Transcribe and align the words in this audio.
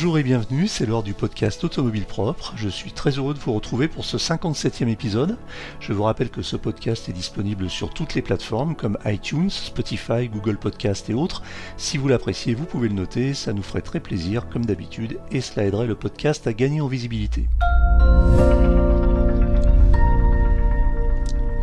Bonjour 0.00 0.16
et 0.16 0.22
bienvenue, 0.22 0.68
c'est 0.68 0.86
l'heure 0.86 1.02
du 1.02 1.12
podcast 1.12 1.64
Automobile 1.64 2.04
Propre. 2.04 2.52
Je 2.54 2.68
suis 2.68 2.92
très 2.92 3.10
heureux 3.18 3.34
de 3.34 3.40
vous 3.40 3.52
retrouver 3.52 3.88
pour 3.88 4.04
ce 4.04 4.16
57e 4.16 4.86
épisode. 4.86 5.36
Je 5.80 5.92
vous 5.92 6.04
rappelle 6.04 6.30
que 6.30 6.40
ce 6.40 6.54
podcast 6.54 7.08
est 7.08 7.12
disponible 7.12 7.68
sur 7.68 7.90
toutes 7.92 8.14
les 8.14 8.22
plateformes 8.22 8.76
comme 8.76 8.96
iTunes, 9.04 9.50
Spotify, 9.50 10.28
Google 10.28 10.56
Podcast 10.56 11.10
et 11.10 11.14
autres. 11.14 11.42
Si 11.76 11.98
vous 11.98 12.06
l'appréciez, 12.06 12.54
vous 12.54 12.64
pouvez 12.64 12.86
le 12.86 12.94
noter, 12.94 13.34
ça 13.34 13.52
nous 13.52 13.64
ferait 13.64 13.82
très 13.82 13.98
plaisir 13.98 14.48
comme 14.48 14.64
d'habitude 14.64 15.18
et 15.32 15.40
cela 15.40 15.66
aiderait 15.66 15.88
le 15.88 15.96
podcast 15.96 16.46
à 16.46 16.52
gagner 16.52 16.80
en 16.80 16.86
visibilité. 16.86 17.48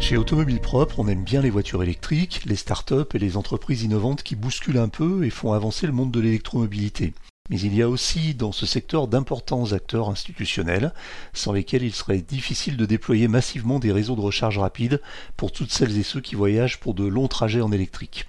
Chez 0.01 0.17
Automobile 0.17 0.59
Propre, 0.59 0.99
on 0.99 1.07
aime 1.07 1.23
bien 1.23 1.41
les 1.41 1.49
voitures 1.49 1.83
électriques, 1.83 2.41
les 2.45 2.57
startups 2.57 3.13
et 3.13 3.19
les 3.19 3.37
entreprises 3.37 3.83
innovantes 3.83 4.23
qui 4.23 4.35
bousculent 4.35 4.77
un 4.77 4.89
peu 4.89 5.23
et 5.23 5.29
font 5.29 5.53
avancer 5.53 5.87
le 5.87 5.93
monde 5.93 6.11
de 6.11 6.19
l'électromobilité. 6.19 7.13
Mais 7.49 7.59
il 7.59 7.75
y 7.75 7.83
a 7.83 7.89
aussi 7.89 8.33
dans 8.33 8.51
ce 8.51 8.65
secteur 8.65 9.07
d'importants 9.07 9.71
acteurs 9.73 10.09
institutionnels, 10.09 10.93
sans 11.33 11.53
lesquels 11.53 11.83
il 11.83 11.93
serait 11.93 12.21
difficile 12.21 12.75
de 12.75 12.87
déployer 12.87 13.27
massivement 13.27 13.77
des 13.77 13.91
réseaux 13.91 14.15
de 14.15 14.21
recharge 14.21 14.57
rapide 14.57 14.99
pour 15.37 15.51
toutes 15.51 15.71
celles 15.71 15.97
et 15.97 16.03
ceux 16.03 16.21
qui 16.21 16.33
voyagent 16.33 16.79
pour 16.79 16.95
de 16.95 17.05
longs 17.05 17.27
trajets 17.27 17.61
en 17.61 17.71
électrique. 17.71 18.25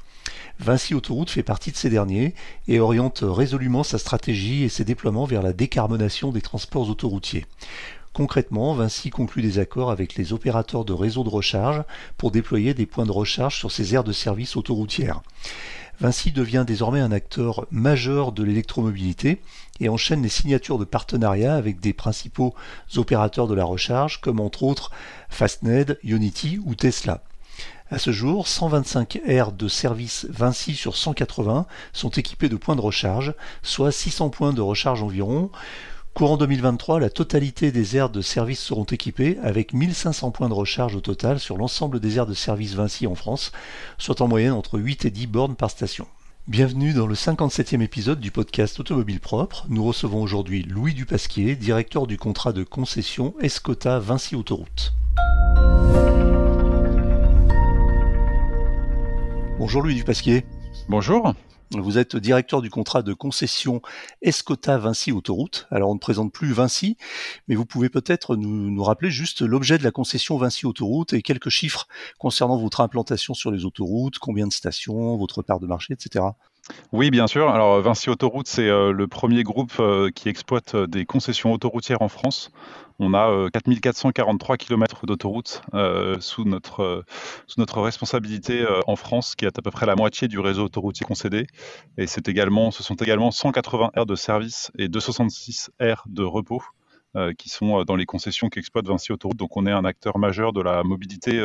Vinci 0.59 0.95
Autoroute 0.95 1.31
fait 1.31 1.43
partie 1.43 1.71
de 1.71 1.77
ces 1.77 1.91
derniers 1.91 2.35
et 2.69 2.79
oriente 2.79 3.21
résolument 3.23 3.83
sa 3.85 3.99
stratégie 3.99 4.65
et 4.65 4.69
ses 4.69 4.85
déploiements 4.85 5.25
vers 5.25 5.43
la 5.43 5.53
décarbonation 5.53 6.31
des 6.31 6.41
transports 6.41 6.89
autoroutiers. 6.89 7.47
Concrètement, 8.13 8.73
Vinci 8.75 9.11
conclut 9.11 9.43
des 9.43 9.59
accords 9.59 9.91
avec 9.91 10.15
les 10.15 10.33
opérateurs 10.33 10.87
de 10.87 10.95
réseaux 10.95 11.25
de 11.25 11.29
recharge 11.29 11.83
pour 12.17 12.31
déployer 12.31 12.73
des 12.73 12.87
points 12.87 13.05
de 13.05 13.13
recharge 13.13 13.59
sur 13.59 13.71
ces 13.71 13.95
aires 13.95 14.05
de 14.05 14.13
service 14.13 14.57
autoroutières. 14.57 15.21
Vinci 16.01 16.31
devient 16.31 16.65
désormais 16.67 17.01
un 17.01 17.11
acteur 17.11 17.67
majeur 17.71 18.33
de 18.33 18.43
l'électromobilité 18.43 19.41
et 19.81 19.89
enchaîne 19.89 20.23
les 20.23 20.29
signatures 20.29 20.79
de 20.79 20.85
partenariats 20.85 21.57
avec 21.57 21.81
des 21.81 21.95
principaux 21.95 22.55
opérateurs 22.97 23.47
de 23.47 23.55
la 23.55 23.65
recharge 23.65 24.21
comme 24.21 24.41
entre 24.41 24.63
autres 24.63 24.91
Fastned, 25.31 25.99
Unity 26.03 26.61
ou 26.65 26.75
Tesla. 26.75 27.23
À 27.91 27.99
ce 27.99 28.11
jour, 28.11 28.49
125 28.49 29.21
aires 29.27 29.53
de 29.53 29.69
service 29.69 30.27
Vinci 30.29 30.75
sur 30.75 30.97
180 30.97 31.67
sont 31.93 32.11
équipées 32.11 32.49
de 32.49 32.57
points 32.57 32.77
de 32.77 32.81
recharge, 32.81 33.33
soit 33.63 33.93
600 33.93 34.31
points 34.31 34.53
de 34.53 34.61
recharge 34.61 35.03
environ, 35.03 35.51
Courant 36.17 36.39
2023, 36.39 36.99
la 36.99 37.11
totalité 37.11 37.71
des 37.73 37.95
aires 37.99 38.09
de 38.09 38.23
service 38.23 38.61
seront 38.61 38.85
équipées 38.85 39.37
avec 39.43 39.75
1500 39.75 40.31
points 40.31 40.49
de 40.49 40.55
recharge 40.55 40.97
au 40.97 41.03
total 41.03 41.39
sur 41.39 41.59
l'ensemble 41.59 42.01
des 42.01 42.17
aires 42.17 42.25
de 42.25 42.33
service 42.33 42.73
Vinci 42.73 43.07
en 43.07 43.15
France, 43.15 43.53
soit 43.99 44.23
en 44.23 44.27
moyenne 44.27 44.55
entre 44.55 44.79
8 44.79 45.05
et 45.05 45.11
10 45.11 45.27
bornes 45.27 45.57
par 45.57 45.71
station. 45.71 46.07
Bienvenue 46.49 46.95
dans 46.95 47.07
le 47.07 47.15
57e 47.15 47.83
épisode 47.83 48.19
du 48.19 48.31
podcast 48.31 48.81
Automobile 48.81 49.21
Propre. 49.21 49.67
Nous 49.69 49.85
recevons 49.85 50.23
aujourd'hui 50.23 50.63
Louis 50.63 50.95
Dupasquier, 50.95 51.55
directeur 51.55 52.07
du 52.07 52.17
contrat 52.17 52.55
de 52.55 52.65
concession 52.65 53.35
Escota 53.43 53.99
Vinci 53.99 54.37
Autoroute. 54.37 54.95
Bonjour 59.59 59.83
Louis 59.83 59.97
Dupasquier. 59.97 60.47
Bonjour. 60.89 61.35
Vous 61.73 61.99
êtes 61.99 62.15
directeur 62.15 62.63
du 62.63 62.71
contrat 62.71 63.03
de 63.03 63.13
concession 63.13 63.83
Escota 64.23 64.79
Vinci 64.79 65.11
Autoroute. 65.11 65.67
Alors 65.73 65.91
on 65.91 65.95
ne 65.95 65.99
présente 65.99 66.33
plus 66.33 66.53
Vinci, 66.53 66.97
mais 67.49 67.57
vous 67.57 67.67
pouvez 67.67 67.89
peut-être 67.89 68.37
nous, 68.37 68.71
nous, 68.71 68.83
rappeler 68.85 69.11
juste 69.11 69.43
l'objet 69.43 69.77
de 69.77 69.83
la 69.83 69.91
concession 69.91 70.39
Vinci 70.39 70.65
Autoroute 70.65 71.13
et 71.13 71.23
quelques 71.23 71.49
chiffres 71.49 71.89
concernant 72.19 72.57
votre 72.57 72.81
implantation 72.81 73.35
sur 73.35 73.51
les 73.51 73.65
autoroutes, 73.65 74.19
combien 74.21 74.47
de 74.47 74.53
stations, 74.53 75.17
votre 75.17 75.43
part 75.43 75.59
de 75.59 75.67
marché, 75.67 75.93
etc. 75.93 76.25
Oui, 76.93 77.11
bien 77.11 77.27
sûr. 77.27 77.49
Alors 77.49 77.81
Vinci 77.81 78.11
Autoroute, 78.11 78.47
c'est 78.47 78.69
euh, 78.69 78.93
le 78.93 79.07
premier 79.07 79.43
groupe 79.43 79.75
euh, 79.79 80.11
qui 80.11 80.29
exploite 80.29 80.75
euh, 80.75 80.87
des 80.87 81.05
concessions 81.05 81.53
autoroutières 81.53 82.03
en 82.03 82.09
France. 82.09 82.51
On 82.99 83.13
a 83.13 83.51
4443 83.53 84.57
km 84.57 85.05
d'autoroute 85.05 85.61
sous, 86.19 86.45
notre, 86.45 87.05
sous 87.47 87.61
notre 87.61 87.83
responsabilité 87.83 88.65
en 88.87 88.97
France, 88.97 89.35
qui 89.35 89.45
est 89.45 89.59
à 89.59 89.61
peu 89.61 89.71
près 89.71 89.85
la 89.85 89.97
moitié 89.97 90.29
du 90.29 90.39
réseau 90.39 90.65
autoroutier 90.65 91.05
concédé. 91.05 91.47
Et 91.99 92.07
c'est 92.07 92.27
également, 92.27 92.71
ce 92.71 92.83
sont 92.83 92.95
également 92.95 93.31
180 93.31 93.91
aires 93.97 94.07
de 94.07 94.15
service 94.15 94.73
et 94.79 94.89
266 94.89 95.73
aires 95.79 96.05
de 96.07 96.23
repos 96.23 96.63
qui 97.39 97.49
sont 97.49 97.85
dans 97.85 97.97
les 97.97 98.07
concessions 98.07 98.49
qu'exploite 98.49 98.87
Vinci 98.87 99.13
Autoroute. 99.13 99.37
Donc 99.37 99.57
on 99.57 99.67
est 99.67 99.73
un 99.73 99.85
acteur 99.85 100.19
majeur 100.19 100.53
de 100.53 100.61
la 100.61 100.83
mobilité 100.83 101.43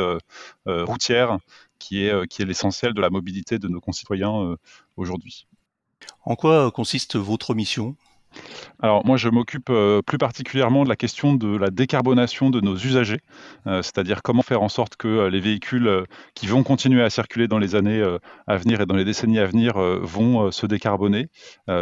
routière 0.66 1.38
qui 1.80 2.04
est, 2.04 2.28
qui 2.28 2.42
est 2.42 2.46
l'essentiel 2.46 2.94
de 2.94 3.02
la 3.02 3.10
mobilité 3.10 3.60
de 3.60 3.68
nos 3.68 3.80
concitoyens 3.80 4.56
aujourd'hui. 4.98 5.48
En 6.26 6.36
quoi 6.36 6.72
consiste 6.72 7.16
votre 7.16 7.54
mission? 7.54 7.96
Alors 8.82 9.06
moi 9.06 9.18
je 9.18 9.30
m'occupe 9.30 9.70
euh, 9.70 10.02
plus 10.02 10.18
particulièrement 10.18 10.84
de 10.84 10.90
la 10.90 10.96
question 10.96 11.34
de 11.34 11.56
la 11.58 11.70
décarbonation 11.70 12.50
de 12.50 12.62
nos 12.62 12.76
usagers, 12.76 13.20
euh, 13.68 13.82
c'est-à-dire 13.82 14.22
comment 14.24 14.42
faire 14.42 14.62
en 14.62 14.70
sorte 14.70 14.96
que 14.96 15.08
euh, 15.08 15.30
les 15.30 15.40
véhicules 15.40 16.06
qui 16.34 16.48
vont 16.48 16.64
continuer 16.64 17.04
à 17.04 17.10
circuler 17.10 17.48
dans 17.48 17.60
les 17.60 17.76
années 17.76 18.02
à 18.48 18.58
venir 18.58 18.82
et 18.82 18.86
dans 18.86 18.96
les 18.96 19.06
décennies 19.06 19.40
à 19.40 19.46
venir 19.46 19.78
vont 19.78 20.52
se 20.52 20.66
décarboner. 20.66 21.28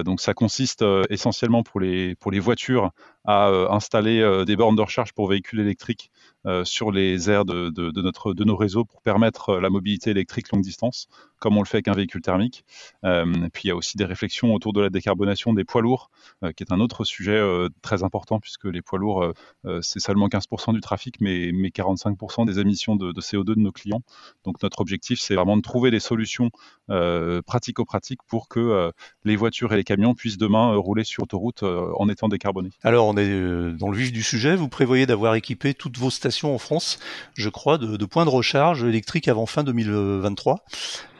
donc 0.03 0.21
ça 0.21 0.33
consiste 0.33 0.83
essentiellement 1.09 1.63
pour 1.63 1.79
les, 1.79 2.15
pour 2.15 2.31
les 2.31 2.39
voitures 2.39 2.91
à 3.25 3.49
installer 3.69 4.43
des 4.45 4.55
bornes 4.55 4.75
de 4.75 4.81
recharge 4.81 5.13
pour 5.13 5.27
véhicules 5.27 5.59
électriques 5.59 6.11
euh, 6.45 6.63
sur 6.63 6.89
les 6.89 7.29
aires 7.29 7.43
de, 7.43 7.69
notre, 8.01 8.33
de 8.33 8.43
nos 8.45 8.55
réseaux 8.55 8.85
pour 8.85 9.01
permettre 9.01 9.49
euh, 9.49 9.59
la 9.59 9.69
mobilité 9.69 10.11
électrique 10.11 10.49
longue 10.53 10.61
distance, 10.61 11.09
comme 11.37 11.57
on 11.57 11.61
le 11.61 11.65
fait 11.65 11.77
avec 11.77 11.89
un 11.89 11.93
véhicule 11.93 12.21
thermique. 12.21 12.63
Euh, 13.03 13.25
puis 13.51 13.63
il 13.65 13.67
y 13.67 13.71
a 13.71 13.75
aussi 13.75 13.97
des 13.97 14.05
réflexions 14.05 14.53
autour 14.53 14.71
de 14.71 14.79
la 14.79 14.89
décarbonation 14.89 15.51
des 15.51 15.65
poids 15.65 15.81
lourds, 15.81 16.11
qui 16.55 16.63
est 16.63 16.71
un 16.71 16.79
autre 16.79 17.03
sujet 17.03 17.41
très 17.81 18.03
important 18.03 18.39
puisque 18.39 18.65
les 18.65 18.81
poids 18.81 18.99
lourds, 18.99 19.33
c'est 19.81 19.99
seulement 19.99 20.27
15% 20.27 20.73
du 20.73 20.79
trafic, 20.79 21.19
mais, 21.19 21.51
mais 21.53 21.69
45% 21.69 22.45
des 22.45 22.59
émissions 22.59 22.95
de, 22.95 23.11
CO2 23.11 23.43
de 23.43 23.59
nos 23.59 23.71
clients. 23.71 24.01
Donc 24.45 24.61
notre 24.63 24.79
objectif, 24.79 25.19
c'est 25.19 25.35
vraiment 25.35 25.57
de 25.57 25.61
trouver 25.61 25.91
des 25.91 25.99
solutions 25.99 26.49
pratico-pratiques 26.87 28.23
pour 28.27 28.47
que 28.47 28.91
les 29.23 29.35
voitures 29.35 29.73
et 29.73 29.77
les 29.77 29.83
camions 29.83 30.13
puissent 30.13 30.37
demain 30.37 30.75
rouler 30.75 31.03
sur 31.03 31.23
autoroute 31.23 31.63
en 31.63 32.07
étant 32.09 32.29
décarbonés. 32.29 32.71
Alors 32.83 33.08
on 33.09 33.17
est 33.17 33.77
dans 33.77 33.89
le 33.89 33.97
vif 33.97 34.11
du 34.11 34.23
sujet. 34.23 34.55
Vous 34.55 34.69
prévoyez 34.69 35.05
d'avoir 35.05 35.35
équipé 35.35 35.73
toutes 35.73 35.97
vos 35.97 36.09
stations 36.09 36.53
en 36.53 36.57
France, 36.57 36.99
je 37.33 37.49
crois, 37.49 37.77
de, 37.77 38.05
points 38.05 38.25
de 38.25 38.29
recharge 38.29 38.83
électriques 38.83 39.27
avant 39.27 39.45
fin 39.45 39.63
2023. 39.63 40.63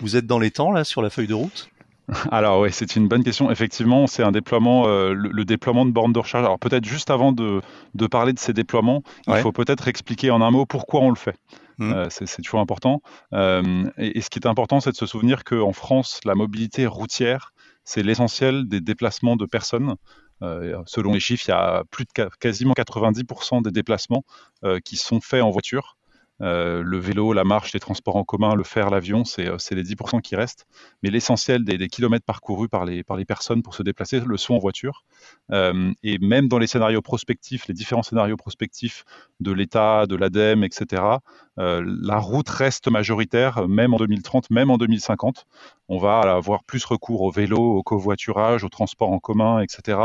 Vous 0.02 0.16
êtes 0.16 0.26
dans 0.26 0.40
les 0.40 0.52
temps 0.52 0.72
là 0.72 0.84
sur 0.84 1.02
la 1.02 1.10
feuille 1.10 1.28
de 1.28 1.34
route? 1.34 1.70
Alors 2.32 2.62
oui, 2.62 2.70
c'est 2.72 2.96
une 2.96 3.08
bonne 3.08 3.24
question. 3.24 3.52
Effectivement, 3.52 4.08
c'est 4.08 4.24
un 4.24 4.32
déploiement, 4.32 4.88
euh, 4.88 5.14
le, 5.14 5.46
déploiement 5.46 5.86
de 5.86 5.92
bornes 5.92 6.14
de 6.14 6.20
recharge. 6.20 6.44
Alors 6.44 6.60
peut-être 6.60 6.86
juste 6.86 7.12
avant 7.12 7.32
de, 7.32 7.62
parler 8.10 8.34
de 8.34 8.40
ces 8.40 8.54
déploiements, 8.54 9.04
il 9.28 9.38
faut 9.38 9.52
peut-être 9.52 9.88
expliquer 9.88 10.32
en 10.32 10.42
un 10.42 10.52
mot 10.52 10.66
pourquoi 10.66 11.02
on 11.02 11.10
le 11.10 11.16
fait. 11.16 11.36
Mmh. 11.78 11.94
Euh, 11.94 12.08
c'est 12.10 12.42
toujours 12.42 12.60
important. 12.60 13.02
Euh, 13.34 13.86
et, 13.98 14.18
et, 14.18 14.22
ce 14.22 14.30
qui 14.30 14.38
est 14.40 14.48
important, 14.48 14.82
c'est 14.82 14.92
de 14.92 14.98
se 14.98 15.06
souvenir 15.06 15.46
qu'en 15.46 15.72
France, 15.72 16.20
la 16.26 16.36
mobilité 16.36 16.86
routière, 16.88 17.54
c'est 17.84 18.04
l'essentiel 18.04 18.68
des 18.68 18.82
déplacements 18.82 19.36
de 19.36 19.46
personnes. 19.46 19.96
Euh, 20.42 20.82
selon 20.86 21.14
les 21.14 21.20
chiffres, 21.20 21.46
il 21.48 21.52
y 21.52 21.54
a 21.54 21.84
plus 21.92 22.06
de 22.06 22.30
quasiment 22.40 22.74
90% 22.74 23.62
des 23.62 23.72
déplacements 23.72 24.24
euh, 24.64 24.80
qui 24.80 24.96
sont 24.96 25.20
faits 25.22 25.42
en 25.42 25.50
voiture. 25.50 25.98
Euh, 26.42 26.82
le 26.84 26.98
vélo, 26.98 27.34
la 27.34 27.44
marche, 27.44 27.74
les 27.74 27.80
transports 27.80 28.16
en 28.16 28.24
commun, 28.24 28.56
le 28.56 28.64
fer, 28.64 28.90
l'avion, 28.90 29.26
c'est 29.26 29.44
les 29.72 29.84
10% 29.84 30.22
qui 30.22 30.36
restent. 30.36 30.66
Mais 31.04 31.10
l'essentiel 31.10 31.66
des, 31.66 31.88
kilomètres 31.90 32.26
parcourus 32.26 32.70
par 32.70 32.86
les, 32.86 33.04
par 33.04 33.18
les 33.18 33.26
personnes 33.26 33.62
pour 33.62 33.76
se 33.76 33.84
déplacer 33.84 34.22
le 34.22 34.38
sont 34.38 34.54
en 34.54 34.60
voiture. 34.60 35.04
Et 35.52 36.20
même 36.20 36.48
dans 36.48 36.60
les 36.60 36.68
scénarios 36.68 37.02
prospectifs, 37.02 37.68
les 37.68 37.74
différents 37.74 38.04
scénarios 38.04 38.38
prospectifs 38.38 39.04
de 39.40 39.52
l'État, 39.52 40.06
de 40.06 40.16
l'ADEME, 40.16 40.64
etc., 40.64 41.02
la 41.58 42.18
route 42.18 42.50
reste 42.50 42.88
majoritaire, 42.88 43.68
même 43.68 43.94
en 43.94 43.98
2030, 43.98 44.52
même 44.52 44.70
en 44.70 44.78
2050 44.78 45.46
on 45.90 45.98
va 45.98 46.20
avoir 46.20 46.64
plus 46.64 46.86
recours 46.86 47.22
au 47.22 47.32
vélo, 47.32 47.58
au 47.58 47.84
covoiturage, 47.84 48.64
au 48.64 48.70
transport 48.70 49.12
en 49.12 49.20
commun, 49.20 49.60
etc. 49.60 50.00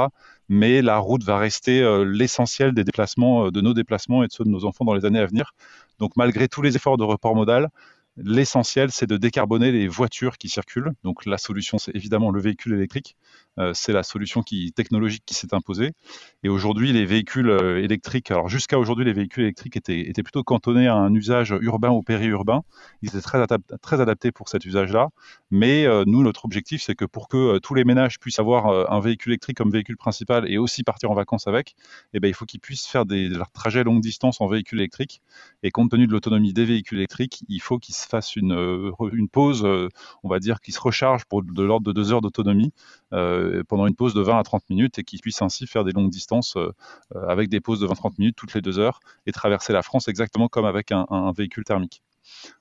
Mais 0.49 0.81
la 0.81 0.97
route 0.99 1.23
va 1.23 1.38
rester 1.38 1.82
euh, 1.82 2.05
l'essentiel 2.05 2.73
des 2.73 2.85
déplacements, 2.85 3.47
euh, 3.47 3.50
de 3.50 3.61
nos 3.61 3.75
déplacements 3.75 4.25
et 4.25 4.27
de 4.27 4.32
ceux 4.32 4.44
de 4.44 4.49
nos 4.49 4.65
enfants 4.65 4.87
dans 4.87 4.94
les 4.94 5.05
années 5.05 5.19
à 5.19 5.27
venir. 5.27 5.53
Donc 5.99 6.17
malgré 6.17 6.49
tous 6.49 6.62
les 6.62 6.75
efforts 6.75 6.97
de 6.97 7.05
report 7.05 7.37
modal, 7.37 7.69
l'essentiel 8.17 8.91
c'est 8.93 9.06
de 9.06 9.19
décarboner 9.19 9.73
les 9.73 9.87
voitures 9.87 10.38
qui 10.38 10.49
circulent. 10.49 10.93
Donc 11.05 11.27
la 11.27 11.37
solution 11.37 11.77
c'est 11.77 11.94
évidemment 11.94 12.31
le 12.31 12.41
véhicule 12.41 12.73
électrique. 12.73 13.17
Euh, 13.59 13.73
c'est 13.75 13.93
la 13.93 14.03
solution 14.03 14.43
technologique 14.43 15.23
qui 15.25 15.35
s'est 15.35 15.55
imposée. 15.55 15.93
Et 16.43 16.49
aujourd'hui, 16.49 16.93
les 16.93 17.06
véhicules 17.06 17.51
euh, 17.51 17.83
électriques, 17.83 18.31
alors 18.31 18.49
jusqu'à 18.49 18.79
aujourd'hui, 18.79 19.05
les 19.05 19.12
véhicules 19.12 19.45
électriques 19.45 19.77
étaient, 19.77 20.12
plutôt 20.23 20.43
cantonnés 20.43 20.89
à 20.89 20.95
un 20.95 21.15
usage 21.15 21.55
urbain 21.61 21.91
ou 21.91 22.03
périurbain. 22.03 22.62
Ils 23.03 23.11
étaient 23.11 23.21
très, 23.21 24.01
adaptés 24.01 24.33
pour 24.33 24.49
cet 24.49 24.65
usage-là. 24.65 25.09
Mais 25.51 25.87
euh, 25.87 26.05
nous, 26.06 26.23
notre 26.23 26.45
objectif, 26.45 26.83
c'est 26.83 26.95
que 26.95 27.05
pour 27.05 27.29
que 27.29 27.59
tous 27.59 27.75
les 27.75 27.85
ménages 27.85 28.19
puissent 28.19 28.39
avoir 28.39 28.93
un 28.93 29.01
véhicule 29.01 29.33
électrique 29.33 29.56
comme 29.56 29.71
véhicule 29.71 29.97
principal 29.97 30.51
et 30.51 30.59
aussi 30.59 30.83
partir 30.83 31.11
en 31.11 31.15
vacances 31.15 31.47
avec, 31.47 31.75
eh 32.12 32.21
ben, 32.21 32.29
il 32.29 32.35
faut 32.35 32.45
qu'ils 32.45 32.61
puissent 32.61 32.87
faire 32.87 33.06
des, 33.06 33.29
leurs 33.29 33.51
trajets 33.51 33.85
longue 33.85 34.01
distance 34.01 34.41
en 34.41 34.47
véhicule 34.47 34.81
électrique. 34.81 35.21
Et 35.62 35.71
compte 35.71 35.91
tenu 35.91 36.06
de 36.06 36.12
l'autonomie 36.12 36.53
des 36.53 36.65
véhicules 36.65 36.99
électriques, 36.99 37.45
il 37.49 37.61
faut 37.61 37.79
qu'ils 37.79 37.95
se 37.95 38.06
fasse 38.06 38.37
une, 38.37 38.93
une 39.12 39.29
pause, 39.29 39.65
on 40.23 40.29
va 40.29 40.39
dire, 40.41 40.61
qui 40.61 40.73
se 40.73 40.81
recharge 40.81 41.25
pour 41.27 41.43
de 41.43 41.62
l'ordre 41.62 41.87
de 41.87 41.93
deux 41.93 42.12
heures 42.12 42.21
d'autonomie 42.21 42.73
pendant 43.69 43.87
une 43.87 43.94
pause 43.94 44.14
de 44.14 44.20
20 44.20 44.38
à 44.38 44.43
30 44.43 44.69
minutes 44.70 44.99
et 44.99 45.05
qui 45.05 45.19
puisse 45.19 45.41
ainsi 45.43 45.67
faire 45.67 45.85
des 45.85 45.93
longues 45.93 46.11
distances 46.11 46.56
avec 47.29 47.49
des 47.49 47.61
pauses 47.61 47.81
de 47.81 47.87
20-30 47.87 48.14
minutes 48.19 48.37
toutes 48.37 48.55
les 48.55 48.61
deux 48.61 48.79
heures 48.79 49.00
et 49.26 49.32
traverser 49.32 49.73
la 49.73 49.82
France 49.82 50.08
exactement 50.08 50.49
comme 50.49 50.64
avec 50.64 50.93
un, 50.93 51.32
véhicule 51.37 51.64
thermique. 51.64 52.02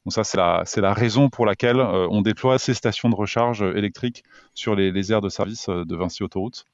Donc 0.06 0.14
ça, 0.14 0.24
c'est 0.24 0.38
la, 0.38 0.64
la, 0.78 0.94
raison 0.94 1.30
pour 1.30 1.46
laquelle 1.46 1.80
on 1.80 2.22
déploie 2.22 2.60
ces 2.60 2.74
stations 2.74 3.10
de 3.10 3.16
recharge 3.16 3.62
électriques 3.62 4.24
sur 4.54 4.76
les, 4.76 4.92
les 4.92 5.12
aires 5.12 5.22
de 5.22 5.30
service 5.30 5.70
de 5.70 5.96
Vinci 5.96 6.24
Autoroute. 6.24 6.66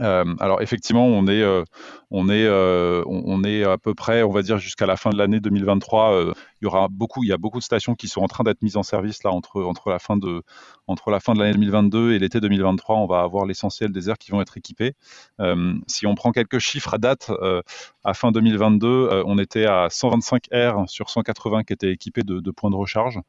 Euh, 0.00 0.24
alors 0.40 0.62
effectivement, 0.62 1.06
on 1.06 1.26
est, 1.26 1.42
euh, 1.42 1.64
euh, 2.12 3.04
on 3.06 3.44
est 3.44 3.64
à 3.64 3.78
peu 3.78 3.94
près, 3.94 4.22
on 4.22 4.30
va 4.30 4.42
dire 4.42 4.58
jusqu'à 4.58 4.86
la 4.86 4.96
fin 4.96 5.10
de 5.10 5.18
l'année 5.18 5.40
2023. 5.40 6.32
il 6.60 6.64
y 6.64 6.66
aura 6.66 6.88
beaucoup, 6.88 7.24
il 7.24 7.28
y 7.28 7.32
a 7.32 7.36
beaucoup 7.36 7.58
de 7.58 7.64
stations 7.64 7.94
qui 7.94 8.08
sont 8.08 8.20
en 8.20 8.28
train 8.28 8.44
d'être 8.44 8.62
mises 8.62 8.76
en 8.76 8.82
service 8.82 9.22
là 9.24 9.30
entre 9.30 9.62
entre 9.62 9.90
la 9.90 9.98
fin 9.98 10.16
de 10.16 10.42
entre 10.86 11.10
la 11.10 11.20
fin 11.20 11.34
de 11.34 11.40
l'année 11.40 11.54
2022 11.54 12.12
et 12.12 12.18
l'été 12.18 12.40
2023. 12.40 12.96
On 12.96 13.06
va 13.06 13.20
avoir 13.20 13.46
l'essentiel 13.46 13.92
des 13.92 14.10
aires 14.10 14.18
qui 14.18 14.30
vont 14.30 14.40
être 14.40 14.56
équipées. 14.56 14.94
si 15.86 16.06
on 16.06 16.14
prend 16.14 16.32
quelques 16.32 16.58
chiffres 16.58 16.94
à 16.94 16.98
date, 16.98 17.30
à 18.04 18.14
fin 18.14 18.32
2022, 18.32 19.22
on 19.26 19.38
était 19.38 19.66
à 19.66 19.88
125 19.90 20.44
aires 20.52 20.84
sur 20.86 21.10
180 21.10 21.64
qui 21.64 21.72
étaient 21.72 21.92
équipées 21.92 22.22
de, 22.22 22.40
de 22.40 22.50
points 22.50 22.70
de 22.70 22.76
recharge 22.76 23.20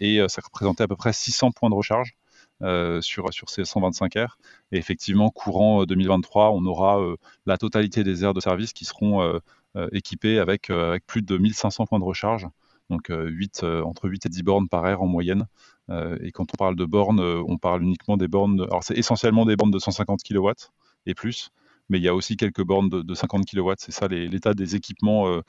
et 0.00 0.20
ça 0.28 0.42
représentait 0.44 0.84
à 0.84 0.88
peu 0.88 0.96
près 0.96 1.12
600 1.12 1.52
points 1.52 1.70
de 1.70 1.74
recharge. 1.74 2.14
Euh, 2.62 3.02
sur, 3.02 3.28
ces 3.48 3.66
125 3.66 4.16
aires. 4.16 4.38
Et 4.72 4.78
effectivement, 4.78 5.28
courant 5.28 5.84
2023, 5.84 6.46
euh, 6.46 6.48
on 6.54 6.64
aura 6.64 6.98
euh, 6.98 7.16
la 7.44 7.58
totalité 7.58 8.02
des 8.02 8.24
aires 8.24 8.32
de 8.32 8.40
service 8.40 8.72
qui 8.72 8.86
seront 8.86 9.40
équipées 9.92 10.38
avec, 10.38 10.72
plus 11.06 11.20
de 11.20 11.36
1500 11.36 11.86
points 11.86 11.98
de 11.98 12.04
recharge. 12.04 12.48
Donc 12.88 13.10
8, 13.10 13.64
entre 13.84 14.08
8 14.08 14.26
et 14.26 14.28
10 14.30 14.42
bornes 14.42 14.68
par 14.68 14.86
aire 14.86 15.02
en 15.02 15.06
moyenne. 15.06 15.46
et 15.90 16.32
quand 16.32 16.46
on 16.54 16.56
parle 16.56 16.76
de 16.76 16.84
bornes, 16.86 17.20
on 17.20 17.58
parle 17.58 17.82
uniquement 17.82 18.16
des 18.16 18.28
bornes. 18.28 18.62
alors 18.62 18.82
c'est 18.84 18.96
essentiellement 18.96 19.44
des 19.44 19.56
bornes 19.56 19.70
de 19.70 19.78
150 19.78 20.22
kW 20.22 20.50
et 21.04 21.14
plus 21.14 21.50
mais 21.88 21.98
il 21.98 22.02
y 22.02 22.08
a 22.08 22.14
aussi 22.14 22.36
quelques 22.36 22.64
bornes 22.64 22.88
de, 22.88 23.14
50 23.14 23.44
kW. 23.46 23.72
C'est 23.78 23.92
ça 23.92 24.08
l'état 24.08 24.54
des 24.54 24.76
équipements 24.76 25.40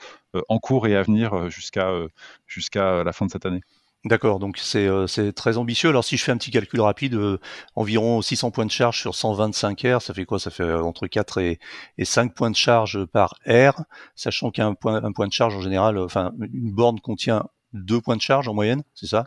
en 0.48 0.58
cours 0.58 0.86
et 0.86 0.94
à 0.94 1.02
venir 1.02 1.48
jusqu'à 1.48 3.02
la 3.04 3.12
fin 3.12 3.26
de 3.26 3.30
cette 3.30 3.46
année. 3.46 3.62
D'accord, 4.04 4.38
donc 4.38 4.60
euh, 4.76 5.06
c'est 5.08 5.32
très 5.32 5.56
ambitieux. 5.58 5.88
Alors 5.88 6.04
si 6.04 6.16
je 6.16 6.22
fais 6.24 6.30
un 6.30 6.36
petit 6.36 6.52
calcul 6.52 6.80
rapide, 6.80 7.14
euh, 7.14 7.38
environ 7.74 8.22
600 8.22 8.52
points 8.52 8.64
de 8.64 8.70
charge 8.70 9.00
sur 9.00 9.14
125 9.14 9.80
R, 9.82 10.00
ça 10.00 10.14
fait 10.14 10.24
quoi? 10.24 10.38
Ça 10.38 10.50
fait 10.50 10.62
euh, 10.62 10.82
entre 10.82 11.08
4 11.08 11.38
et, 11.38 11.58
et, 11.98 12.04
5 12.04 12.32
points 12.32 12.50
de 12.50 12.56
charge 12.56 13.04
par 13.06 13.34
R, 13.46 13.82
sachant 14.14 14.50
qu'un 14.52 14.74
point, 14.74 15.00
point 15.12 15.26
de 15.26 15.32
charge 15.32 15.56
en 15.56 15.60
général, 15.60 15.98
enfin 15.98 16.32
une 16.52 16.70
borne 16.72 17.00
contient 17.00 17.44
deux 17.72 18.00
points 18.00 18.16
de 18.16 18.22
charge 18.22 18.48
en 18.48 18.54
moyenne, 18.54 18.82
c'est 18.94 19.06
ça? 19.06 19.26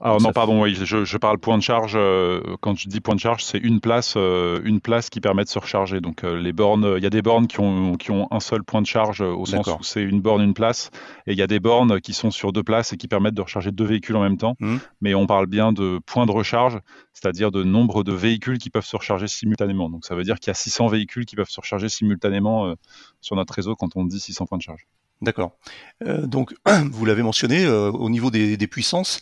Alors 0.00 0.20
non, 0.20 0.32
pardon, 0.32 0.62
oui, 0.62 0.74
je, 0.74 1.04
je, 1.04 1.16
parle 1.18 1.38
point 1.38 1.58
de 1.58 1.62
charge. 1.62 1.92
Euh, 1.94 2.40
quand 2.60 2.76
je 2.78 2.88
dis 2.88 3.00
point 3.00 3.14
de 3.14 3.20
charge, 3.20 3.44
c'est 3.44 3.58
une 3.58 3.80
place, 3.80 4.14
euh, 4.16 4.60
une 4.64 4.80
place 4.80 5.10
qui 5.10 5.20
permet 5.20 5.44
de 5.44 5.48
se 5.48 5.58
recharger. 5.58 6.00
Donc 6.00 6.24
euh, 6.24 6.40
les 6.40 6.52
bornes, 6.52 6.94
il 6.96 7.02
y 7.02 7.06
a 7.06 7.10
des 7.10 7.20
bornes 7.20 7.46
qui 7.46 7.60
ont, 7.60 7.96
qui 7.96 8.10
ont 8.10 8.28
un 8.30 8.40
seul 8.40 8.64
point 8.64 8.80
de 8.80 8.86
charge 8.86 9.20
au 9.20 9.44
sens 9.44 9.66
où 9.66 9.82
c'est 9.82 10.02
une 10.02 10.22
borne, 10.22 10.42
une 10.42 10.54
place, 10.54 10.90
et 11.26 11.32
il 11.32 11.38
y 11.38 11.42
a 11.42 11.46
des 11.46 11.60
bornes 11.60 12.00
qui 12.00 12.14
sont 12.14 12.30
sur 12.30 12.52
deux 12.52 12.62
places 12.62 12.92
et 12.94 12.96
qui 12.96 13.08
permettent 13.08 13.34
de 13.34 13.42
recharger 13.42 13.70
deux 13.72 13.84
véhicules 13.84 14.16
en 14.16 14.22
même 14.22 14.38
temps. 14.38 14.56
Mmh. 14.60 14.76
Mais 15.02 15.14
on 15.14 15.26
parle 15.26 15.46
bien 15.46 15.72
de 15.72 16.00
points 16.06 16.26
de 16.26 16.32
recharge, 16.32 16.78
c'est-à-dire 17.12 17.50
de 17.50 17.62
nombre 17.62 18.04
de 18.04 18.12
véhicules 18.12 18.58
qui 18.58 18.70
peuvent 18.70 18.86
se 18.86 18.96
recharger 18.96 19.28
simultanément. 19.28 19.90
Donc 19.90 20.06
ça 20.06 20.14
veut 20.14 20.24
dire 20.24 20.38
qu'il 20.38 20.48
y 20.48 20.52
a 20.52 20.54
600 20.54 20.86
véhicules 20.86 21.26
qui 21.26 21.36
peuvent 21.36 21.50
se 21.50 21.60
recharger 21.60 21.90
simultanément 21.90 22.74
sur 23.20 23.36
notre 23.36 23.52
réseau 23.52 23.76
quand 23.76 23.96
on 23.96 24.04
dit 24.04 24.18
600 24.18 24.46
points 24.46 24.58
de 24.58 24.62
charge. 24.62 24.86
D'accord. 25.22 25.52
Euh, 26.04 26.26
donc, 26.26 26.54
vous 26.90 27.04
l'avez 27.04 27.22
mentionné, 27.22 27.64
euh, 27.64 27.90
au 27.90 28.10
niveau 28.10 28.30
des, 28.30 28.56
puissances, 28.66 29.20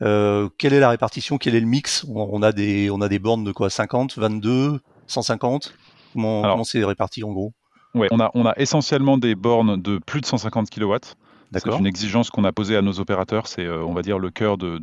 euh, 0.00 0.48
quelle 0.58 0.72
est 0.72 0.80
la 0.80 0.88
répartition, 0.88 1.36
quel 1.36 1.54
est 1.54 1.60
le 1.60 1.66
mix? 1.66 2.04
On, 2.08 2.42
a 2.42 2.52
des, 2.52 2.90
on 2.90 3.00
a 3.02 3.08
des 3.08 3.18
bornes 3.18 3.44
de 3.44 3.52
quoi? 3.52 3.70
50, 3.70 4.18
22, 4.18 4.80
150 5.06 5.74
Comment, 6.14 6.42
comment 6.42 6.64
c'est 6.64 6.84
réparti 6.84 7.24
en 7.24 7.32
gros? 7.32 7.52
Ouais, 7.94 8.08
on 8.10 8.20
a, 8.20 8.30
on 8.34 8.44
a 8.44 8.54
essentiellement 8.56 9.18
des 9.18 9.34
bornes 9.34 9.80
de 9.80 9.98
plus 9.98 10.20
de 10.20 10.26
150 10.26 10.70
kW. 10.70 10.96
C'est 11.58 11.78
une 11.78 11.86
exigence 11.86 12.30
qu'on 12.30 12.44
a 12.44 12.52
posée 12.52 12.76
à 12.76 12.82
nos 12.82 13.00
opérateurs. 13.00 13.46
C'est, 13.46 13.64
euh, 13.64 13.84
on 13.84 13.92
va 13.92 14.02
dire, 14.02 14.18
le 14.18 14.30
cœur, 14.30 14.56
de, 14.56 14.80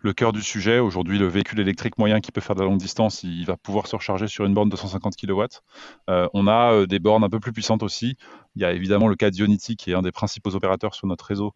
le 0.00 0.12
cœur 0.12 0.32
du 0.32 0.42
sujet. 0.42 0.78
Aujourd'hui, 0.78 1.18
le 1.18 1.26
véhicule 1.26 1.60
électrique 1.60 1.98
moyen 1.98 2.20
qui 2.20 2.32
peut 2.32 2.40
faire 2.40 2.54
de 2.54 2.60
la 2.60 2.66
longue 2.66 2.78
distance, 2.78 3.22
il 3.22 3.44
va 3.46 3.56
pouvoir 3.56 3.86
se 3.86 3.96
recharger 3.96 4.26
sur 4.26 4.44
une 4.44 4.54
borne 4.54 4.68
de 4.68 4.76
150 4.76 5.14
kW. 5.16 5.44
Euh, 6.10 6.28
on 6.34 6.46
a 6.46 6.72
euh, 6.72 6.86
des 6.86 6.98
bornes 6.98 7.24
un 7.24 7.30
peu 7.30 7.40
plus 7.40 7.52
puissantes 7.52 7.82
aussi. 7.82 8.16
Il 8.56 8.62
y 8.62 8.64
a 8.64 8.72
évidemment 8.72 9.08
le 9.08 9.16
cas 9.16 9.30
d'Ionity, 9.30 9.76
qui 9.76 9.90
est 9.90 9.94
un 9.94 10.02
des 10.02 10.12
principaux 10.12 10.54
opérateurs 10.54 10.94
sur 10.94 11.06
notre 11.06 11.24
réseau, 11.24 11.54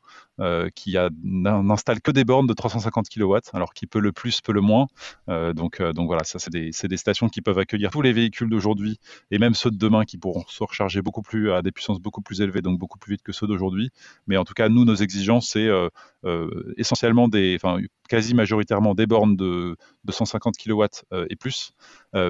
qui 0.75 0.97
n'installe 1.23 2.00
que 2.00 2.11
des 2.11 2.25
bornes 2.25 2.47
de 2.47 2.53
350 2.53 3.09
kW, 3.09 3.37
alors 3.53 3.75
qui 3.75 3.87
peut 3.87 4.00
le 4.00 4.12
plus, 4.12 4.41
peut 4.41 4.53
le 4.53 4.61
moins. 4.61 4.87
donc, 5.29 5.83
donc 5.83 6.06
voilà, 6.06 6.25
ça, 6.25 6.39
c'est 6.39 6.50
des, 6.50 6.71
des, 6.85 6.97
stations 6.97 7.29
qui 7.29 7.41
peuvent 7.41 7.59
accueillir 7.59 7.91
tous 7.91 8.03
les 8.03 8.12
véhicules 8.12 8.49
d'aujourd'hui 8.49 8.99
et 9.31 9.39
même 9.39 9.55
ceux 9.55 9.71
de 9.71 9.77
demain 9.77 10.05
qui 10.05 10.19
pourront 10.19 10.45
se 10.49 10.62
recharger 10.62 11.03
beaucoup 11.03 11.23
plus 11.23 11.53
à 11.53 11.62
des 11.62 11.73
puissances 11.73 12.00
beaucoup 12.00 12.23
plus 12.23 12.41
élevées, 12.41 12.62
donc 12.62 12.79
beaucoup 12.79 12.99
plus 12.99 13.12
vite 13.12 13.23
que 13.23 13.33
ceux 13.33 13.47
d'aujourd'hui. 13.47 13.91
Mais 14.27 14.37
en 14.37 14.44
tout 14.44 14.55
cas, 14.55 14.69
nous, 14.69 14.85
nos 14.85 14.94
exigences, 14.94 15.49
c'est 15.49 15.67
euh, 15.67 15.89
euh, 16.25 16.75
essentiellement 16.77 17.29
des, 17.29 17.59
quasi 18.08 18.34
majoritairement 18.34 18.94
des 18.94 19.06
bornes 19.06 19.37
de, 19.37 19.76
150 20.08 20.56
kW 20.56 20.84
euh, 21.12 21.26
et 21.31 21.37
plus. 21.37 21.72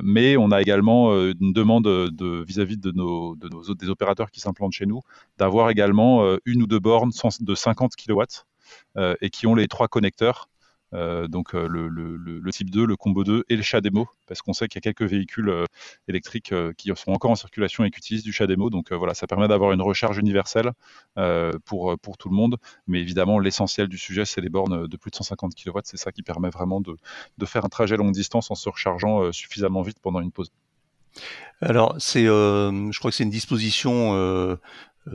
mais 0.02 0.36
on 0.36 0.50
a 0.50 0.60
également 0.60 1.12
une 1.14 1.52
demande 1.52 1.86
vis-à-vis 2.46 2.76
de, 2.76 2.90
nos, 2.90 3.36
de 3.36 3.48
nos, 3.48 3.75
des 3.75 3.88
opérateurs 3.88 4.30
qui 4.30 4.40
s'implantent 4.40 4.72
chez 4.72 4.86
nous 4.86 5.00
d'avoir 5.38 5.70
également 5.70 6.36
une 6.44 6.62
ou 6.62 6.66
deux 6.66 6.80
bornes 6.80 7.12
de 7.40 7.54
50 7.54 7.92
kW 7.96 8.22
et 9.20 9.30
qui 9.30 9.46
ont 9.46 9.54
les 9.54 9.69
trois 9.69 9.88
connecteurs 9.88 10.48
euh, 10.48 10.57
donc 10.93 11.55
euh, 11.55 11.69
le, 11.69 12.50
type 12.50 12.70
2, 12.70 12.87
le 12.87 12.96
combo 12.96 13.25
2 13.25 13.44
et 13.49 13.56
le 13.56 13.62
CHAdeMO, 13.62 14.06
parce 14.26 14.43
qu'on 14.43 14.52
sait 14.52 14.69
qu'il 14.69 14.79
y 14.79 14.81
a 14.81 14.93
quelques 14.93 15.08
véhicules 15.08 15.49
euh, 15.49 15.64
électriques 16.08 16.55
qui 16.76 16.90
sont 16.96 17.12
encore 17.12 17.31
en 17.31 17.37
circulation 17.37 17.85
et 17.85 17.90
qui 17.90 17.99
utilisent 17.99 18.23
du 18.23 18.32
CHAdeMO. 18.32 18.70
Donc 18.70 18.93
voilà, 18.93 19.14
ça 19.14 19.26
permet 19.26 19.49
d'avoir 19.49 19.73
une 19.73 19.82
recharge 19.82 20.19
universelle 20.19 20.73
pour, 21.64 21.99
pour 21.99 22.17
tout 22.17 22.29
le 22.29 22.37
monde. 22.37 22.56
Mais 22.87 23.00
évidemment, 23.00 23.38
l'essentiel 23.38 23.88
du 23.88 23.99
sujet, 23.99 24.25
c'est 24.25 24.40
les 24.40 24.49
bornes 24.49 24.87
de 24.87 24.96
plus 24.96 25.11
de 25.11 25.17
150 25.17 25.55
kW. 25.55 25.79
C'est 25.85 25.96
ça 25.96 26.12
qui 26.12 26.23
permet 26.23 26.50
vraiment 26.50 26.81
de, 26.81 26.96
de, 27.37 27.46
faire 27.46 27.64
un 27.64 27.69
trajet 27.69 27.96
longue 27.96 28.12
distance 28.12 28.50
en 28.50 28.55
se 28.55 28.69
rechargeant 28.69 29.32
suffisamment 29.32 29.82
vite 29.82 29.99
pendant 30.00 30.20
une 30.20 30.32
pause. 30.32 30.50
Alors, 31.61 31.99
je 31.99 32.99
crois 32.99 33.11
que 33.11 33.17
c'est 33.17 33.25
une 33.25 33.31
disposition 33.31 34.58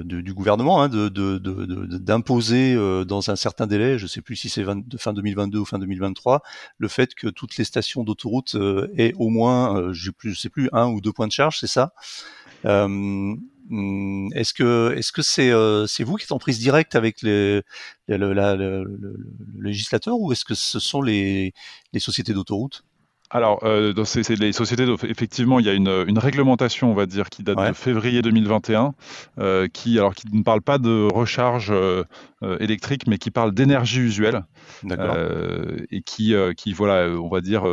du 0.04 0.34
gouvernement 0.34 0.82
hein, 0.82 0.90
d'imposer 0.90 2.74
euh, 2.76 3.06
dans 3.06 3.30
un 3.30 3.36
certain 3.36 3.68
délai, 3.68 3.98
je 3.98 4.04
ne 4.04 4.08
sais 4.08 4.22
plus 4.22 4.36
si 4.36 4.50
c'est 4.50 4.64
fin 4.98 5.14
2022 5.14 5.60
ou 5.60 5.66
fin 5.66 5.80
2023, 5.80 6.42
le 6.78 6.88
fait 6.88 7.14
que 7.16 7.28
toutes 7.28 7.58
les 7.58 7.64
stations 7.64 8.04
d'autoroute 8.04 8.56
euh, 8.56 8.88
aient 8.98 9.14
au 9.18 9.30
moins, 9.30 9.78
euh, 9.78 9.94
je 9.94 10.12
sais 10.34 10.50
plus, 10.50 10.70
un 10.74 10.88
ou 10.88 11.02
deux 11.02 11.12
points 11.12 11.28
de 11.28 11.32
charge, 11.32 11.60
c'est 11.60 11.68
ça? 11.68 11.94
Hum, 12.66 13.40
Est-ce 14.34 14.54
que 14.54 14.94
est-ce 14.98 15.12
que 15.12 15.22
c'est 15.22 15.52
c'est 15.88 16.04
vous 16.04 16.16
qui 16.16 16.26
êtes 16.26 16.32
en 16.32 16.40
prise 16.40 16.60
directe 16.60 16.96
avec 16.96 17.22
les, 17.22 17.62
le, 18.08 18.84
législateur 19.60 20.20
ou 20.20 20.32
est-ce 20.32 20.46
que 20.46 20.54
ce 20.54 20.80
sont 20.80 21.02
les, 21.02 21.54
les 21.94 22.00
sociétés 22.00 22.34
d'autoroute? 22.34 22.84
Alors, 23.34 23.62
euh, 23.64 24.06
c'est 24.06 24.30
les 24.30 24.54
sociétés, 24.54 24.86
effectivement, 25.10 25.60
il 25.60 25.66
y 25.66 25.70
a 25.70 25.74
une, 25.74 26.06
une, 26.08 26.20
réglementation, 26.20 26.92
on 26.92 26.94
va 26.94 27.08
dire, 27.08 27.32
qui 27.32 27.42
date 27.42 27.58
de 27.58 27.74
février 27.74 28.22
2021, 28.22 28.94
euh, 29.40 29.68
qui, 29.74 29.98
alors, 29.98 30.14
qui 30.14 30.28
ne 30.32 30.44
parle 30.44 30.62
pas 30.62 30.78
de 30.78 31.08
recharge 31.12 31.72
euh, 31.72 32.04
euh, 32.44 32.58
électrique, 32.60 33.08
mais 33.08 33.18
qui 33.18 33.32
parle 33.32 33.52
d'énergie 33.52 34.02
usuelle, 34.02 34.44
et 34.86 36.02
qui, 36.04 36.36
qui, 36.56 36.74
voilà, 36.74 37.10
on 37.10 37.28
va 37.28 37.42
dire, 37.42 37.64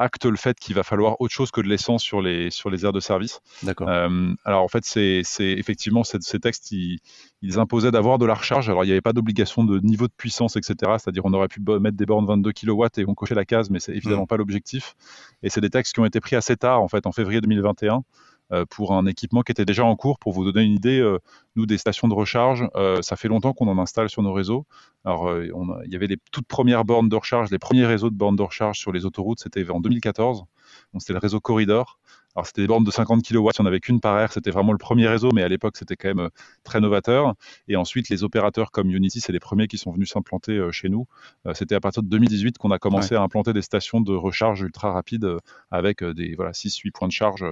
acte 0.00 0.24
le 0.24 0.36
fait 0.36 0.58
qu'il 0.58 0.74
va 0.74 0.82
falloir 0.82 1.20
autre 1.20 1.32
chose 1.32 1.50
que 1.50 1.60
de 1.60 1.68
l'essence 1.68 2.02
sur 2.02 2.20
les, 2.22 2.50
sur 2.50 2.70
les 2.70 2.84
aires 2.84 2.92
de 2.92 3.00
service. 3.00 3.40
D'accord. 3.62 3.88
alors, 3.88 4.62
en 4.62 4.68
fait, 4.68 4.84
c'est 4.84 5.22
effectivement, 5.40 6.02
ces 6.04 6.40
textes, 6.40 6.72
ils, 6.72 6.98
ils 7.42 7.58
imposaient 7.58 7.90
d'avoir 7.90 8.18
de 8.18 8.26
la 8.26 8.34
recharge. 8.34 8.68
Alors, 8.68 8.84
il 8.84 8.88
n'y 8.88 8.92
avait 8.92 9.00
pas 9.00 9.12
d'obligation 9.12 9.64
de 9.64 9.78
niveau 9.80 10.06
de 10.06 10.12
puissance, 10.16 10.56
etc. 10.56 10.74
C'est-à-dire, 10.98 11.24
on 11.24 11.32
aurait 11.32 11.48
pu 11.48 11.60
mettre 11.60 11.96
des 11.96 12.06
bornes 12.06 12.26
22 12.26 12.52
kW 12.52 12.84
et 12.96 13.04
on 13.06 13.14
cochait 13.14 13.34
la 13.34 13.44
case, 13.44 13.70
mais 13.70 13.80
c'est 13.80 13.92
évidemment 13.92 14.24
mmh. 14.24 14.28
pas 14.28 14.36
l'objectif. 14.36 14.96
Et 15.42 15.50
c'est 15.50 15.60
des 15.60 15.70
textes 15.70 15.94
qui 15.94 16.00
ont 16.00 16.06
été 16.06 16.20
pris 16.20 16.36
assez 16.36 16.56
tard, 16.56 16.82
en 16.82 16.88
fait, 16.88 17.06
en 17.06 17.12
février 17.12 17.40
2021 17.40 17.96
euh, 17.96 17.98
pour 18.68 18.92
un 18.94 19.06
équipement 19.06 19.42
qui 19.42 19.52
était 19.52 19.64
déjà 19.64 19.84
en 19.84 19.96
cours. 19.96 20.18
Pour 20.18 20.32
vous 20.32 20.50
donner 20.50 20.64
une 20.64 20.72
idée, 20.72 20.98
euh, 20.98 21.18
nous, 21.56 21.66
des 21.66 21.78
stations 21.78 22.08
de 22.08 22.14
recharge, 22.14 22.68
euh, 22.76 23.02
ça 23.02 23.16
fait 23.16 23.28
longtemps 23.28 23.52
qu'on 23.52 23.68
en 23.68 23.78
installe 23.78 24.08
sur 24.08 24.22
nos 24.22 24.32
réseaux. 24.32 24.66
Alors, 25.04 25.32
il 25.40 25.92
y 25.92 25.96
avait 25.96 26.06
les 26.06 26.18
toutes 26.30 26.46
premières 26.46 26.84
bornes 26.84 27.08
de 27.08 27.16
recharge, 27.16 27.50
les 27.50 27.58
premiers 27.58 27.86
réseaux 27.86 28.10
de 28.10 28.14
bornes 28.14 28.36
de 28.36 28.42
recharge 28.42 28.78
sur 28.78 28.92
les 28.92 29.06
autoroutes, 29.06 29.40
c'était 29.40 29.68
en 29.70 29.80
2014. 29.80 30.44
Donc, 30.92 31.02
c'était 31.02 31.12
le 31.12 31.18
réseau 31.18 31.40
Corridor. 31.40 31.98
Alors 32.36 32.46
c'était 32.46 32.62
des 32.62 32.68
bornes 32.68 32.84
de 32.84 32.90
50 32.90 33.26
kW, 33.26 33.34
il 33.34 33.40
n'y 33.40 33.50
en 33.58 33.66
avait 33.66 33.80
qu'une 33.80 34.00
par 34.00 34.18
air, 34.18 34.32
c'était 34.32 34.52
vraiment 34.52 34.70
le 34.70 34.78
premier 34.78 35.08
réseau, 35.08 35.30
mais 35.34 35.42
à 35.42 35.48
l'époque 35.48 35.76
c'était 35.76 35.96
quand 35.96 36.14
même 36.14 36.30
très 36.62 36.80
novateur. 36.80 37.34
Et 37.66 37.74
ensuite 37.74 38.08
les 38.08 38.22
opérateurs 38.22 38.70
comme 38.70 38.90
Unity, 38.90 39.20
c'est 39.20 39.32
les 39.32 39.40
premiers 39.40 39.66
qui 39.66 39.78
sont 39.78 39.90
venus 39.90 40.10
s'implanter 40.10 40.68
chez 40.70 40.88
nous. 40.88 41.06
c'était 41.54 41.74
à 41.74 41.80
partir 41.80 42.02
de 42.02 42.08
2018 42.08 42.58
qu'on 42.58 42.70
a 42.70 42.78
commencé 42.78 43.16
à 43.16 43.22
implanter 43.22 43.52
des 43.52 43.62
stations 43.62 44.00
de 44.00 44.14
recharge 44.14 44.60
ultra 44.60 44.92
rapides 44.92 45.28
avec 45.72 46.04
des 46.04 46.34
voilà 46.36 46.52
6-8 46.52 46.92
points 46.92 47.08
de 47.08 47.12
charge 47.12 47.44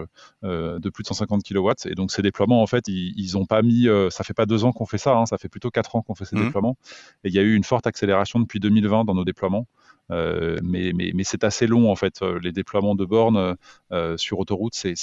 de 0.43 0.91
plus 0.91 1.03
de 1.03 1.09
150 1.09 1.43
kW. 1.43 1.71
Et 1.87 1.95
donc 1.97 2.13
ces 2.13 2.23
déploiements 2.23 2.63
en 2.63 2.67
fait, 2.67 2.87
ils, 2.87 3.33
n'ont 3.35 3.47
pas 3.47 3.63
mis, 3.63 3.89
ça 4.11 4.23
fait 4.23 4.35
pas 4.35 4.47
deux 4.47 4.65
ans 4.65 4.73
qu'on 4.73 4.87
fait 4.87 4.99
ça, 4.99 5.17
hein, 5.17 5.27
ça 5.27 5.39
fait 5.39 5.49
plutôt 5.49 5.71
quatre 5.71 5.97
ans 5.97 6.03
qu'on 6.03 6.15
fait 6.15 6.25
ces 6.25 6.37
mmh. 6.37 6.45
déploiements. 6.45 6.77
Et 7.25 7.29
il 7.29 7.35
y 7.35 7.39
a 7.41 7.43
eu 7.43 7.57
une 7.57 7.65
forte 7.65 7.89
accélération 7.89 8.39
depuis 8.39 8.61
2020 8.61 9.05
dans 9.05 9.15
nos 9.15 9.25
déploiements. 9.25 9.67
Euh, 10.11 10.57
mais, 10.62 10.93
mais, 10.95 11.12
mais 11.15 11.25
c'est 11.25 11.45
assez 11.45 11.67
long 11.67 11.91
en 11.91 11.97
fait. 11.97 12.23
Euh, 12.23 12.38
les 12.43 12.53
déploiements 12.53 12.95
de 12.95 13.05
bornes 13.05 13.57
euh, 13.93 14.17
sur 14.17 14.38
autoroute, 14.38 14.75
c'est 14.75 14.95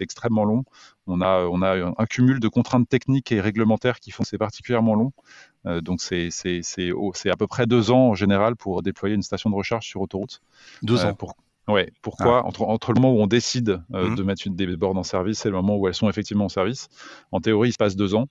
extrêmement 0.00 0.44
long. 0.44 0.64
On 1.06 1.20
a, 1.20 1.44
on 1.44 1.62
a 1.62 1.92
un 1.98 2.06
cumul 2.06 2.40
de 2.40 2.48
contraintes 2.48 2.88
techniques 2.88 3.32
et 3.32 3.40
réglementaires 3.40 4.00
qui 4.00 4.10
font 4.10 4.22
que 4.22 4.28
c'est 4.28 4.38
particulièrement 4.38 4.94
long. 4.94 5.12
donc 5.82 6.00
c'est 6.00 6.30
à 6.30 7.36
peu 7.36 7.46
près 7.46 7.66
deux 7.66 7.90
ans 7.90 8.08
en 8.08 8.14
général 8.14 8.56
pour 8.56 8.82
déployer 8.82 9.14
une 9.14 9.22
station 9.22 9.50
de 9.50 9.54
recharge 9.54 9.86
sur 9.86 10.00
autoroute. 10.00 10.42
Deux 10.82 11.04
ans. 11.04 11.14
Pour, 11.14 11.36
Ouais, 11.68 11.92
pourquoi? 12.00 12.42
Ah. 12.44 12.46
entre, 12.46 12.62
entre, 12.62 12.92
le 12.92 13.00
moment 13.00 13.12
où 13.12 13.20
on 13.20 13.26
décide 13.26 13.82
mmh. 13.90 14.14
de 14.14 14.22
mettre 14.22 14.46
une, 14.46 14.54
des 14.54 14.76
bornes 14.76 14.98
en 14.98 15.02
service 15.02 15.44
et 15.46 15.48
le 15.48 15.56
moment 15.56 15.76
où 15.76 15.88
elles 15.88 15.94
sont 15.94 16.08
effectivement 16.08 16.44
en 16.44 16.48
service, 16.48 16.88
en 17.32 17.40
théorie, 17.40 17.70
il 17.70 17.72
se 17.72 17.76
passe 17.76 17.96
deux 17.96 18.14
ans. 18.14 18.28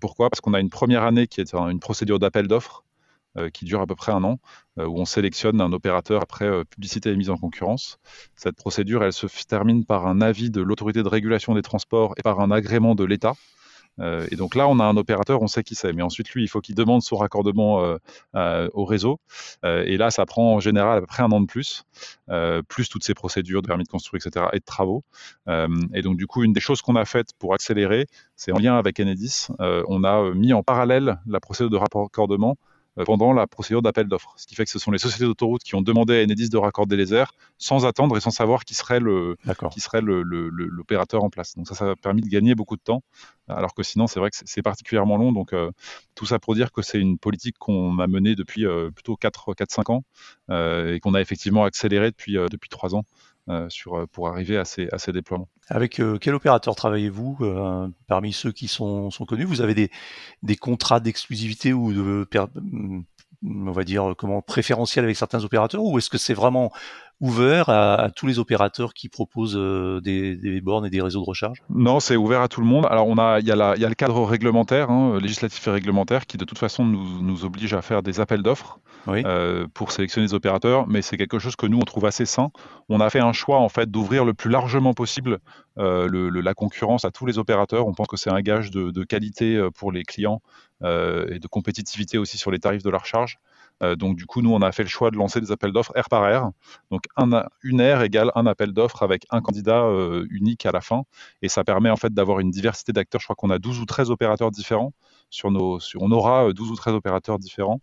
pourquoi? 0.00 0.28
Parce 0.28 0.40
qu'on 0.40 0.54
a 0.54 0.60
une 0.60 0.70
première 0.70 1.04
année 1.04 1.28
qui 1.28 1.40
est 1.40 1.54
une 1.54 1.78
procédure 1.78 2.18
d'appel 2.18 2.48
d'offres 2.48 2.82
qui 3.52 3.64
dure 3.64 3.80
à 3.80 3.86
peu 3.86 3.94
près 3.94 4.12
un 4.12 4.22
an, 4.24 4.38
euh, 4.80 4.86
où 4.86 4.98
on 4.98 5.04
sélectionne 5.04 5.60
un 5.60 5.72
opérateur 5.72 6.20
après 6.20 6.46
euh, 6.46 6.64
publicité 6.64 7.10
et 7.10 7.16
mise 7.16 7.30
en 7.30 7.36
concurrence. 7.36 8.00
Cette 8.34 8.56
procédure, 8.56 9.04
elle 9.04 9.12
se 9.12 9.26
termine 9.46 9.84
par 9.84 10.08
un 10.08 10.20
avis 10.20 10.50
de 10.50 10.60
l'autorité 10.60 11.04
de 11.04 11.08
régulation 11.08 11.54
des 11.54 11.62
transports 11.62 12.14
et 12.16 12.22
par 12.22 12.40
un 12.40 12.50
agrément 12.50 12.96
de 12.96 13.04
l'État. 13.04 13.34
et 14.00 14.34
donc 14.34 14.56
là, 14.56 14.66
on 14.66 14.80
a 14.80 14.84
un 14.84 14.96
opérateur, 14.96 15.40
on 15.42 15.46
sait 15.46 15.62
qui 15.62 15.76
c'est, 15.76 15.92
mais 15.92 16.02
ensuite, 16.02 16.30
lui, 16.30 16.42
il 16.42 16.48
faut 16.48 16.60
qu'il 16.60 16.74
demande 16.74 17.02
son 17.02 17.16
raccordement 17.16 17.96
au 18.34 18.84
réseau. 18.84 19.20
et 19.62 19.96
là, 19.96 20.10
ça 20.10 20.26
prend 20.26 20.54
en 20.56 20.58
général 20.58 20.98
à 20.98 21.00
peu 21.00 21.06
près 21.06 21.22
un 21.22 21.30
an 21.30 21.40
de 21.40 21.46
plus, 21.46 21.84
plus 22.68 22.88
toutes 22.88 23.04
ces 23.04 23.14
procédures 23.14 23.62
de 23.62 23.68
permis 23.68 23.84
de 23.84 23.88
construire, 23.88 24.20
etc., 24.26 24.46
et 24.52 24.58
de 24.58 24.64
travaux. 24.64 25.04
et 25.46 26.02
donc, 26.02 26.16
du 26.16 26.26
coup, 26.26 26.42
une 26.42 26.52
des 26.52 26.60
choses 26.60 26.82
qu'on 26.82 26.96
a 26.96 27.04
faites 27.04 27.34
pour 27.38 27.54
accélérer, 27.54 28.06
c'est 28.34 28.50
en 28.50 28.58
lien 28.58 28.76
avec 28.76 28.98
Enedis, 28.98 29.46
on 29.60 30.02
a 30.02 30.34
mis 30.34 30.52
en 30.52 30.64
parallèle 30.64 31.20
la 31.28 31.38
procédure 31.38 31.70
de 31.70 31.76
raccordement 31.76 32.56
euh, 32.56 32.73
pendant 33.04 33.32
la 33.32 33.46
procédure 33.46 33.82
d'appel 33.82 34.06
d'offres. 34.06 34.34
Ce 34.36 34.46
qui 34.46 34.54
fait 34.54 34.64
que 34.64 34.70
ce 34.70 34.78
sont 34.78 34.90
les 34.90 34.98
sociétés 34.98 35.24
d'autoroutes 35.24 35.62
qui 35.62 35.74
ont 35.74 35.82
demandé 35.82 36.20
à 36.20 36.22
Enedis 36.22 36.48
de 36.48 36.56
raccorder 36.56 36.96
les 36.96 37.12
airs 37.12 37.32
sans 37.58 37.86
attendre 37.86 38.16
et 38.16 38.20
sans 38.20 38.30
savoir 38.30 38.64
qui 38.64 38.74
serait 38.74 39.00
le 39.00 39.36
qui 39.72 39.80
serait 39.80 40.00
l'opérateur 40.02 41.24
en 41.24 41.30
place. 41.30 41.56
Donc 41.56 41.66
ça, 41.66 41.74
ça 41.74 41.90
a 41.90 41.96
permis 41.96 42.22
de 42.22 42.28
gagner 42.28 42.54
beaucoup 42.54 42.76
de 42.76 42.82
temps, 42.82 43.02
alors 43.48 43.74
que 43.74 43.82
sinon 43.82 44.06
c'est 44.06 44.20
vrai 44.20 44.30
que 44.30 44.36
c'est 44.44 44.62
particulièrement 44.62 45.16
long. 45.16 45.32
Donc 45.32 45.52
euh, 45.52 45.70
tout 46.14 46.26
ça 46.26 46.38
pour 46.38 46.54
dire 46.54 46.72
que 46.72 46.82
c'est 46.82 47.00
une 47.00 47.18
politique 47.18 47.56
qu'on 47.58 47.98
a 47.98 48.06
menée 48.06 48.36
depuis 48.36 48.66
euh, 48.66 48.90
plutôt 48.90 49.16
4-5 49.16 49.92
ans 49.92 50.04
et 50.50 51.00
qu'on 51.00 51.14
a 51.14 51.20
effectivement 51.20 51.64
accéléré 51.64 52.10
depuis 52.10 52.34
depuis 52.34 52.68
3 52.68 52.94
ans. 52.94 53.04
Sur, 53.68 54.08
pour 54.08 54.28
arriver 54.28 54.56
à 54.56 54.64
ces, 54.64 54.88
à 54.92 54.98
ces 54.98 55.12
déploiements. 55.12 55.48
Avec 55.68 56.00
quel 56.20 56.34
opérateur 56.34 56.74
travaillez-vous 56.74 57.38
parmi 58.06 58.32
ceux 58.32 58.52
qui 58.52 58.68
sont, 58.68 59.10
sont, 59.10 59.26
connus? 59.26 59.44
Vous 59.44 59.60
avez 59.60 59.74
des, 59.74 59.90
des 60.42 60.56
contrats 60.56 61.00
d'exclusivité 61.00 61.72
ou 61.72 61.92
de, 61.92 62.26
on 63.44 63.72
va 63.72 63.84
dire 63.84 64.14
comment 64.16 64.42
préférentiel 64.42 65.04
avec 65.04 65.16
certains 65.16 65.44
opérateurs 65.44 65.82
ou 65.82 65.98
est-ce 65.98 66.10
que 66.10 66.18
c'est 66.18 66.34
vraiment 66.34 66.72
ouvert 67.20 67.68
à, 67.68 68.10
tous 68.14 68.26
les 68.26 68.38
opérateurs 68.38 68.94
qui 68.94 69.08
proposent 69.08 69.56
euh, 69.56 70.00
des, 70.00 70.60
bornes 70.60 70.86
et 70.86 70.90
des 70.90 71.00
réseaux 71.00 71.20
de 71.20 71.26
recharge? 71.26 71.62
Non, 71.70 72.00
c'est 72.00 72.16
ouvert 72.16 72.40
à 72.40 72.48
tout 72.48 72.60
le 72.60 72.66
monde. 72.66 72.86
Alors 72.90 73.06
on 73.06 73.16
a, 73.18 73.40
il 73.40 73.46
y 73.46 73.52
a, 73.52 73.56
la, 73.56 73.74
il 73.76 73.82
y 73.82 73.84
a 73.84 73.88
le 73.88 73.94
cadre 73.94 74.22
réglementaire, 74.24 74.90
hein, 74.90 75.18
législatif 75.20 75.66
et 75.66 75.70
réglementaire, 75.70 76.26
qui 76.26 76.36
de 76.36 76.44
toute 76.44 76.58
façon 76.58 76.84
nous, 76.84 77.22
nous 77.22 77.44
oblige 77.44 77.74
à 77.74 77.82
faire 77.82 78.02
des 78.02 78.20
appels 78.20 78.42
d'offres 78.42 78.78
euh, 79.08 79.66
pour 79.74 79.92
sélectionner 79.92 80.26
les 80.26 80.34
opérateurs, 80.34 80.86
mais 80.88 81.02
c'est 81.02 81.16
quelque 81.16 81.38
chose 81.38 81.56
que 81.56 81.66
nous 81.66 81.78
on 81.78 81.84
trouve 81.84 82.06
assez 82.06 82.26
sain. 82.26 82.50
On 82.88 83.00
a 83.00 83.10
fait 83.10 83.20
un 83.20 83.32
choix 83.32 83.58
en 83.58 83.68
fait 83.68 83.90
d'ouvrir 83.90 84.24
le 84.24 84.34
plus 84.34 84.50
largement 84.50 84.94
possible 84.94 85.38
euh, 85.78 86.08
le, 86.08 86.28
la 86.28 86.54
concurrence 86.54 87.04
à 87.04 87.10
tous 87.10 87.26
les 87.26 87.38
opérateurs. 87.38 87.86
On 87.86 87.94
pense 87.94 88.08
que 88.08 88.16
c'est 88.16 88.30
un 88.30 88.40
gage 88.40 88.70
de, 88.70 88.90
de, 88.90 89.04
qualité 89.04 89.68
pour 89.76 89.92
les 89.92 90.02
clients 90.02 90.40
et 90.82 91.38
de 91.38 91.46
compétitivité 91.46 92.18
aussi 92.18 92.36
sur 92.36 92.50
les 92.50 92.58
tarifs 92.58 92.82
de 92.82 92.90
la 92.90 92.98
recharge. 92.98 93.38
Euh, 93.82 93.96
donc 93.96 94.16
du 94.16 94.26
coup, 94.26 94.40
nous, 94.42 94.52
on 94.52 94.62
a 94.62 94.72
fait 94.72 94.82
le 94.82 94.88
choix 94.88 95.10
de 95.10 95.16
lancer 95.16 95.40
des 95.40 95.52
appels 95.52 95.72
d'offres 95.72 95.92
air 95.96 96.08
par 96.08 96.26
air. 96.28 96.50
Donc 96.90 97.04
un, 97.16 97.46
une 97.62 97.80
aire 97.80 98.02
égale 98.02 98.30
un 98.34 98.46
appel 98.46 98.72
d'offres 98.72 99.02
avec 99.02 99.26
un 99.30 99.40
candidat 99.40 99.82
euh, 99.84 100.26
unique 100.30 100.66
à 100.66 100.72
la 100.72 100.80
fin. 100.80 101.04
Et 101.42 101.48
ça 101.48 101.64
permet 101.64 101.90
en 101.90 101.96
fait 101.96 102.12
d'avoir 102.12 102.40
une 102.40 102.50
diversité 102.50 102.92
d'acteurs. 102.92 103.20
Je 103.20 103.26
crois 103.26 103.36
qu'on 103.36 103.50
a 103.50 103.58
12 103.58 103.80
ou 103.80 103.86
13 103.86 104.10
opérateurs 104.10 104.50
différents. 104.50 104.92
Sur 105.30 105.50
nos, 105.50 105.80
on 105.98 106.12
aura 106.12 106.52
12 106.52 106.68
euh, 106.68 106.72
ou 106.72 106.76
13 106.76 106.94
opérateurs 106.94 107.38
différents. 107.38 107.80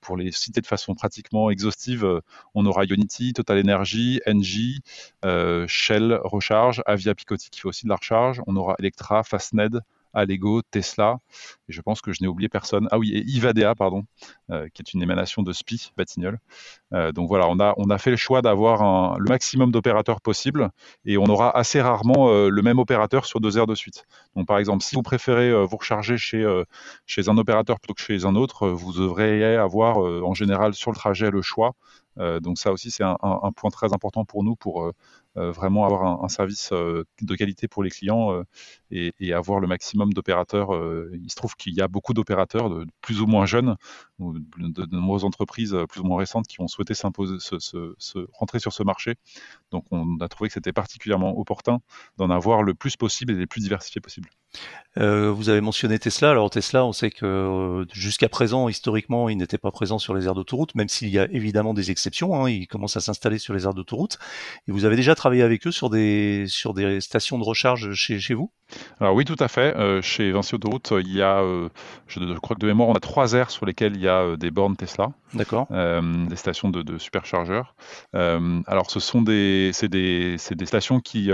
pour 0.00 0.16
les 0.16 0.32
citer 0.32 0.60
de 0.60 0.66
façon 0.66 0.94
pratiquement 0.94 1.50
exhaustive, 1.50 2.20
on 2.54 2.66
aura 2.66 2.84
Unity, 2.84 3.32
Total 3.32 3.60
Energy, 3.60 4.20
Engie, 4.26 4.80
Shell 5.66 6.20
Recharge, 6.24 6.82
Avia 6.86 7.14
Picotti 7.14 7.50
qui 7.50 7.60
fait 7.60 7.68
aussi 7.68 7.84
de 7.84 7.90
la 7.90 7.96
recharge. 7.96 8.42
On 8.46 8.56
aura 8.56 8.74
Electra, 8.78 9.22
Fastned, 9.22 9.80
Allego, 10.16 10.62
Tesla, 10.62 11.18
et 11.68 11.72
je 11.72 11.80
pense 11.80 12.00
que 12.00 12.12
je 12.12 12.22
n'ai 12.22 12.28
oublié 12.28 12.48
personne. 12.48 12.88
Ah 12.90 12.98
oui, 12.98 13.12
et 13.12 13.22
Ivadea, 13.22 13.74
pardon, 13.76 14.04
euh, 14.50 14.68
qui 14.72 14.82
est 14.82 14.94
une 14.94 15.02
émanation 15.02 15.42
de 15.42 15.52
SPI, 15.52 15.92
Batignolles. 15.96 16.38
Euh, 16.94 17.12
donc 17.12 17.28
voilà, 17.28 17.48
on 17.48 17.90
a, 17.90 17.98
fait 17.98 18.10
le 18.10 18.16
choix 18.16 18.42
d'avoir 18.42 19.18
le 19.18 19.28
maximum 19.28 19.70
d'opérateurs 19.70 20.20
possible, 20.20 20.70
et 21.04 21.18
on 21.18 21.26
aura 21.26 21.56
assez 21.56 21.80
rarement 21.80 22.30
euh, 22.30 22.48
le 22.48 22.62
même 22.62 22.78
opérateur 22.78 23.26
sur 23.26 23.40
deux 23.40 23.58
heures 23.58 23.66
de 23.66 23.74
suite. 23.74 24.04
Donc 24.34 24.46
par 24.46 24.58
exemple, 24.58 24.82
si 24.82 24.96
vous 24.96 25.02
préférez 25.02 25.52
vous 25.64 25.76
recharger 25.76 26.16
chez, 26.16 26.44
chez 27.06 27.28
un 27.28 27.36
opérateur 27.36 27.78
plutôt 27.78 27.94
que 27.94 28.00
chez 28.00 28.24
un 28.24 28.34
autre, 28.34 28.68
vous 28.68 28.92
devriez 28.92 29.44
avoir 29.56 29.98
en 29.98 30.34
général 30.34 30.74
sur 30.74 30.90
le 30.90 30.96
trajet 30.96 31.30
le 31.30 31.42
choix 31.42 31.74
donc 32.16 32.58
ça 32.58 32.72
aussi, 32.72 32.90
c'est 32.90 33.04
un, 33.04 33.16
point 33.54 33.70
très 33.70 33.92
important 33.92 34.24
pour 34.24 34.42
nous 34.44 34.56
pour 34.56 34.92
euh, 35.36 35.50
vraiment 35.52 35.84
avoir 35.84 36.24
un, 36.24 36.28
service 36.28 36.70
euh, 36.72 37.04
de 37.20 37.34
qualité 37.34 37.68
pour 37.68 37.82
les 37.82 37.90
clients 37.90 38.32
euh, 38.32 38.44
et, 38.90 39.34
avoir 39.34 39.60
le 39.60 39.66
maximum 39.66 40.12
d'opérateurs. 40.14 40.70
il 41.12 41.30
se 41.30 41.36
trouve 41.36 41.56
qu'il 41.56 41.74
y 41.74 41.82
a 41.82 41.88
beaucoup 41.88 42.14
d'opérateurs, 42.14 42.70
de, 42.70 42.86
plus 43.02 43.20
ou 43.20 43.26
moins 43.26 43.44
jeunes, 43.44 43.76
de, 44.18 44.86
nombreuses 44.96 45.24
entreprises 45.24 45.76
plus 45.90 46.00
ou 46.00 46.04
moins 46.04 46.18
récentes 46.18 46.46
qui 46.46 46.60
ont 46.60 46.68
souhaité 46.68 46.94
s'imposer, 46.94 47.36
se, 47.38 48.26
rentrer 48.32 48.60
sur 48.60 48.72
ce 48.72 48.82
marché. 48.82 49.16
Donc 49.72 49.84
on 49.90 50.18
a 50.20 50.28
trouvé 50.28 50.48
que 50.48 50.54
c'était 50.54 50.72
particulièrement 50.72 51.38
opportun 51.38 51.80
d'en 52.16 52.30
avoir 52.30 52.62
le 52.62 52.74
plus 52.74 52.96
possible 52.96 53.34
et 53.34 53.36
les 53.36 53.46
plus 53.46 53.60
diversifiés 53.60 54.00
possible. 54.94 55.28
vous 55.30 55.48
avez 55.48 55.60
mentionné 55.60 55.98
Tesla. 55.98 56.30
Alors 56.30 56.50
Tesla, 56.50 56.84
on 56.84 56.92
sait 56.92 57.10
que 57.10 57.86
jusqu'à 57.92 58.28
présent, 58.28 58.68
historiquement, 58.68 59.28
il 59.28 59.36
n'était 59.36 59.58
pas 59.58 59.70
présent 59.70 59.98
sur 59.98 60.14
les 60.14 60.26
aires 60.26 60.34
d'autoroute, 60.34 60.74
même 60.74 60.88
s'il 60.88 61.08
y 61.08 61.18
a 61.18 61.26
évidemment 61.30 61.74
des 61.74 61.90
exceptions. 61.90 62.34
Hein, 62.34 62.50
il 62.50 62.66
commence 62.66 62.96
à 62.96 63.00
s'installer 63.00 63.38
sur 63.38 63.54
les 63.54 63.64
aires 63.64 63.74
d'autoroute. 63.74 64.18
Et 64.68 64.72
vous 64.72 64.84
avez 64.84 64.96
déjà 64.96 65.14
travaillé 65.14 65.42
avec 65.42 65.66
eux 65.66 65.72
sur 65.72 65.90
des, 65.90 66.46
sur 66.48 66.74
des 66.74 67.00
stations 67.00 67.38
de 67.38 67.44
recharge 67.44 67.92
chez, 67.94 68.18
chez 68.18 68.34
vous? 68.34 68.50
Alors 69.00 69.14
oui, 69.14 69.24
tout 69.24 69.36
à 69.38 69.48
fait. 69.48 69.76
Euh, 69.76 70.02
chez 70.02 70.32
Vinci 70.32 70.54
Autoroute, 70.54 70.92
il 70.98 71.12
y 71.12 71.22
a, 71.22 71.40
euh, 71.40 71.68
je, 72.08 72.20
crois 72.38 72.56
que 72.56 72.60
de 72.60 72.66
mémoire, 72.66 72.88
on 72.88 72.94
a 72.94 73.00
trois 73.00 73.34
aires 73.34 73.50
sur 73.50 73.66
lesquelles 73.66 73.94
il 73.94 74.02
y 74.02 74.08
a 74.08 74.22
euh, 74.22 74.36
des 74.36 74.50
bornes 74.50 74.76
Tesla. 74.76 75.12
D'accord. 75.34 75.66
des 75.70 76.36
stations 76.36 76.70
de, 76.70 76.82
de 76.82 76.98
superchargeurs. 76.98 77.74
alors 78.14 78.90
ce 78.90 79.00
sont 79.00 79.20
des, 79.20 79.70
c'est 79.74 79.88
des, 79.88 80.36
des, 80.50 80.66
stations 80.66 81.00
qui, 81.00 81.30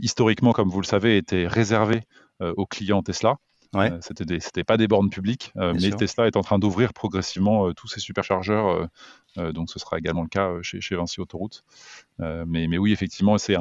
historiquement, 0.00 0.52
comme 0.52 0.70
vous 0.70 0.80
le 0.80 0.86
savez, 0.86 1.18
étaient 1.18 1.46
réservées 1.46 2.02
aux 2.56 2.66
clients 2.66 3.02
Tesla. 3.02 3.36
Ouais. 3.74 3.90
Euh, 3.90 3.98
c'était 4.02 4.40
c'était 4.40 4.64
pas 4.64 4.76
des 4.76 4.86
bornes 4.86 5.08
publiques, 5.08 5.52
euh, 5.56 5.74
mais 5.80 5.90
Tesla 5.92 6.26
est 6.26 6.36
en 6.36 6.42
train 6.42 6.58
d'ouvrir 6.58 6.92
progressivement 6.92 7.68
euh, 7.68 7.72
tous 7.72 7.88
ses 7.88 8.00
superchargeurs. 8.00 8.88
donc 9.36 9.70
ce 9.70 9.78
sera 9.78 9.98
également 9.98 10.22
le 10.22 10.28
cas 10.28 10.50
chez, 10.60 10.82
chez 10.82 10.94
Vinci 10.94 11.20
Autoroute. 11.20 11.64
mais, 12.18 12.68
mais 12.68 12.76
oui, 12.76 12.92
effectivement, 12.92 13.38
c'est 13.38 13.56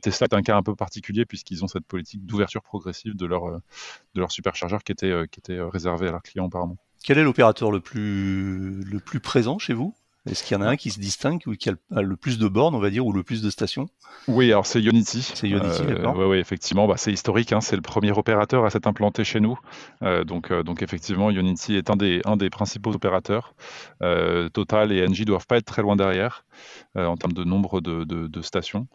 Tesla 0.00 0.26
est 0.30 0.34
un 0.34 0.42
cas 0.42 0.56
un 0.56 0.62
peu 0.62 0.76
particulier 0.76 1.24
puisqu'ils 1.24 1.64
ont 1.64 1.68
cette 1.68 1.86
politique 1.86 2.24
d'ouverture 2.24 2.62
progressive 2.62 3.16
de 3.16 3.26
leur, 3.26 3.50
de 3.50 4.20
leur 4.20 4.30
superchargeur 4.30 4.84
qui 4.84 4.92
était, 4.92 5.12
qui 5.30 5.40
était 5.40 5.60
réservé 5.60 6.08
à 6.08 6.12
leurs 6.12 6.22
clients 6.22 6.46
apparemment. 6.46 6.76
Quel 7.02 7.18
est 7.18 7.24
l'opérateur 7.24 7.70
le 7.70 7.80
plus, 7.80 8.82
le 8.84 9.00
plus 9.00 9.20
présent 9.20 9.58
chez 9.58 9.74
vous? 9.74 9.94
Est-ce 10.26 10.42
qu'il 10.42 10.56
y 10.56 10.60
en 10.60 10.62
a 10.62 10.68
un 10.68 10.76
qui 10.76 10.90
se 10.90 10.98
distingue 10.98 11.42
ou 11.46 11.54
qui 11.54 11.70
a 11.70 12.02
le 12.02 12.16
plus 12.16 12.38
de 12.38 12.48
bornes, 12.48 12.74
on 12.74 12.80
va 12.80 12.90
dire, 12.90 13.06
ou 13.06 13.12
le 13.12 13.22
plus 13.22 13.42
de 13.42 13.50
stations? 13.50 13.88
Oui, 14.26 14.50
alors 14.50 14.66
c'est 14.66 14.82
Unity. 14.82 15.22
C'est 15.22 15.48
Unity, 15.48 15.82
euh, 15.82 15.94
d'accord. 15.94 16.16
Oui, 16.16 16.38
effectivement, 16.38 16.88
bah, 16.88 16.96
c'est 16.96 17.12
historique. 17.12 17.52
Hein, 17.52 17.60
c'est 17.60 17.76
le 17.76 17.82
premier 17.82 18.10
opérateur 18.10 18.64
à 18.64 18.70
s'être 18.70 18.88
implanté 18.88 19.22
chez 19.22 19.38
nous. 19.38 19.58
Euh, 20.02 20.24
donc, 20.24 20.50
euh, 20.50 20.64
donc 20.64 20.82
effectivement, 20.82 21.30
Unity 21.30 21.76
est 21.76 21.90
un 21.90 21.96
des, 21.96 22.20
un 22.24 22.36
des 22.36 22.50
principaux 22.50 22.92
opérateurs. 22.92 23.54
Total 24.52 24.92
et 24.92 25.06
Engie 25.06 25.24
doivent 25.24 25.46
pas 25.46 25.58
être 25.58 25.64
très 25.64 25.82
loin 25.82 25.96
derrière 25.96 26.44
en 26.94 27.16
termes 27.16 27.32
de 27.32 27.44
nombre 27.44 27.80
de, 27.80 28.04
de, 28.04 28.42
stations. 28.42 28.86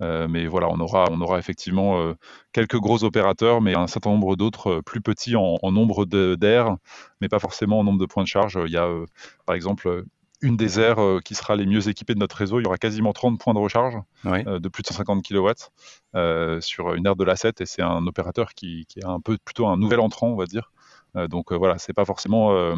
mais 0.00 0.46
voilà, 0.46 0.68
on 0.70 0.80
aura, 0.80 1.06
on 1.10 1.20
aura 1.20 1.38
effectivement 1.38 2.14
quelques 2.52 2.78
gros 2.78 3.04
opérateurs, 3.04 3.60
mais 3.60 3.74
un 3.74 3.86
certain 3.86 4.10
nombre 4.10 4.36
d'autres 4.36 4.80
plus 4.84 5.00
petits 5.00 5.36
en, 5.36 5.58
en 5.62 5.72
nombre 5.72 6.06
d'air, 6.06 6.76
mais 7.20 7.28
pas 7.28 7.38
forcément 7.38 7.80
en 7.80 7.84
nombre 7.84 7.98
de 7.98 8.06
points 8.06 8.22
de 8.22 8.28
charge. 8.28 8.58
Il 8.66 8.72
y 8.72 8.76
a, 8.76 8.88
par 9.46 9.54
exemple, 9.54 10.04
une 10.42 10.56
des 10.56 10.80
aires 10.80 10.98
qui 11.24 11.34
sera 11.34 11.56
les 11.56 11.66
mieux 11.66 11.88
équipées 11.88 12.14
de 12.14 12.18
notre 12.18 12.36
réseau. 12.36 12.60
Il 12.60 12.64
y 12.64 12.66
aura 12.66 12.78
quasiment 12.78 13.12
30 13.12 13.38
points 13.38 13.54
de 13.54 13.58
recharge 13.58 13.96
de 14.24 14.68
plus 14.68 14.82
de 14.82 14.88
150 14.88 15.22
kW 15.26 15.50
sur 16.60 16.94
une 16.94 17.06
aire 17.06 17.16
de 17.16 17.24
l'A7 17.24 17.62
et 17.62 17.66
c'est 17.66 17.82
un 17.82 18.06
opérateur 18.06 18.54
qui, 18.54 18.86
est 18.96 19.04
un 19.04 19.20
peu 19.20 19.38
plutôt 19.44 19.66
un 19.66 19.76
nouvel 19.76 20.00
entrant, 20.00 20.28
on 20.28 20.36
va 20.36 20.46
dire. 20.46 20.72
donc 21.28 21.52
voilà, 21.52 21.78
c'est 21.78 21.92
pas 21.92 22.04
forcément. 22.04 22.74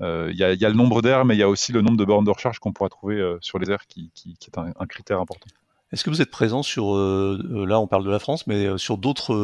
Il 0.00 0.36
y, 0.36 0.44
a 0.44 0.54
le 0.54 0.74
nombre 0.74 1.02
d'aires, 1.02 1.24
mais 1.24 1.34
il 1.34 1.38
y 1.38 1.42
a 1.42 1.48
aussi 1.48 1.72
le 1.72 1.82
nombre 1.82 1.96
de 1.96 2.04
bornes 2.04 2.24
de 2.24 2.30
recharge 2.30 2.58
qu'on 2.58 2.72
pourra 2.72 2.88
trouver 2.88 3.36
sur 3.40 3.58
les 3.58 3.70
aires 3.70 3.86
qui, 3.86 4.10
est 4.26 4.58
un, 4.58 4.86
critère 4.86 5.20
important. 5.20 5.48
Est-ce 5.92 6.04
que 6.04 6.10
vous 6.10 6.22
êtes 6.22 6.30
présent 6.30 6.62
sur, 6.62 6.94
euh, 6.94 7.36
euh, 7.50 7.66
là 7.66 7.80
on 7.80 7.88
parle 7.88 8.04
de 8.04 8.10
la 8.10 8.20
France, 8.20 8.46
mais 8.46 8.66
euh, 8.66 8.78
sur 8.78 8.96
d'autres 8.96 9.34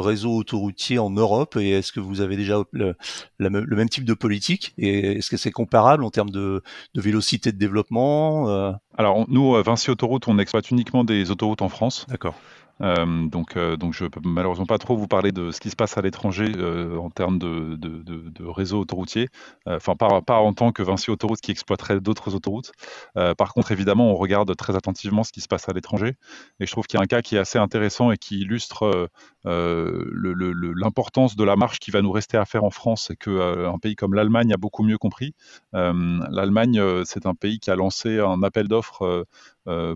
réseaux 0.00 0.36
autoroutiers 0.36 1.00
en 1.00 1.10
Europe 1.10 1.56
et 1.56 1.70
est-ce 1.70 1.90
que 1.90 1.98
vous 1.98 2.20
avez 2.20 2.36
déjà 2.36 2.62
le, 2.70 2.94
même 3.40 3.88
type 3.88 4.04
de 4.04 4.14
politique 4.14 4.72
et 4.78 5.18
est-ce 5.18 5.30
que 5.30 5.36
c'est 5.36 5.50
comparable 5.50 6.04
en 6.04 6.10
termes 6.10 6.30
de, 6.30 6.62
de 6.94 7.00
vélocité 7.00 7.50
de 7.50 7.58
développement 7.58 8.76
Alors 8.96 9.24
nous, 9.28 9.60
Vinci 9.62 9.90
Autoroute, 9.90 10.28
on 10.28 10.38
exploite 10.38 10.70
uniquement 10.70 11.02
des 11.02 11.30
autoroutes 11.32 11.62
en 11.62 11.68
France. 11.68 12.06
D'accord. 12.08 12.34
Euh, 12.82 13.26
donc, 13.28 13.56
euh, 13.56 13.76
donc 13.76 13.94
je 13.94 14.04
peux 14.04 14.20
malheureusement 14.24 14.66
pas 14.66 14.78
trop 14.78 14.96
vous 14.96 15.06
parler 15.08 15.32
de 15.32 15.50
ce 15.50 15.60
qui 15.60 15.70
se 15.70 15.76
passe 15.76 15.96
à 15.96 16.02
l'étranger 16.02 16.52
euh, 16.56 16.98
en 16.98 17.10
termes 17.10 17.38
de, 17.38 17.76
de, 17.76 18.02
de, 18.02 18.44
réseau 18.44 18.80
autoroutier. 18.80 19.28
Enfin, 19.66 19.94
pas, 19.96 20.08
en 20.38 20.52
tant 20.52 20.72
que 20.72 20.82
Vinci 20.82 21.10
Autoroute 21.10 21.40
qui 21.40 21.50
exploiterait 21.50 22.00
d'autres 22.00 22.34
autoroutes. 22.34 22.72
par 23.14 23.52
contre, 23.54 23.72
évidemment, 23.72 24.10
on 24.10 24.14
regarde 24.14 24.54
très 24.56 24.76
attentivement 24.76 25.24
ce 25.24 25.32
qui 25.32 25.40
se 25.40 25.48
passe 25.48 25.68
à 25.68 25.72
l'étranger. 25.72 26.16
Et 26.60 26.66
je 26.66 26.72
trouve 26.72 26.86
qu'il 26.86 26.98
y 26.98 27.00
a 27.00 27.02
un 27.02 27.06
cas 27.06 27.22
qui 27.22 27.36
est 27.36 27.38
assez 27.38 27.58
intéressant 27.58 28.10
et 28.10 28.18
qui 28.18 28.40
illustre 28.40 29.10
l'importance 29.44 31.36
de 31.36 31.44
la 31.44 31.56
marche 31.56 31.78
qui 31.78 31.90
va 31.90 32.02
nous 32.02 32.12
rester 32.12 32.36
à 32.36 32.44
faire 32.44 32.64
en 32.64 32.70
France 32.70 33.10
et 33.10 33.16
qu'un 33.16 33.78
pays 33.80 33.96
comme 33.96 34.14
l'Allemagne 34.14 34.52
a 34.52 34.56
beaucoup 34.56 34.82
mieux 34.82 34.98
compris. 34.98 35.34
L'Allemagne, 35.72 36.80
c'est 37.04 37.26
un 37.26 37.34
pays 37.34 37.58
qui 37.58 37.70
a 37.70 37.76
lancé 37.76 38.18
un 38.20 38.42
appel 38.42 38.68
d'offres 38.68 39.26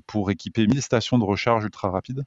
pour 0.07 0.31
équiper 0.31 0.67
1000 0.67 0.83
stations 0.83 1.19
de 1.19 1.25
recharge 1.25 1.65
ultra 1.65 1.91
rapides 1.91 2.25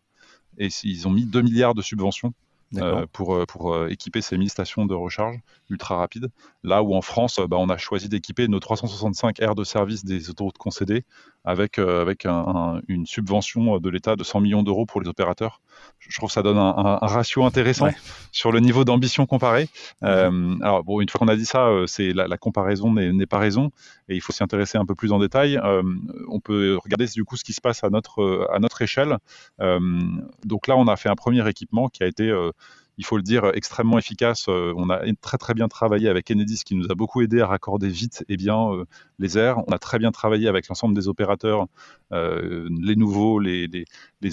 et 0.57 0.69
ils 0.83 1.07
ont 1.07 1.11
mis 1.11 1.25
2 1.25 1.41
milliards 1.41 1.75
de 1.75 1.81
subventions 1.81 2.33
euh, 2.77 3.05
pour, 3.11 3.35
euh, 3.35 3.45
pour 3.45 3.73
euh, 3.73 3.87
équiper 3.89 4.21
ces 4.21 4.37
1000 4.37 4.49
stations 4.49 4.85
de 4.85 4.95
recharge 4.95 5.37
ultra 5.69 5.97
rapides. 5.97 6.29
Là 6.63 6.81
où 6.81 6.95
en 6.95 7.01
France, 7.01 7.39
bah, 7.47 7.57
on 7.59 7.69
a 7.69 7.77
choisi 7.77 8.09
d'équiper 8.09 8.47
nos 8.47 8.59
365 8.59 9.39
aires 9.41 9.55
de 9.55 9.63
service 9.63 10.05
des 10.05 10.29
autoroutes 10.29 10.57
concédées 10.57 11.03
avec, 11.45 11.77
avec 11.77 12.25
une 12.25 13.05
subvention 13.05 13.77
de 13.79 13.89
l'État 13.89 14.15
de 14.15 14.23
100 14.23 14.39
millions 14.39 14.63
d'euros 14.63 14.85
pour 14.85 15.01
les 15.01 15.09
opérateurs. 15.09 15.59
Je 15.99 16.17
trouve 16.17 16.29
que 16.29 16.33
ça 16.33 16.41
donne 16.41 16.57
un, 16.57 16.99
ratio 17.01 17.43
intéressant 17.43 17.89
sur 18.31 18.53
le 18.53 18.61
niveau 18.61 18.85
d'ambition 18.85 19.25
comparé. 19.25 19.67
alors, 20.01 20.85
bon, 20.85 21.01
une 21.01 21.09
fois 21.09 21.19
qu'on 21.19 21.27
a 21.27 21.35
dit 21.35 21.45
ça, 21.45 21.69
c'est 21.85 22.13
la, 22.13 22.37
comparaison 22.37 22.93
n'est 22.93 23.25
pas 23.25 23.39
raison 23.39 23.71
et 24.07 24.15
il 24.15 24.21
faut 24.21 24.31
s'y 24.31 24.41
intéresser 24.41 24.77
un 24.77 24.85
peu 24.85 24.95
plus 24.95 25.11
en 25.11 25.19
détail. 25.19 25.59
on 26.29 26.39
peut 26.39 26.77
regarder 26.81 27.07
du 27.07 27.25
coup 27.25 27.35
ce 27.35 27.43
qui 27.43 27.51
se 27.51 27.59
passe 27.59 27.83
à 27.83 27.89
notre, 27.89 28.47
à 28.53 28.59
notre 28.59 28.81
échelle. 28.81 29.17
donc 29.59 30.67
là, 30.67 30.77
on 30.77 30.87
a 30.87 30.95
fait 30.95 31.09
un 31.09 31.15
premier 31.15 31.45
équipement 31.49 31.89
qui 31.89 32.03
a 32.03 32.07
été 32.07 32.31
il 32.97 33.05
faut 33.05 33.17
le 33.17 33.23
dire, 33.23 33.51
extrêmement 33.53 33.97
efficace. 33.97 34.45
Euh, 34.49 34.73
on 34.77 34.89
a 34.89 35.01
très 35.21 35.37
très 35.37 35.53
bien 35.53 35.67
travaillé 35.67 36.09
avec 36.09 36.29
Enedis 36.29 36.63
qui 36.63 36.75
nous 36.75 36.91
a 36.91 36.95
beaucoup 36.95 37.21
aidé 37.21 37.41
à 37.41 37.47
raccorder 37.47 37.89
vite 37.89 38.23
et 38.29 38.37
bien 38.37 38.71
euh, 38.71 38.85
les 39.19 39.37
airs. 39.37 39.59
On 39.67 39.71
a 39.71 39.79
très 39.79 39.99
bien 39.99 40.11
travaillé 40.11 40.47
avec 40.47 40.67
l'ensemble 40.67 40.93
des 40.93 41.07
opérateurs, 41.07 41.65
euh, 42.11 42.67
les 42.69 42.95
nouveaux, 42.95 43.39
les, 43.39 43.85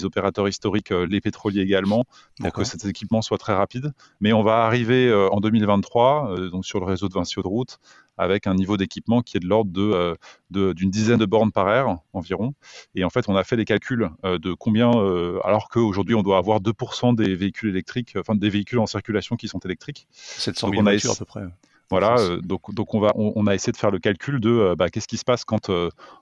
opérateurs 0.03 0.47
historiques, 0.47 0.91
les 0.91 1.21
pétroliers 1.21 1.61
également, 1.61 2.05
pour 2.39 2.53
que 2.53 2.63
cet 2.63 2.85
équipement 2.85 3.21
soit 3.21 3.37
très 3.37 3.53
rapide. 3.53 3.93
Mais 4.19 4.31
on 4.33 4.43
va 4.43 4.65
arriver 4.65 5.13
en 5.13 5.39
2023, 5.39 6.49
donc 6.49 6.65
sur 6.65 6.79
le 6.79 6.85
réseau 6.85 7.09
de 7.09 7.13
Vinci 7.13 7.35
de 7.35 7.47
route, 7.47 7.79
avec 8.17 8.47
un 8.47 8.53
niveau 8.53 8.77
d'équipement 8.77 9.21
qui 9.21 9.37
est 9.37 9.39
de 9.39 9.47
l'ordre 9.47 9.71
de, 9.71 10.15
euh, 10.55 10.73
d'une 10.73 10.91
dizaine 10.91 11.17
de 11.17 11.25
bornes 11.25 11.51
par 11.51 11.69
air 11.69 11.97
environ. 12.13 12.53
Et 12.95 13.03
en 13.03 13.09
fait, 13.09 13.27
on 13.29 13.35
a 13.35 13.43
fait 13.43 13.55
les 13.55 13.65
calculs 13.65 14.09
euh, 14.25 14.37
de 14.37 14.53
combien, 14.53 14.91
euh, 14.91 15.39
alors 15.43 15.69
qu'aujourd'hui, 15.69 16.15
on 16.15 16.23
doit 16.23 16.37
avoir 16.37 16.59
2% 16.59 17.15
des 17.15 17.35
véhicules 17.35 17.69
électriques, 17.69 18.13
enfin 18.17 18.35
des 18.35 18.49
véhicules 18.49 18.79
en 18.79 18.85
circulation 18.85 19.35
qui 19.35 19.47
sont 19.47 19.59
électriques. 19.59 20.07
700 20.11 20.69
000 20.71 20.83
voitures 20.83 21.11
à 21.11 21.15
peu 21.15 21.25
près. 21.25 21.43
Voilà, 21.89 22.15
donc, 22.41 22.73
donc 22.73 22.93
on, 22.93 23.01
va, 23.01 23.11
on, 23.15 23.45
a 23.47 23.53
essayé 23.53 23.73
de 23.73 23.77
faire 23.77 23.91
le 23.91 23.99
calcul 23.99 24.39
de 24.39 24.75
bah, 24.77 24.87
qu'est-ce 24.87 25.09
qui 25.09 25.17
se 25.17 25.25
passe 25.25 25.43
quand 25.43 25.69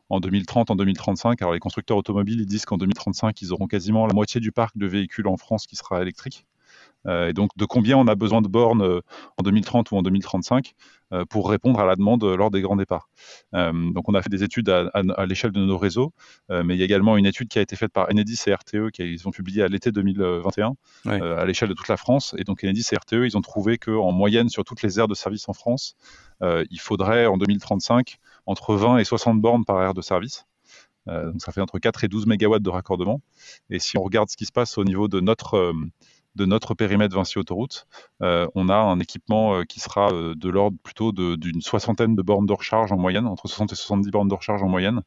en 0.10 0.20
2030, 0.20 0.72
en 0.72 0.76
2035, 0.76 1.40
alors 1.44 1.54
les 1.54 1.60
constructeurs 1.60 1.96
automobiles 1.96 2.40
ils 2.40 2.48
disent 2.48 2.66
qu'en 2.66 2.78
2035 2.78 3.40
ils 3.44 3.54
auront 3.54 3.68
quasiment 3.68 4.08
la 4.08 4.16
moitié 4.16 4.42
du 4.42 4.52
parc 4.52 4.76
de 4.80 4.88
véhicules 4.88 5.28
en 5.28 5.38
France 5.38 5.68
qui 5.68 5.76
sera 5.76 6.02
électrique. 6.02 6.48
Et 7.08 7.34
donc 7.34 7.50
de 7.56 7.66
combien 7.66 7.98
on 7.98 8.08
a 8.08 8.16
besoin 8.16 8.42
de 8.42 8.48
bornes 8.48 9.02
en 9.38 9.44
2030 9.44 9.92
ou 9.92 9.98
en 9.98 10.02
2035 10.02 10.76
euh, 11.12 11.26
pour 11.26 11.50
répondre 11.50 11.80
à 11.80 11.86
la 11.86 11.96
demande 11.96 12.24
lors 12.24 12.52
des 12.52 12.62
grands 12.62 12.76
départs. 12.76 13.10
Euh, 13.56 13.72
donc 13.94 14.08
on 14.08 14.14
a 14.14 14.22
fait 14.22 14.30
des 14.30 14.44
études 14.44 14.70
à, 14.70 15.26
l'échelle 15.26 15.52
de 15.52 15.60
nos 15.60 15.78
réseaux, 15.78 16.14
euh, 16.52 16.62
mais 16.64 16.76
il 16.76 16.78
y 16.78 16.84
a 16.84 16.86
également 16.86 17.18
une 17.18 17.26
étude 17.26 17.48
qui 17.48 17.58
a 17.58 17.64
été 17.64 17.76
faite 17.76 17.92
par 17.92 18.10
Enedis 18.12 18.40
et 18.46 18.54
RTE 18.54 18.92
qu'ils 18.94 19.28
ont 19.28 19.32
publié 19.32 19.64
à 19.64 19.68
l'été 19.68 19.92
2021 19.92 20.76
à 21.06 21.46
l'échelle 21.46 21.70
de 21.70 21.74
toute 21.74 21.88
la 21.88 21.98
France. 21.98 22.36
Et 22.38 22.44
donc 22.44 22.64
Enedis 22.64 22.86
et 22.92 22.96
RTE, 22.96 23.26
ils 23.26 23.36
ont 23.38 23.42
trouvé 23.42 23.80
qu'en 23.80 24.12
moyenne 24.12 24.50
sur 24.50 24.64
toutes 24.64 24.84
les 24.84 25.00
aires 25.00 25.08
de 25.08 25.16
service 25.16 25.50
en 25.50 25.54
France, 25.54 25.96
il 26.42 26.80
faudrait 26.80 27.26
en 27.26 27.38
2035 27.38 28.20
entre 28.46 28.76
20 28.76 29.00
et 29.00 29.04
60 29.04 29.42
bornes 29.42 29.66
par 29.66 29.82
aire 29.82 29.96
de 29.96 30.02
service. 30.02 30.46
donc 31.08 31.42
ça 31.42 31.52
fait 31.52 31.62
entre 31.62 31.80
4 31.80 32.04
et 32.04 32.08
12 32.08 32.28
mégawatts 32.28 32.62
de 32.62 32.70
raccordement. 32.70 33.20
Et 33.72 33.80
si 33.80 33.98
on 33.98 34.04
regarde 34.04 34.30
ce 34.30 34.38
qui 34.38 34.46
se 34.46 34.52
passe 34.52 34.78
au 34.78 34.84
niveau 34.84 35.08
de 35.08 35.22
notre 35.22 35.74
de 36.36 36.46
notre 36.46 36.74
périmètre 36.74 37.16
Vinci 37.16 37.38
Autoroute, 37.40 37.88
euh, 38.22 38.48
on 38.56 38.70
a 38.70 38.76
un 38.76 39.00
équipement 39.00 39.56
euh, 39.56 39.64
qui 39.64 39.80
sera 39.80 40.12
euh, 40.12 40.36
de 40.36 40.50
l'ordre 40.50 40.78
plutôt 40.84 41.12
d'une 41.12 41.62
soixantaine 41.62 42.16
de 42.16 42.22
bornes 42.22 42.46
de 42.46 42.54
recharge 42.54 42.92
en 42.92 42.98
moyenne, 42.98 43.26
entre 43.26 43.48
60 43.48 43.72
et 43.74 43.76
70 43.76 44.12
bornes 44.12 44.28
de 44.28 44.36
recharge 44.36 44.64
en 44.64 44.70
moyenne. 44.70 45.02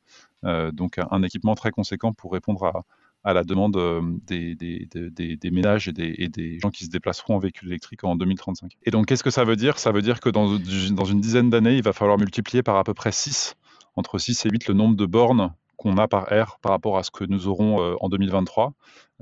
donc 0.73 0.99
un, 0.99 1.23
équipement 1.23 1.55
très 1.55 1.71
conséquent 1.71 2.13
pour 2.13 2.33
répondre 2.33 2.85
à, 3.25 3.33
la 3.33 3.45
demande 3.45 3.79
des, 4.27 5.51
ménages 5.53 5.89
et, 5.89 5.93
des, 5.93 6.59
gens 6.59 6.71
qui 6.71 6.85
se 6.85 6.91
déplaceront 6.91 7.37
en 7.37 7.39
véhicule 7.39 7.69
électrique 7.69 8.03
en 8.03 8.17
2035. 8.17 8.77
Et 8.83 8.91
donc 8.91 9.07
qu'est-ce 9.07 9.23
que 9.23 9.31
ça 9.31 9.45
veut 9.45 9.57
dire? 9.57 9.79
Ça 9.79 9.93
veut 9.93 10.03
dire 10.03 10.21
que 10.21 10.29
dans, 10.29 10.59
dans 10.91 11.05
une 11.05 11.21
dizaine 11.21 11.49
d'années, 11.49 11.77
il 11.77 11.83
va 11.83 11.93
falloir 11.93 12.19
multiplier 12.19 12.63
par 12.65 12.77
à 12.77 12.85
peu 12.85 12.95
près 12.95 13.13
6, 13.13 13.55
entre 13.95 14.19
6 14.19 14.47
et 14.47 14.51
8 14.51 14.69
le 14.69 14.75
nombre 14.75 14.97
de 14.97 15.07
bornes 15.07 15.55
qu'on 15.83 15.99
a 15.99 16.09
par 16.09 16.33
air 16.33 16.59
par 16.63 16.73
rapport 16.73 16.97
à 16.97 17.03
ce 17.03 17.11
que 17.11 17.25
nous 17.25 17.49
aurons 17.49 17.83
euh, 17.83 17.97
en 18.01 18.09
2023. 18.09 18.73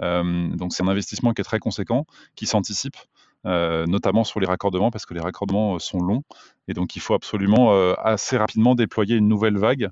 Euh, 0.03 0.49
donc 0.55 0.73
c'est 0.73 0.83
un 0.83 0.88
investissement 0.88 1.33
qui 1.33 1.40
est 1.40 1.44
très 1.44 1.59
conséquent, 1.59 2.07
qui 2.37 2.46
s'anticipe. 2.46 2.96
Euh, 3.46 3.87
notamment 3.87 4.23
sur 4.23 4.38
les 4.38 4.46
raccordements, 4.46 4.90
parce 4.90 5.07
que 5.07 5.14
les 5.14 5.20
raccordements 5.20 5.79
sont 5.79 6.01
longs, 6.01 6.25
et 6.68 6.75
donc 6.75 6.94
il 6.94 7.01
faut 7.01 7.14
absolument 7.14 7.73
assez 7.96 8.37
rapidement 8.37 8.75
déployer 8.75 9.16
une 9.16 9.29
nouvelle 9.29 9.57
vague, 9.57 9.88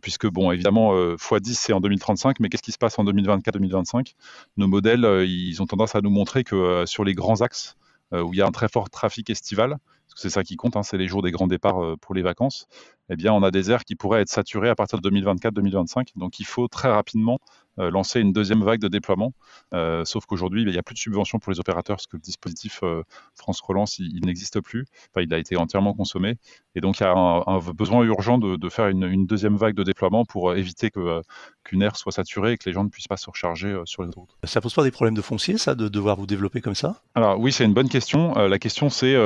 puisque, 0.00 0.26
bon, 0.26 0.50
évidemment, 0.50 0.94
x10 0.94 1.52
c'est 1.52 1.72
en 1.74 1.80
2035, 1.80 2.40
mais 2.40 2.48
qu'est-ce 2.48 2.62
qui 2.62 2.72
se 2.72 2.78
passe 2.78 2.98
en 2.98 3.04
2024-2025 3.04 4.14
Nos 4.56 4.66
modèles, 4.66 5.04
ils 5.28 5.60
ont 5.60 5.66
tendance 5.66 5.94
à 5.94 6.00
nous 6.00 6.08
montrer 6.08 6.42
que 6.42 6.84
sur 6.86 7.04
les 7.04 7.12
grands 7.12 7.42
axes, 7.42 7.76
où 8.14 8.32
il 8.32 8.38
y 8.38 8.40
a 8.40 8.46
un 8.46 8.50
très 8.50 8.68
fort 8.70 8.88
trafic 8.88 9.28
estival, 9.28 9.76
parce 10.06 10.14
que 10.14 10.20
c'est 10.20 10.30
ça 10.30 10.42
qui 10.42 10.56
compte, 10.56 10.74
hein, 10.74 10.82
c'est 10.82 10.96
les 10.96 11.06
jours 11.06 11.20
des 11.20 11.32
grands 11.32 11.48
départs 11.48 11.98
pour 12.00 12.14
les 12.14 12.22
vacances, 12.22 12.66
eh 13.10 13.16
bien, 13.16 13.32
on 13.32 13.42
a 13.42 13.50
des 13.50 13.70
aires 13.70 13.84
qui 13.84 13.96
pourraient 13.96 14.22
être 14.22 14.28
saturées 14.28 14.68
à 14.68 14.74
partir 14.74 15.00
de 15.00 15.10
2024-2025. 15.10 16.08
Donc, 16.16 16.38
il 16.38 16.46
faut 16.46 16.68
très 16.68 16.90
rapidement 16.90 17.38
euh, 17.78 17.90
lancer 17.90 18.20
une 18.20 18.32
deuxième 18.32 18.62
vague 18.62 18.80
de 18.80 18.88
déploiement. 18.88 19.32
Euh, 19.74 20.04
sauf 20.04 20.26
qu'aujourd'hui, 20.26 20.62
il 20.62 20.68
n'y 20.68 20.76
a 20.76 20.82
plus 20.82 20.94
de 20.94 20.98
subventions 20.98 21.38
pour 21.38 21.52
les 21.52 21.60
opérateurs 21.60 21.96
parce 21.96 22.06
que 22.06 22.16
le 22.16 22.20
dispositif 22.20 22.80
euh, 22.82 23.02
France 23.34 23.60
Relance, 23.60 23.98
il, 23.98 24.24
n'existe 24.24 24.60
plus. 24.60 24.86
Enfin, 25.10 25.24
il 25.24 25.32
a 25.32 25.38
été 25.38 25.56
entièrement 25.56 25.94
consommé. 25.94 26.36
Et 26.74 26.80
donc, 26.80 27.00
il 27.00 27.04
y 27.04 27.06
a 27.06 27.12
un, 27.12 27.58
besoin 27.72 28.02
urgent 28.04 28.38
de, 28.38 28.68
faire 28.68 28.88
une, 28.88 29.26
deuxième 29.26 29.56
vague 29.56 29.74
de 29.74 29.82
déploiement 29.82 30.24
pour 30.24 30.54
éviter 30.54 30.90
que, 30.90 31.22
qu'une 31.64 31.82
aire 31.82 31.96
soit 31.96 32.12
saturée 32.12 32.52
et 32.52 32.58
que 32.58 32.68
les 32.68 32.72
gens 32.72 32.84
ne 32.84 32.90
puissent 32.90 33.08
pas 33.08 33.16
se 33.16 33.28
recharger 33.28 33.80
sur 33.84 34.02
les 34.02 34.10
routes. 34.14 34.36
Ça 34.44 34.60
pose 34.60 34.74
pas 34.74 34.84
des 34.84 34.90
problèmes 34.90 35.14
de 35.14 35.22
foncier, 35.22 35.58
ça, 35.58 35.74
de 35.74 35.88
devoir 35.88 36.16
vous 36.16 36.26
développer 36.26 36.60
comme 36.60 36.74
ça? 36.74 37.02
Alors, 37.14 37.40
oui, 37.40 37.52
c'est 37.52 37.64
une 37.64 37.74
bonne 37.74 37.88
question. 37.88 38.34
la 38.34 38.58
question, 38.58 38.88
c'est 38.88 39.16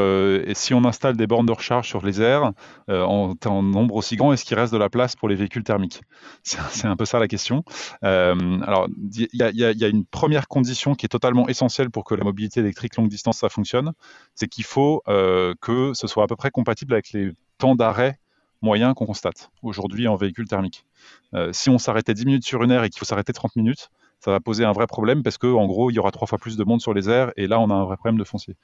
si 0.55 0.75
on 0.75 0.85
installe 0.85 1.17
des 1.17 1.27
bornes 1.27 1.47
de 1.47 1.53
recharge 1.53 1.89
sur 1.89 2.05
les 2.05 2.23
aires 2.23 2.53
en, 2.89 3.35
en 3.45 3.74
nombre 3.75 3.95
aussi 3.97 4.17
grand, 4.17 4.33
est-ce 4.33 4.45
qu'il 4.45 4.57
reste 4.57 4.73
de 4.73 4.79
la 4.79 4.89
place 4.89 5.17
pour 5.17 5.29
les 5.29 5.35
véhicules 5.35 5.65
thermiques 5.65 6.03
C'est 6.43 6.87
un 6.87 6.97
peu 6.97 7.05
ça 7.05 7.19
la 7.19 7.29
question. 7.29 7.65
Euh, 8.03 8.61
alors, 8.63 8.89
il 9.13 9.29
y, 9.33 9.85
a 9.85 9.89
une 9.89 10.05
première 10.05 10.49
condition 10.49 10.95
qui 10.95 11.07
est 11.07 11.09
totalement 11.09 11.49
essentielle 11.49 11.91
pour 11.91 12.05
que 12.05 12.15
la 12.15 12.25
mobilité 12.25 12.61
électrique 12.61 12.97
longue 12.97 13.09
distance 13.09 13.39
ça 13.39 13.49
fonctionne, 13.49 13.93
c'est 14.35 14.49
qu'il 14.49 14.65
faut 14.65 15.03
euh, 15.09 15.55
que 15.61 15.93
ce 15.95 16.07
soit 16.07 16.25
à 16.25 16.27
peu 16.27 16.37
près 16.37 16.51
compatible 16.51 16.95
avec 16.95 17.13
les 17.13 17.33
temps 17.59 17.75
d'arrêt 17.75 18.19
moyens 18.63 18.95
qu'on 18.95 19.05
constate 19.05 19.51
aujourd'hui 19.63 20.09
en 20.09 20.17
véhicule 20.17 20.49
thermique. 20.49 20.87
Euh, 21.35 21.53
si 21.53 21.69
on 21.69 21.77
s'arrêtait 21.77 22.15
10 22.15 22.25
minutes 22.25 22.47
sur 22.47 22.63
une 22.63 22.71
aire 22.71 22.83
et 22.83 22.89
qu'il 22.89 22.99
faut 22.99 23.05
s'arrêter 23.05 23.35
30 23.35 23.57
minutes, 23.57 23.91
ça 24.21 24.31
va 24.31 24.41
poser 24.41 24.65
un 24.65 24.73
vrai 24.73 24.87
problème 24.87 25.23
parce 25.23 25.37
que 25.37 25.47
en 25.47 25.67
gros 25.67 25.91
il 25.91 25.95
y 25.95 25.99
aura 25.99 26.11
trois 26.11 26.27
fois 26.27 26.39
plus 26.39 26.57
de 26.57 26.65
monde 26.65 26.81
sur 26.81 26.95
les 26.95 27.11
aires 27.11 27.31
et 27.37 27.47
là 27.47 27.61
on 27.61 27.69
a 27.69 27.75
un 27.75 27.85
vrai 27.85 27.99
problème 27.99 28.17
de 28.17 28.25
foncier. 28.25 28.57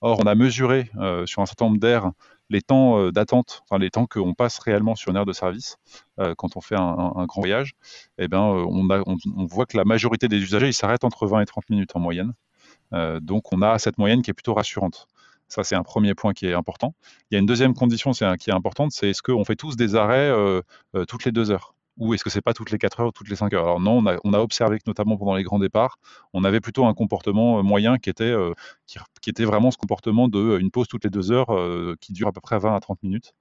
Or 0.00 0.20
on 0.20 0.26
a 0.28 0.36
mesuré 0.36 0.90
sur 1.26 1.42
un 1.42 1.46
certain 1.46 1.64
nombre 1.64 1.78
d'aires 1.78 2.12
les 2.50 2.62
temps 2.62 2.98
euh, 2.98 3.12
d'attente, 3.12 3.62
enfin 3.64 3.78
les 3.78 3.90
temps 3.90 4.06
qu'on 4.06 4.34
passe 4.34 4.58
réellement 4.58 4.94
sur 4.94 5.10
une 5.10 5.16
aire 5.16 5.26
de 5.26 5.32
service 5.32 5.76
euh, 6.18 6.34
quand 6.36 6.56
on 6.56 6.60
fait 6.60 6.76
un, 6.76 7.24
grand 7.26 7.40
voyage, 7.40 7.72
eh 8.18 8.24
euh, 8.24 8.36
on, 8.36 9.46
voit 9.46 9.66
que 9.66 9.76
la 9.76 9.84
majorité 9.84 10.28
des 10.28 10.38
usagers 10.38 10.72
s'arrêtent 10.72 11.04
entre 11.04 11.26
20 11.26 11.40
et 11.40 11.46
30 11.46 11.70
minutes 11.70 11.90
en 11.94 12.00
moyenne. 12.00 12.32
donc 13.20 13.52
on 13.52 13.62
a 13.62 13.78
cette 13.78 13.98
moyenne 13.98 14.22
qui 14.22 14.30
est 14.30 14.34
plutôt 14.34 14.54
rassurante. 14.54 15.06
Ça, 15.50 15.64
c'est 15.64 15.76
un 15.76 15.82
premier 15.82 16.14
point 16.14 16.34
qui 16.34 16.46
est 16.46 16.52
important. 16.52 16.94
Il 17.30 17.34
y 17.34 17.36
a 17.36 17.40
une 17.40 17.46
deuxième 17.46 17.72
condition 17.72 18.10
qui 18.12 18.50
est 18.50 18.52
importante, 18.52 18.92
c'est 18.92 19.10
est-ce 19.10 19.22
qu'on 19.22 19.44
fait 19.44 19.56
tous 19.56 19.76
des 19.76 19.94
arrêts 19.94 20.30
toutes 21.06 21.24
les 21.24 21.32
deux 21.32 21.50
heures? 21.50 21.74
Ou 21.98 22.14
est-ce 22.14 22.24
que 22.24 22.30
c'est 22.30 22.40
pas 22.40 22.54
toutes 22.54 22.70
les 22.70 22.78
4 22.78 23.00
heures 23.00 23.08
ou 23.08 23.12
toutes 23.12 23.28
les 23.28 23.36
5 23.36 23.52
heures? 23.52 23.64
Alors 23.64 23.80
non, 23.80 24.02
on 24.24 24.32
a, 24.32 24.38
observé 24.38 24.78
que 24.78 24.84
notamment 24.86 25.16
pendant 25.16 25.34
les 25.34 25.42
grands 25.42 25.58
départs, 25.58 25.98
on 26.32 26.44
avait 26.44 26.60
plutôt 26.60 26.86
un 26.86 26.94
comportement 26.94 27.62
moyen 27.62 27.98
qui 27.98 28.10
était, 28.10 28.34
qui, 28.86 29.30
était 29.30 29.44
vraiment 29.44 29.70
ce 29.70 29.76
comportement 29.76 30.28
de 30.28 30.58
une 30.58 30.70
pause 30.70 30.88
toutes 30.88 31.04
les 31.04 31.10
2 31.10 31.32
heures 31.32 31.96
qui 32.00 32.12
dure 32.12 32.28
à 32.28 32.32
peu 32.32 32.40
près 32.40 32.58
20 32.58 32.74
à 32.74 32.80
30 32.80 33.02
minutes. 33.02 33.34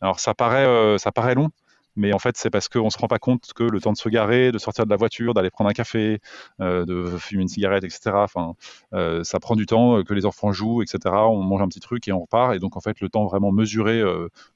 Alors 0.00 0.20
ça 0.20 0.34
paraît, 0.34 0.98
ça 0.98 1.10
paraît 1.12 1.34
long, 1.34 1.50
mais 1.96 2.12
en 2.12 2.18
fait 2.18 2.36
c'est 2.36 2.50
parce 2.50 2.68
qu'on 2.68 2.84
ne 2.84 2.90
se 2.90 2.98
rend 2.98 3.08
pas 3.08 3.18
compte 3.18 3.52
que 3.54 3.64
le 3.64 3.80
temps 3.80 3.92
de 3.92 3.96
se 3.96 4.08
garer, 4.08 4.52
de 4.52 4.58
sortir 4.58 4.84
de 4.84 4.90
la 4.90 4.96
voiture, 4.96 5.34
d'aller 5.34 5.50
prendre 5.50 5.70
un 5.70 5.72
café, 5.72 6.20
euh, 6.60 6.84
de 6.84 7.16
fumer 7.18 7.42
une 7.42 7.48
cigarette, 7.48 7.84
etc. 7.84 8.10
Enfin, 8.14 8.54
euh, 8.94 9.24
ça 9.24 9.40
prend 9.40 9.56
du 9.56 9.66
temps, 9.66 9.98
euh, 9.98 10.02
que 10.04 10.14
les 10.14 10.26
enfants 10.26 10.52
jouent, 10.52 10.82
etc. 10.82 10.98
On 11.06 11.42
mange 11.42 11.62
un 11.62 11.68
petit 11.68 11.80
truc 11.80 12.06
et 12.08 12.12
on 12.12 12.20
repart. 12.20 12.54
Et 12.54 12.58
donc 12.58 12.76
en 12.76 12.80
fait 12.80 13.00
le 13.00 13.08
temps 13.08 13.24
vraiment 13.26 13.52
mesuré 13.52 14.02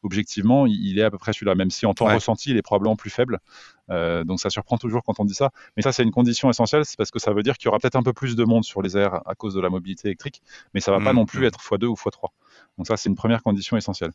objectivement, 0.02 0.66
il, 0.66 0.98
est 0.98 1.02
à 1.02 1.10
peu 1.10 1.18
près 1.18 1.32
celui-là, 1.32 1.54
même 1.54 1.70
si 1.70 1.86
en 1.86 1.94
temps 1.94 2.06
ressenti 2.06 2.50
il 2.50 2.56
est 2.56 2.62
probablement 2.62 2.96
plus 2.96 3.10
faible. 3.10 3.38
donc 3.88 4.40
ça 4.40 4.50
surprend 4.50 4.76
toujours 4.78 5.02
quand 5.02 5.18
on 5.20 5.24
dit 5.24 5.34
ça. 5.34 5.50
Mais 5.76 5.82
ça, 5.82 5.92
c'est 5.92 6.02
une 6.02 6.10
condition 6.10 6.50
essentielle, 6.50 6.84
c'est 6.84 6.96
parce 6.96 7.10
que 7.10 7.18
ça 7.18 7.32
veut 7.32 7.42
dire 7.42 7.56
qu'il 7.56 7.66
y 7.66 7.68
aura 7.68 7.78
peut-être 7.78 7.96
un 7.96 8.02
peu 8.02 8.12
plus 8.12 8.36
de 8.36 8.44
monde 8.44 8.64
sur 8.64 8.82
les 8.82 8.96
airs 8.96 9.20
à 9.26 9.34
cause 9.34 9.54
de 9.54 9.60
la 9.60 9.70
mobilité 9.70 10.08
électrique, 10.08 10.42
mais 10.74 10.80
ça 10.80 10.92
va 10.92 10.98
pas 10.98 11.12
mmh, 11.12 11.16
non 11.16 11.26
plus 11.26 11.40
mmh. 11.40 11.44
être 11.44 11.60
x2 11.60 11.86
ou 11.86 11.94
x3. 11.94 12.28
Donc 12.78 12.86
ça, 12.86 12.96
c'est 12.96 13.10
une 13.10 13.14
première 13.14 13.42
condition 13.42 13.76
essentielle. 13.76 14.12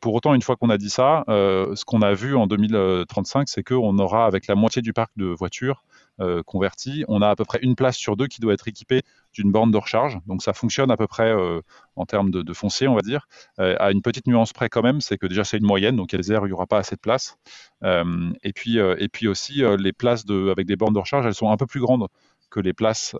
Pour 0.00 0.14
autant, 0.14 0.32
une 0.32 0.40
fois 0.40 0.56
qu'on 0.56 0.70
a 0.70 0.78
dit 0.78 0.88
ça, 0.88 1.24
euh, 1.28 1.74
ce 1.76 1.84
qu'on 1.84 2.00
a 2.00 2.14
vu 2.14 2.34
en 2.34 2.46
2035, 2.46 3.46
c'est 3.48 3.62
qu'on 3.62 3.98
aura, 3.98 4.24
avec 4.24 4.46
la 4.46 4.54
moitié 4.54 4.80
du 4.80 4.94
parc 4.94 5.12
de 5.16 5.26
voitures 5.26 5.84
euh, 6.20 6.42
converties, 6.42 7.04
on 7.08 7.20
a 7.20 7.28
à 7.28 7.36
peu 7.36 7.44
près 7.44 7.58
une 7.60 7.74
place 7.74 7.96
sur 7.96 8.16
deux 8.16 8.26
qui 8.26 8.40
doit 8.40 8.54
être 8.54 8.68
équipée 8.68 9.02
d'une 9.34 9.52
borne 9.52 9.70
de 9.70 9.76
recharge. 9.76 10.18
Donc 10.26 10.42
ça 10.42 10.54
fonctionne 10.54 10.90
à 10.90 10.96
peu 10.96 11.06
près 11.06 11.30
euh, 11.30 11.60
en 11.94 12.06
termes 12.06 12.30
de, 12.30 12.52
foncier, 12.54 12.88
on 12.88 12.94
va 12.94 13.02
dire. 13.02 13.28
à 13.58 13.90
une 13.90 14.00
petite 14.00 14.26
nuance 14.26 14.54
près 14.54 14.70
quand 14.70 14.82
même, 14.82 15.02
c'est 15.02 15.18
que 15.18 15.26
déjà 15.26 15.44
c'est 15.44 15.58
une 15.58 15.66
moyenne, 15.66 15.96
donc 15.96 16.14
il 16.14 16.20
il 16.26 16.42
n'y 16.44 16.52
aura 16.52 16.66
pas 16.66 16.78
assez 16.78 16.96
de 16.96 17.00
place. 17.00 17.36
et, 17.82 18.52
puis, 18.54 18.78
et 18.78 19.08
puis 19.08 19.28
aussi, 19.28 19.62
les 19.78 19.92
places 19.92 20.24
de, 20.24 20.48
avec 20.50 20.66
des 20.66 20.76
bornes 20.76 20.94
de 20.94 20.98
recharge, 20.98 21.26
elles 21.26 21.34
sont 21.34 21.50
un 21.50 21.58
peu 21.58 21.66
plus 21.66 21.80
grandes 21.80 22.06
que 22.50 22.60
les 22.60 22.72
places 22.72 23.14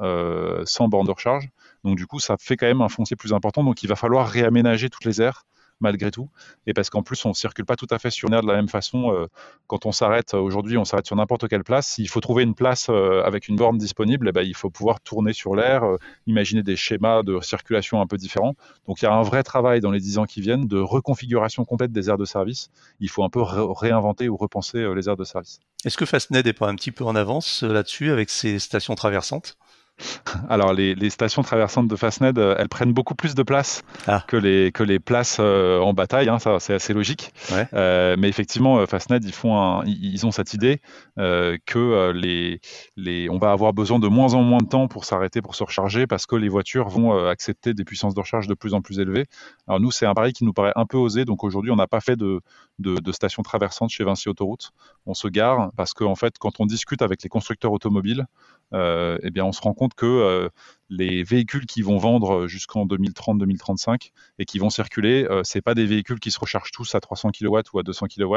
sans 0.64 0.88
borne 0.88 1.06
de 1.06 1.12
recharge. 1.12 1.50
Donc 1.84 1.96
du 1.96 2.06
coup, 2.06 2.20
ça 2.20 2.36
fait 2.38 2.56
quand 2.56 2.66
même 2.66 2.82
un 2.82 2.88
foncier 2.88 3.16
plus 3.16 3.32
important. 3.32 3.64
Donc 3.64 3.82
il 3.82 3.88
va 3.88 3.96
falloir 3.96 4.28
réaménager 4.28 4.90
toutes 4.90 5.04
les 5.04 5.20
aires 5.20 5.44
malgré 5.80 6.10
tout. 6.10 6.28
Et 6.66 6.72
parce 6.72 6.90
qu'en 6.90 7.02
plus, 7.02 7.24
on 7.24 7.30
ne 7.30 7.34
circule 7.34 7.64
pas 7.64 7.76
tout 7.76 7.86
à 7.90 7.98
fait 7.98 8.10
sur 8.10 8.28
une 8.28 8.34
aire 8.34 8.42
de 8.42 8.46
la 8.46 8.54
même 8.54 8.68
façon. 8.68 9.12
Euh, 9.12 9.26
quand 9.66 9.86
on 9.86 9.92
s'arrête 9.92 10.34
aujourd'hui, 10.34 10.78
on 10.78 10.84
s'arrête 10.84 11.06
sur 11.06 11.16
n'importe 11.16 11.48
quelle 11.48 11.64
place. 11.64 11.86
S'il 11.86 12.08
faut 12.08 12.20
trouver 12.20 12.42
une 12.42 12.54
place 12.54 12.86
euh, 12.88 13.22
avec 13.24 13.48
une 13.48 13.56
borne 13.56 13.78
disponible, 13.78 14.28
eh 14.28 14.32
ben, 14.32 14.42
il 14.42 14.54
faut 14.54 14.70
pouvoir 14.70 15.00
tourner 15.00 15.32
sur 15.32 15.54
l'air, 15.54 15.84
euh, 15.84 15.96
imaginer 16.26 16.62
des 16.62 16.76
schémas 16.76 17.22
de 17.22 17.40
circulation 17.40 18.00
un 18.00 18.06
peu 18.06 18.16
différents. 18.16 18.54
Donc 18.86 19.02
il 19.02 19.04
y 19.04 19.08
a 19.08 19.12
un 19.12 19.22
vrai 19.22 19.42
travail 19.42 19.80
dans 19.80 19.90
les 19.90 20.00
dix 20.00 20.18
ans 20.18 20.24
qui 20.24 20.40
viennent 20.40 20.66
de 20.66 20.78
reconfiguration 20.78 21.64
complète 21.64 21.92
des 21.92 22.08
aires 22.08 22.18
de 22.18 22.24
service. 22.24 22.70
Il 23.00 23.10
faut 23.10 23.24
un 23.24 23.30
peu 23.30 23.42
réinventer 23.42 24.28
ou 24.28 24.36
repenser 24.36 24.86
les 24.94 25.08
aires 25.08 25.16
de 25.16 25.24
service. 25.24 25.60
Est-ce 25.84 25.96
que 25.96 26.06
Fastned 26.06 26.44
n'est 26.44 26.52
pas 26.52 26.68
un 26.68 26.74
petit 26.74 26.90
peu 26.90 27.04
en 27.04 27.14
avance 27.14 27.62
là-dessus 27.62 28.10
avec 28.10 28.30
ses 28.30 28.58
stations 28.58 28.94
traversantes? 28.94 29.56
alors 30.48 30.72
les, 30.72 31.10
stations 31.10 31.42
traversantes 31.42 31.88
de 31.88 31.96
Fastned, 31.96 32.38
euh, 32.38 32.54
elles 32.58 32.68
prennent 32.68 32.92
beaucoup 32.92 33.14
plus 33.14 33.34
de 33.34 33.42
place 33.42 33.82
ah. 34.06 34.24
que, 34.26 34.36
les, 34.36 34.72
que 34.72 34.82
les 34.82 34.98
places 34.98 35.38
euh, 35.40 35.80
en 35.80 35.94
bataille, 35.94 36.28
hein, 36.28 36.38
ça 36.38 36.58
c'est 36.60 36.74
assez 36.74 36.92
logique. 36.92 37.32
Euh, 37.72 38.16
mais 38.18 38.28
effectivement, 38.28 38.84
Fastned, 38.86 39.24
ils, 39.24 39.32
font 39.32 39.82
ils 39.84 40.26
ont 40.26 40.30
cette 40.30 40.54
idée 40.54 40.80
que 41.16 42.10
les, 42.12 42.60
les, 42.96 43.30
on 43.30 43.38
va 43.38 43.52
avoir 43.52 43.72
besoin 43.72 43.98
de 43.98 44.08
moins 44.08 44.34
en 44.34 44.42
moins 44.42 44.58
de 44.58 44.68
temps 44.68 44.88
pour 44.88 45.04
s'arrêter, 45.04 45.40
pour 45.42 45.54
se 45.54 45.64
recharger, 45.64 46.06
parce 46.06 46.26
que 46.26 46.36
les 46.36 46.48
voitures 46.48 46.88
vont 46.88 47.26
accepter 47.26 47.74
des 47.74 47.84
puissances 47.84 48.14
de 48.14 48.20
recharge 48.20 48.46
de 48.46 48.54
plus 48.54 48.74
en 48.74 48.82
plus 48.82 48.98
élevées. 48.98 49.26
Alors 49.66 49.80
nous, 49.80 49.90
c'est 49.90 50.06
un 50.06 50.14
pari 50.14 50.32
qui 50.32 50.44
nous 50.44 50.52
paraît 50.52 50.72
un 50.76 50.86
peu 50.86 50.96
osé, 50.96 51.24
donc 51.24 51.44
aujourd'hui, 51.44 51.70
on 51.70 51.76
n'a 51.76 51.86
pas 51.86 52.00
fait 52.00 52.16
de, 52.16 52.40
de, 52.78 52.96
de 52.96 53.12
stations 53.12 53.42
traversantes 53.42 53.90
chez 53.90 54.04
Vinci 54.04 54.28
Autoroute. 54.28 54.72
On 55.06 55.14
se 55.14 55.28
gare 55.28 55.70
parce 55.76 55.94
qu'en 55.94 56.10
en 56.10 56.16
fait, 56.16 56.38
quand 56.38 56.60
on 56.60 56.66
discute 56.66 57.02
avec 57.02 57.22
les 57.22 57.28
constructeurs 57.28 57.72
automobiles, 57.72 58.26
euh, 58.72 59.18
eh 59.22 59.30
bien, 59.30 59.44
on 59.44 59.52
se 59.52 59.60
rend 59.60 59.74
compte 59.74 59.85
que 59.94 60.06
euh, 60.06 60.48
les 60.88 61.22
véhicules 61.24 61.66
qui 61.66 61.82
vont 61.82 61.96
vendre 61.96 62.46
jusqu'en 62.46 62.86
2030-2035 62.86 64.12
et 64.38 64.44
qui 64.44 64.58
vont 64.58 64.70
circuler, 64.70 65.26
euh, 65.30 65.42
c'est 65.44 65.60
pas 65.60 65.74
des 65.74 65.86
véhicules 65.86 66.20
qui 66.20 66.30
se 66.30 66.38
rechargent 66.38 66.70
tous 66.70 66.94
à 66.94 67.00
300 67.00 67.30
kW 67.30 67.58
ou 67.72 67.78
à 67.78 67.82
200 67.82 68.06
kW. 68.06 68.36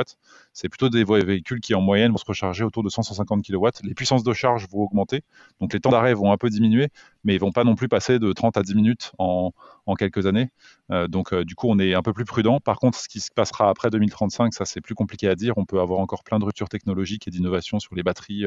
C'est 0.53 0.69
plutôt 0.69 0.89
des 0.89 1.03
véhicules 1.03 1.59
qui 1.59 1.75
en 1.75 1.81
moyenne 1.81 2.12
vont 2.12 2.17
se 2.17 2.25
recharger 2.25 2.63
autour 2.63 2.83
de 2.83 2.89
150 2.89 3.45
kW. 3.45 3.67
Les 3.83 3.93
puissances 3.93 4.23
de 4.23 4.33
charge 4.33 4.67
vont 4.69 4.81
augmenter, 4.81 5.21
donc 5.59 5.73
les 5.73 5.79
temps 5.79 5.91
d'arrêt 5.91 6.13
vont 6.13 6.31
un 6.31 6.38
peu 6.38 6.49
diminuer, 6.49 6.89
mais 7.23 7.35
ils 7.35 7.39
vont 7.39 7.51
pas 7.51 7.63
non 7.63 7.75
plus 7.75 7.88
passer 7.88 8.17
de 8.17 8.33
30 8.33 8.57
à 8.57 8.63
10 8.63 8.75
minutes 8.75 9.12
en, 9.19 9.51
en 9.85 9.95
quelques 9.95 10.25
années. 10.25 10.49
Euh, 10.91 11.07
donc 11.07 11.33
du 11.35 11.55
coup, 11.55 11.67
on 11.69 11.77
est 11.77 11.93
un 11.93 12.01
peu 12.01 12.13
plus 12.13 12.25
prudent. 12.25 12.59
Par 12.59 12.79
contre, 12.79 12.97
ce 12.97 13.07
qui 13.07 13.19
se 13.19 13.29
passera 13.31 13.69
après 13.69 13.89
2035, 13.91 14.53
ça 14.53 14.65
c'est 14.65 14.81
plus 14.81 14.95
compliqué 14.95 15.27
à 15.27 15.35
dire. 15.35 15.57
On 15.57 15.65
peut 15.65 15.79
avoir 15.79 15.99
encore 15.99 16.23
plein 16.23 16.39
de 16.39 16.45
ruptures 16.45 16.69
technologiques 16.69 17.27
et 17.27 17.31
d'innovations 17.31 17.79
sur 17.79 17.93
les 17.95 18.03
batteries 18.03 18.45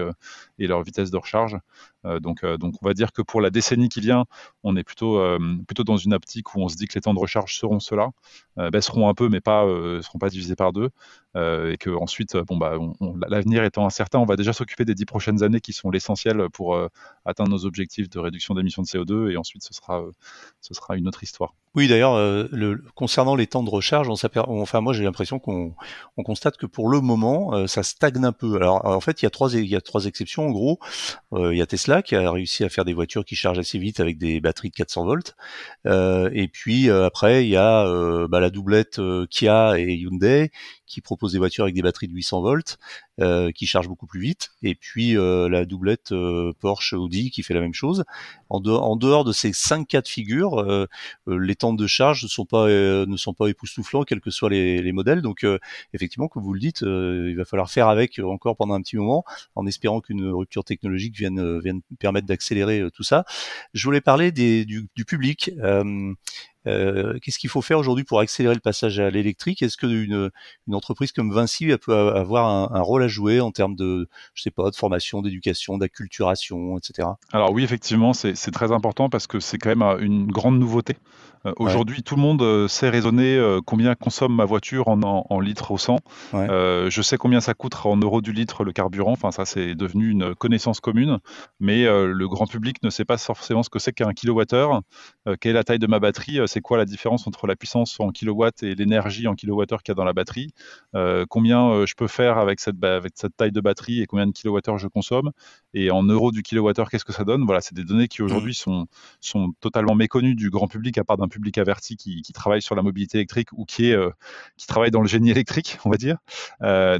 et 0.58 0.66
leur 0.66 0.82
vitesse 0.82 1.10
de 1.10 1.16
recharge. 1.16 1.56
donc, 2.20 2.44
donc 2.44 2.74
on 2.82 2.86
va 2.86 2.94
dire 2.94 3.12
que 3.12 3.22
pour 3.22 3.40
la 3.40 3.50
décennie 3.50 3.88
vient, 4.00 4.24
on 4.64 4.76
est 4.76 4.85
plutôt, 4.85 5.18
euh, 5.18 5.38
plutôt 5.66 5.85
dans 5.85 5.96
une 5.96 6.14
optique 6.14 6.55
où 6.55 6.61
on 6.61 6.68
se 6.68 6.76
dit 6.76 6.87
que 6.87 6.94
les 6.94 7.00
temps 7.00 7.14
de 7.14 7.18
recharge 7.18 7.57
seront 7.57 7.81
ceux-là, 7.81 8.11
euh, 8.59 8.70
baisseront 8.70 9.09
un 9.09 9.14
peu, 9.14 9.28
mais 9.28 9.40
pas, 9.40 9.64
euh, 9.64 10.02
seront 10.02 10.18
pas 10.18 10.28
divisés 10.28 10.57
par 10.57 10.72
deux. 10.72 10.90
et 11.35 11.78
que 11.78 11.88
ensuite, 11.96 12.37
bon, 12.37 12.59
bah, 12.59 12.76
l'avenir 13.26 13.64
étant 13.64 13.87
incertain, 13.87 14.18
on 14.18 14.26
va 14.26 14.37
déjà 14.37 14.52
s'occuper 14.52 14.85
des 14.85 14.94
dix 14.94 15.07
prochaines 15.07 15.42
années 15.42 15.61
qui 15.61 15.72
sont 15.72 15.90
l'essentiel 15.90 16.50
pour 16.52 16.78
atteindre 17.24 17.48
nos 17.48 17.64
objectifs 17.64 18.11
de 18.11 18.18
réduction 18.18 18.52
d'émissions 18.55 18.83
de 18.83 18.87
CO2. 18.87 19.31
Et 19.31 19.38
ensuite, 19.38 19.62
ce 19.62 19.72
sera, 19.72 20.05
ce 20.61 20.74
sera 20.74 20.94
une 20.94 21.09
autre 21.09 21.22
histoire. 21.22 21.55
Oui, 21.74 21.88
d'ailleurs, 21.88 22.48
concernant 22.94 23.35
les 23.35 23.46
temps 23.46 23.62
de 23.62 23.70
recharge, 23.70 24.11
enfin 24.11 24.83
moi 24.83 24.92
j'ai 24.92 25.05
l'impression 25.05 25.38
qu'on 25.38 25.74
on 26.18 26.22
constate 26.22 26.59
que 26.59 26.66
pour 26.66 26.90
le 26.90 27.00
moment, 27.00 27.66
ça 27.66 27.83
stagne 27.83 28.22
un 28.26 28.33
peu. 28.33 28.57
Alors 28.57 28.85
en 28.85 29.00
fait, 29.00 29.22
il 29.22 29.24
y 29.24 29.26
a 29.26 29.31
trois 29.31 29.55
il 29.55 29.66
y 29.66 29.76
a 29.76 29.81
trois 29.81 30.05
exceptions 30.05 30.48
en 30.48 30.50
gros. 30.50 30.78
Il 31.35 31.57
y 31.57 31.62
a 31.62 31.66
Tesla 31.66 32.02
qui 32.02 32.14
a 32.14 32.31
réussi 32.31 32.62
à 32.62 32.68
faire 32.68 32.85
des 32.85 32.92
voitures 32.92 33.24
qui 33.24 33.37
chargent 33.37 33.59
assez 33.59 33.78
avec 34.00 34.18
des 34.18 34.40
batteries 34.40 34.70
de 34.70 34.74
400 34.74 35.04
volts. 35.04 35.34
et 35.86 36.48
puis 36.52 36.90
après, 36.90 37.44
il 37.44 37.50
y 37.50 37.56
a 37.56 38.26
bah, 38.28 38.40
la 38.40 38.50
doublette 38.50 39.00
Kia 39.30 39.78
et 39.78 39.94
Hyundai 39.94 40.50
qui 40.92 41.00
proposent 41.00 41.33
des 41.33 41.38
voitures 41.38 41.64
avec 41.64 41.74
des 41.74 41.83
batteries 41.83 42.09
de 42.09 42.14
800 42.14 42.42
volts 42.42 42.78
qui 43.55 43.66
chargent 43.66 43.88
beaucoup 43.88 44.07
plus 44.07 44.20
vite. 44.20 44.50
Et 44.62 44.74
puis 44.74 45.14
la 45.14 45.64
doublette 45.64 46.12
Porsche 46.61 46.92
Audi 46.94 47.31
qui 47.31 47.42
fait 47.42 47.55
la 47.55 47.61
même 47.61 47.74
chose. 47.74 48.05
En, 48.48 48.62
en 48.64 48.96
dehors 48.96 49.24
de 49.24 49.33
ces 49.33 49.52
cinq 49.52 49.88
cas 49.88 50.02
de 50.02 50.09
figure, 50.09 50.88
les 51.26 51.55
temps 51.55 51.72
de 51.72 51.87
charge 51.87 52.22
ne 52.22 52.28
sont 52.28 52.44
pas 52.44 52.68
euh, 52.68 53.07
ne 53.07 53.16
sont 53.16 53.35
pas 53.35 53.48
époustouflants, 53.48 54.05
quels 54.05 54.20
que 54.20 54.31
soient 54.31 54.50
les, 54.50 54.92
modèles. 54.92 55.22
Donc 55.22 55.44
euh, 55.44 55.59
effectivement, 55.94 56.28
comme 56.28 56.42
vous 56.42 56.52
le 56.52 56.61
dites, 56.61 56.83
euh, 56.83 57.28
il 57.31 57.37
va 57.37 57.44
falloir 57.44 57.70
faire 57.70 57.88
avec 57.88 58.18
encore 58.18 58.57
pendant 58.57 58.74
un 58.74 58.83
petit 58.83 58.96
moment, 58.96 59.24
en 59.55 59.66
espérant 59.66 60.00
qu'une 60.00 60.26
rupture 60.26 60.64
technologique 60.64 61.16
vienne 61.16 61.61
vienne 61.61 61.81
permettre 61.98 62.26
d'accélérer 62.26 62.85
tout 62.92 63.02
ça. 63.02 63.24
Je 63.74 63.85
voulais 63.85 64.00
parler 64.00 64.33
des, 64.33 64.64
du, 64.64 64.88
du 64.94 65.05
public. 65.05 65.50
Euh, 65.62 66.12
qu'est-ce 66.64 67.38
qu'il 67.38 67.51
faut 67.51 67.62
faire 67.62 67.79
aujourd'hui 67.79 68.05
pour 68.05 68.20
accélérer 68.20 68.55
le 68.55 68.61
passage 68.61 69.01
à 69.01 69.11
l'électrique? 69.11 69.62
Est-ce 69.62 69.77
qu'une 69.77 70.31
une 70.68 70.75
entreprise 70.75 71.12
comme 71.12 71.33
Vinci 71.33 71.66
peut 71.79 71.94
avoir 71.94 72.46
un, 72.46 72.77
un, 72.77 72.81
rôle 72.81 73.03
à 73.03 73.09
jouer 73.09 73.40
en 73.40 73.51
termes 73.51 73.75
de, 73.75 74.09
je 74.35 74.42
sais 74.42 74.51
pas, 74.51 74.70
de 74.70 74.77
formation, 74.77 75.22
d'éducation, 75.22 75.79
d'acculturation, 75.79 76.79
etc. 76.79 77.09
Alors 77.33 77.53
oui, 77.53 77.64
effectivement, 77.64 78.12
c'est 78.12 78.35
très 78.51 78.72
important 78.72 79.09
parce 79.09 79.27
que 79.27 79.40
c'est 79.40 79.59
quand 79.59 79.70
même 79.70 79.83
euh, 79.83 79.98
une 79.98 80.31
grande 80.31 80.59
nouveauté. 80.59 80.96
Euh, 81.46 81.52
aujourd'hui, 81.57 82.02
tout 82.02 82.16
le 82.16 82.22
monde 82.22 82.68
sait 82.68 82.88
raisonner 82.88 83.40
combien 83.66 83.94
consomme 83.94 84.35
ma 84.35 84.44
voiture 84.44 84.88
en, 84.88 85.00
en, 85.02 85.40
litres 85.40 85.70
au 85.70 85.78
100. 85.78 85.98
je 86.33 87.02
sais 87.02 87.16
combien 87.16 87.40
ça 87.40 87.55
coûte 87.55 87.74
en 87.85 87.96
euros 87.96 88.20
du 88.20 88.33
litre 88.33 88.64
le 88.64 88.72
carburant. 88.72 89.12
Enfin, 89.12 89.31
ça, 89.31 89.44
c'est 89.44 89.74
devenu 89.74 90.11
une 90.11 90.35
connaissance 90.35 90.81
commune. 90.81 91.18
Mais 91.61 91.85
le 91.85 92.28
grand 92.28 92.46
public 92.46 92.83
ne 92.83 92.90
sait 92.90 93.05
pas 93.05 93.18
forcément 93.18 93.62
ce 93.62 93.70
que 93.70 93.78
c'est 93.78 93.92
qu'un 93.92 94.12
kilowattheure, 94.12 94.83
quelle 95.40 95.50
est 95.50 95.55
la 95.55 95.64
taille 95.64 95.78
de 95.78 95.87
ma 95.87 96.00
batterie? 96.00 96.40
C'est 96.46 96.61
quoi 96.61 96.78
la 96.78 96.85
différence 96.85 97.26
entre 97.26 97.46
la 97.46 97.57
puissance 97.57 97.98
en 98.00 98.11
kilowatts 98.11 98.62
et 98.62 98.74
l'énergie 98.74 99.26
en 99.26 99.35
kilowattheure 99.35 99.83
qu'il 99.83 99.92
y 99.92 99.94
a 99.94 99.96
dans 99.96 100.05
la 100.05 100.12
batterie, 100.12 100.52
euh, 100.94 101.24
combien 101.28 101.70
euh, 101.70 101.87
je 101.87 101.94
peux 101.94 102.07
faire 102.07 102.38
avec 102.38 102.61
cette, 102.61 102.83
avec 102.83 103.12
cette 103.16 103.37
taille 103.37 103.52
de 103.52 103.61
batterie 103.61 104.00
et 104.00 104.07
combien 104.07 104.26
de 104.26 104.33
kilowattheures 104.33 104.78
je 104.78 104.88
consomme, 104.88 105.31
et 105.74 105.90
en 105.90 106.02
euros 106.02 106.33
du 106.33 106.42
kilowattheure, 106.42 106.90
qu'est-ce 106.90 107.05
que 107.05 107.12
ça 107.12 107.24
donne? 107.24 107.44
Voilà, 107.44 107.61
c'est 107.61 107.74
des 107.74 107.85
données 107.85 108.09
qui 108.09 108.22
aujourd'hui 108.22 108.55
sont, 108.55 108.87
sont 109.20 109.52
totalement 109.61 109.94
méconnues 109.94 110.35
du 110.35 110.50
grand 110.50 110.68
public, 110.68 110.98
à 110.98 111.05
part 111.05 111.16
d'un 111.16 111.28
public 111.32 111.58
averti 111.58 111.96
qui, 111.96 112.22
travaille 112.32 112.62
sur 112.62 112.74
la 112.74 112.82
mobilité 112.82 113.18
électrique 113.18 113.48
ou 113.52 113.64
qui, 113.64 113.90
est, 113.90 113.96
euh, 113.96 114.10
qui 114.56 114.66
travaille 114.66 114.90
dans 114.90 115.00
le 115.00 115.08
génie 115.08 115.30
électrique, 115.30 115.78
on 115.84 115.90
va 115.90 115.96
dire. 115.96 116.18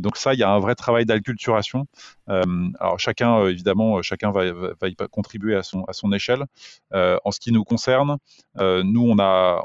donc 0.01 0.17
ça, 0.17 0.35
il 0.35 0.41
y 0.41 0.43
a 0.43 0.51
un 0.51 0.59
vrai 0.59 0.75
travail 0.75 1.07
d'acculturation. 1.07 1.87
alors 2.27 2.99
chacun, 2.99 3.47
évidemment, 3.47 4.03
chacun 4.03 4.31
va, 4.31 4.47
y 4.47 4.97
contribuer 5.11 5.57
à 5.57 5.63
son, 5.63 5.85
à 5.85 5.93
son 5.93 6.13
échelle. 6.13 6.45
en 6.93 7.31
ce 7.31 7.41
qui 7.41 7.53
nous 7.53 7.65
concerne, 7.65 8.19
nous, 8.59 9.07
on 9.09 9.19
a 9.19 9.63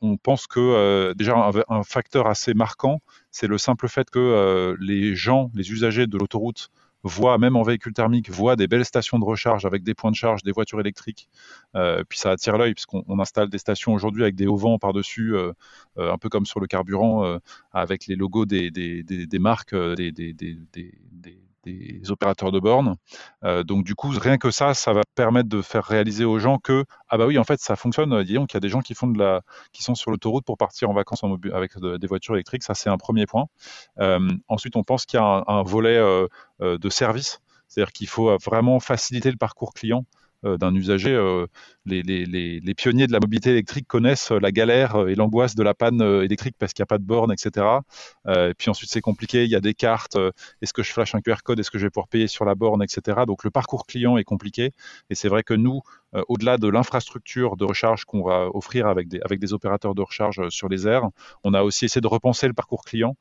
on, 0.00 0.16
pense 0.16 0.46
que 0.46 0.60
euh, 0.60 1.14
déjà 1.14 1.34
un, 1.68 1.82
facteur 1.82 2.26
assez 2.26 2.54
marquant, 2.54 3.00
c'est 3.30 3.46
le 3.46 3.58
simple 3.58 3.88
fait 3.88 4.10
que 4.10 4.18
euh, 4.18 4.76
les 4.80 5.14
gens, 5.14 5.50
les 5.54 5.72
usagers 5.72 6.06
de 6.06 6.16
l'autoroute 6.18 6.70
voient, 7.02 7.38
même 7.38 7.56
en 7.56 7.62
véhicule 7.62 7.92
thermique, 7.92 8.30
voient 8.30 8.56
des 8.56 8.66
belles 8.66 8.84
stations 8.84 9.18
de 9.18 9.24
recharge 9.24 9.64
avec 9.64 9.82
des 9.82 9.94
points 9.94 10.10
de 10.10 10.16
charge, 10.16 10.42
des 10.42 10.52
voitures 10.52 10.80
électriques. 10.80 11.28
puis 12.08 12.18
ça 12.18 12.30
attire 12.32 12.58
l'œil 12.58 12.74
puisqu'on 12.74 13.18
installe 13.18 13.48
des 13.48 13.58
stations 13.58 13.92
aujourd'hui 13.92 14.22
avec 14.22 14.34
des 14.34 14.46
hauts 14.46 14.56
vents 14.56 14.78
par-dessus, 14.78 15.36
un 15.96 16.18
peu 16.18 16.28
comme 16.28 16.46
sur 16.46 16.60
le 16.60 16.66
carburant, 16.66 17.38
avec 17.72 18.06
les 18.06 18.16
logos 18.16 18.46
des, 18.46 18.70
des, 18.70 19.02
des 19.02 19.38
marques, 19.38 19.74
des, 19.74 20.22
des 21.64 22.10
opérateurs 22.10 22.52
de 22.52 22.60
bornes. 22.60 22.96
Euh, 23.44 23.62
donc 23.62 23.84
du 23.84 23.94
coup, 23.94 24.08
rien 24.08 24.38
que 24.38 24.50
ça, 24.50 24.74
ça 24.74 24.92
va 24.92 25.02
permettre 25.14 25.48
de 25.48 25.62
faire 25.62 25.84
réaliser 25.84 26.24
aux 26.24 26.38
gens 26.38 26.58
que 26.58 26.84
ah 27.08 27.18
bah 27.18 27.26
oui, 27.26 27.38
en 27.38 27.44
fait, 27.44 27.60
ça 27.60 27.76
fonctionne. 27.76 28.22
Disons 28.22 28.46
qu'il 28.46 28.56
y 28.56 28.58
a 28.58 28.60
des 28.60 28.68
gens 28.68 28.80
qui 28.80 28.94
font 28.94 29.06
de 29.06 29.18
la, 29.18 29.42
qui 29.72 29.82
sont 29.82 29.94
sur 29.94 30.10
l'autoroute 30.10 30.44
pour 30.44 30.56
partir 30.56 30.90
en 30.90 30.94
vacances 30.94 31.22
avec 31.52 31.78
des 31.78 32.06
voitures 32.06 32.34
électriques. 32.34 32.62
Ça, 32.62 32.74
c'est 32.74 32.90
un 32.90 32.98
premier 32.98 33.26
point. 33.26 33.46
Euh, 34.00 34.30
ensuite, 34.48 34.76
on 34.76 34.84
pense 34.84 35.06
qu'il 35.06 35.18
y 35.18 35.22
a 35.22 35.44
un, 35.46 35.62
volet 35.62 35.96
euh, 35.96 36.26
de 36.60 36.88
service, 36.88 37.40
c'est-à-dire 37.68 37.92
qu'il 37.92 38.08
faut 38.08 38.36
vraiment 38.38 38.80
faciliter 38.80 39.30
le 39.30 39.36
parcours 39.36 39.74
client. 39.74 40.04
Euh, 40.44 40.56
d'un 40.56 40.74
usager. 40.74 41.16
Euh, 41.90 42.02
les, 42.04 42.74
pionniers 42.74 43.06
de 43.06 43.12
la 43.12 43.18
mobilité 43.20 43.50
électrique 43.50 43.86
connaissent 43.86 44.30
la 44.30 44.52
galère 44.52 44.96
euh, 44.96 45.08
et 45.08 45.14
l'angoisse 45.14 45.54
de 45.54 45.62
la 45.62 45.74
panne 45.74 46.00
électrique 46.00 46.56
parce 46.58 46.72
qu'il 46.72 46.82
n'y 46.82 46.84
a 46.84 46.86
pas 46.86 46.98
de 46.98 47.04
borne, 47.04 47.32
etc. 47.32 47.66
et 48.28 48.54
puis 48.56 48.70
ensuite, 48.70 48.90
c'est 48.90 49.00
compliqué. 49.00 49.44
Il 49.44 49.50
y 49.50 49.56
a 49.56 49.60
des 49.60 49.74
cartes. 49.74 50.16
Est-ce 50.60 50.72
que 50.72 50.82
je 50.82 50.92
flash 50.92 51.14
un 51.14 51.20
QR 51.20 51.36
code 51.44 51.58
Est-ce 51.58 51.70
que 51.70 51.78
je 51.78 51.86
vais 51.86 51.90
pouvoir 51.90 52.08
payer 52.08 52.28
sur 52.28 52.44
la 52.44 52.54
borne, 52.54 52.82
etc. 52.82 53.22
Donc 53.26 53.44
le 53.44 53.50
parcours 53.50 53.86
client 53.86 54.16
est 54.16 54.24
compliqué. 54.24 54.72
Et 55.10 55.14
c'est 55.14 55.28
vrai 55.28 55.42
que 55.42 55.54
nous, 55.54 55.80
au-delà 56.28 56.58
de 56.58 56.68
l'infrastructure 56.68 57.56
de 57.56 57.64
recharge 57.64 58.04
qu'on 58.04 58.22
va 58.22 58.48
offrir 58.54 58.86
avec 58.86 59.08
des, 59.08 59.20
avec 59.24 59.40
des 59.40 59.52
opérateurs 59.52 59.94
de 59.94 60.02
recharge 60.02 60.48
sur 60.50 60.68
les 60.68 60.86
airs, 60.86 61.08
on 61.44 61.54
a 61.54 61.62
aussi 61.62 61.86
essayé 61.86 62.00
de 62.00 62.06
repenser 62.06 62.46
le 62.46 62.54
parcours 62.54 62.84
client 62.84 63.16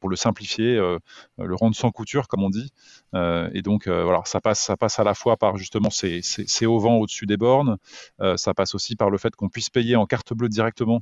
pour 0.00 0.08
le 0.08 0.16
simplifier, 0.16 0.76
le 0.76 1.54
rendre 1.54 1.74
sans 1.74 1.90
couture, 1.90 2.28
comme 2.28 2.42
on 2.42 2.50
dit. 2.50 2.70
et 3.14 3.62
donc, 3.62 3.88
voilà, 3.88 4.22
ça 4.24 4.40
passe, 4.40 4.60
ça 4.60 4.76
passe 4.76 4.98
à 4.98 5.04
la 5.04 5.14
fois 5.14 5.36
par 5.36 5.56
justement 5.56 5.90
ces, 5.90 6.20
ces, 6.22 6.66
hauts 6.66 6.78
vents 6.78 6.96
au-dessus 6.96 7.26
des 7.26 7.36
bornes, 7.36 7.78
ça 8.36 8.54
passe 8.54 8.74
aussi 8.74 8.96
par 8.96 9.10
le 9.10 9.18
fait 9.18 9.34
qu'on 9.36 9.48
puisse 9.48 9.70
payer 9.70 9.96
en 9.96 10.06
carte 10.06 10.32
bleue 10.34 10.48
directement 10.48 11.00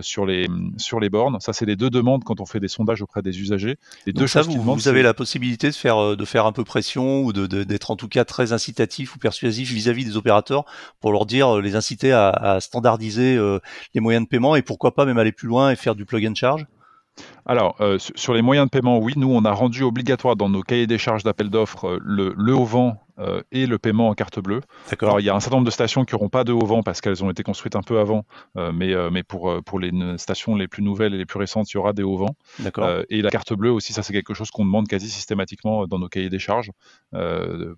sur, 0.00 0.26
les, 0.26 0.48
sur 0.76 1.00
les 1.00 1.10
bornes. 1.10 1.38
Ça, 1.40 1.52
c'est 1.52 1.66
les 1.66 1.76
deux 1.76 1.90
demandes 1.90 2.24
quand 2.24 2.40
on 2.40 2.46
fait 2.46 2.60
des 2.60 2.68
sondages 2.68 3.02
auprès 3.02 3.22
des 3.22 3.40
usagers. 3.40 3.76
Les 4.06 4.12
deux 4.12 4.26
ça, 4.26 4.42
vous, 4.42 4.60
vous 4.62 4.88
avez 4.88 5.02
la 5.02 5.14
possibilité 5.14 5.68
de 5.70 5.74
faire, 5.74 6.16
de 6.16 6.24
faire 6.24 6.46
un 6.46 6.52
peu 6.52 6.64
pression 6.64 7.22
ou 7.22 7.32
d'être 7.32 7.90
en 7.90 7.96
tout 7.96 8.08
cas 8.08 8.24
très 8.24 8.52
incitatif 8.52 9.16
ou 9.16 9.18
persuasif 9.18 9.70
vis-à-vis 9.70 10.04
des 10.04 10.16
opérateurs 10.16 10.64
pour 11.00 11.12
leur 11.12 11.26
dire, 11.26 11.58
les 11.58 11.76
inciter 11.76 12.12
à, 12.12 12.30
à 12.30 12.60
standardiser 12.60 13.38
les 13.94 14.00
moyens 14.00 14.24
de 14.24 14.28
paiement 14.28 14.56
et 14.56 14.62
pourquoi 14.62 14.94
pas 14.94 15.04
même 15.04 15.18
aller 15.18 15.32
plus 15.32 15.48
loin 15.48 15.70
et 15.70 15.76
faire 15.76 15.94
du 15.94 16.04
plug 16.04 16.26
and 16.26 16.34
charge? 16.34 16.66
Alors, 17.44 17.76
euh, 17.80 17.98
sur 17.98 18.32
les 18.32 18.40
moyens 18.40 18.66
de 18.66 18.70
paiement, 18.70 18.98
oui, 18.98 19.12
nous, 19.16 19.30
on 19.30 19.44
a 19.44 19.52
rendu 19.52 19.82
obligatoire 19.82 20.34
dans 20.34 20.48
nos 20.48 20.62
cahiers 20.62 20.86
des 20.86 20.96
charges 20.96 21.24
d'appel 21.24 21.50
d'offres 21.50 21.86
euh, 21.86 21.98
le, 22.00 22.34
le 22.36 22.54
haut 22.54 22.64
vent 22.64 23.01
euh, 23.18 23.42
et 23.52 23.66
le 23.66 23.78
paiement 23.78 24.08
en 24.08 24.14
carte 24.14 24.40
bleue. 24.40 24.60
Alors 25.00 25.20
il 25.20 25.26
y 25.26 25.28
a 25.28 25.34
un 25.34 25.40
certain 25.40 25.56
nombre 25.56 25.66
de 25.66 25.72
stations 25.72 26.04
qui 26.04 26.14
n'auront 26.14 26.28
pas 26.28 26.44
de 26.44 26.52
haut 26.52 26.64
vent 26.64 26.82
parce 26.82 27.00
qu'elles 27.00 27.22
ont 27.22 27.30
été 27.30 27.42
construites 27.42 27.76
un 27.76 27.82
peu 27.82 27.98
avant, 27.98 28.24
euh, 28.56 28.72
mais, 28.72 28.94
euh, 28.94 29.10
mais 29.10 29.22
pour, 29.22 29.62
pour 29.64 29.78
les 29.78 29.90
stations 30.16 30.56
les 30.56 30.68
plus 30.68 30.82
nouvelles 30.82 31.14
et 31.14 31.18
les 31.18 31.26
plus 31.26 31.38
récentes, 31.38 31.70
il 31.72 31.74
y 31.74 31.78
aura 31.78 31.92
des 31.92 32.02
hauts 32.02 32.16
vents. 32.16 32.36
et 33.10 33.22
la 33.22 33.30
carte 33.30 33.52
bleue 33.52 33.70
aussi, 33.70 33.92
ça 33.92 34.02
c'est 34.02 34.12
quelque 34.12 34.34
chose 34.34 34.50
qu'on 34.50 34.64
demande 34.64 34.88
quasi 34.88 35.10
systématiquement 35.10 35.86
dans 35.86 35.98
nos 35.98 36.08
cahiers 36.08 36.30
des 36.30 36.38
charges. 36.38 36.70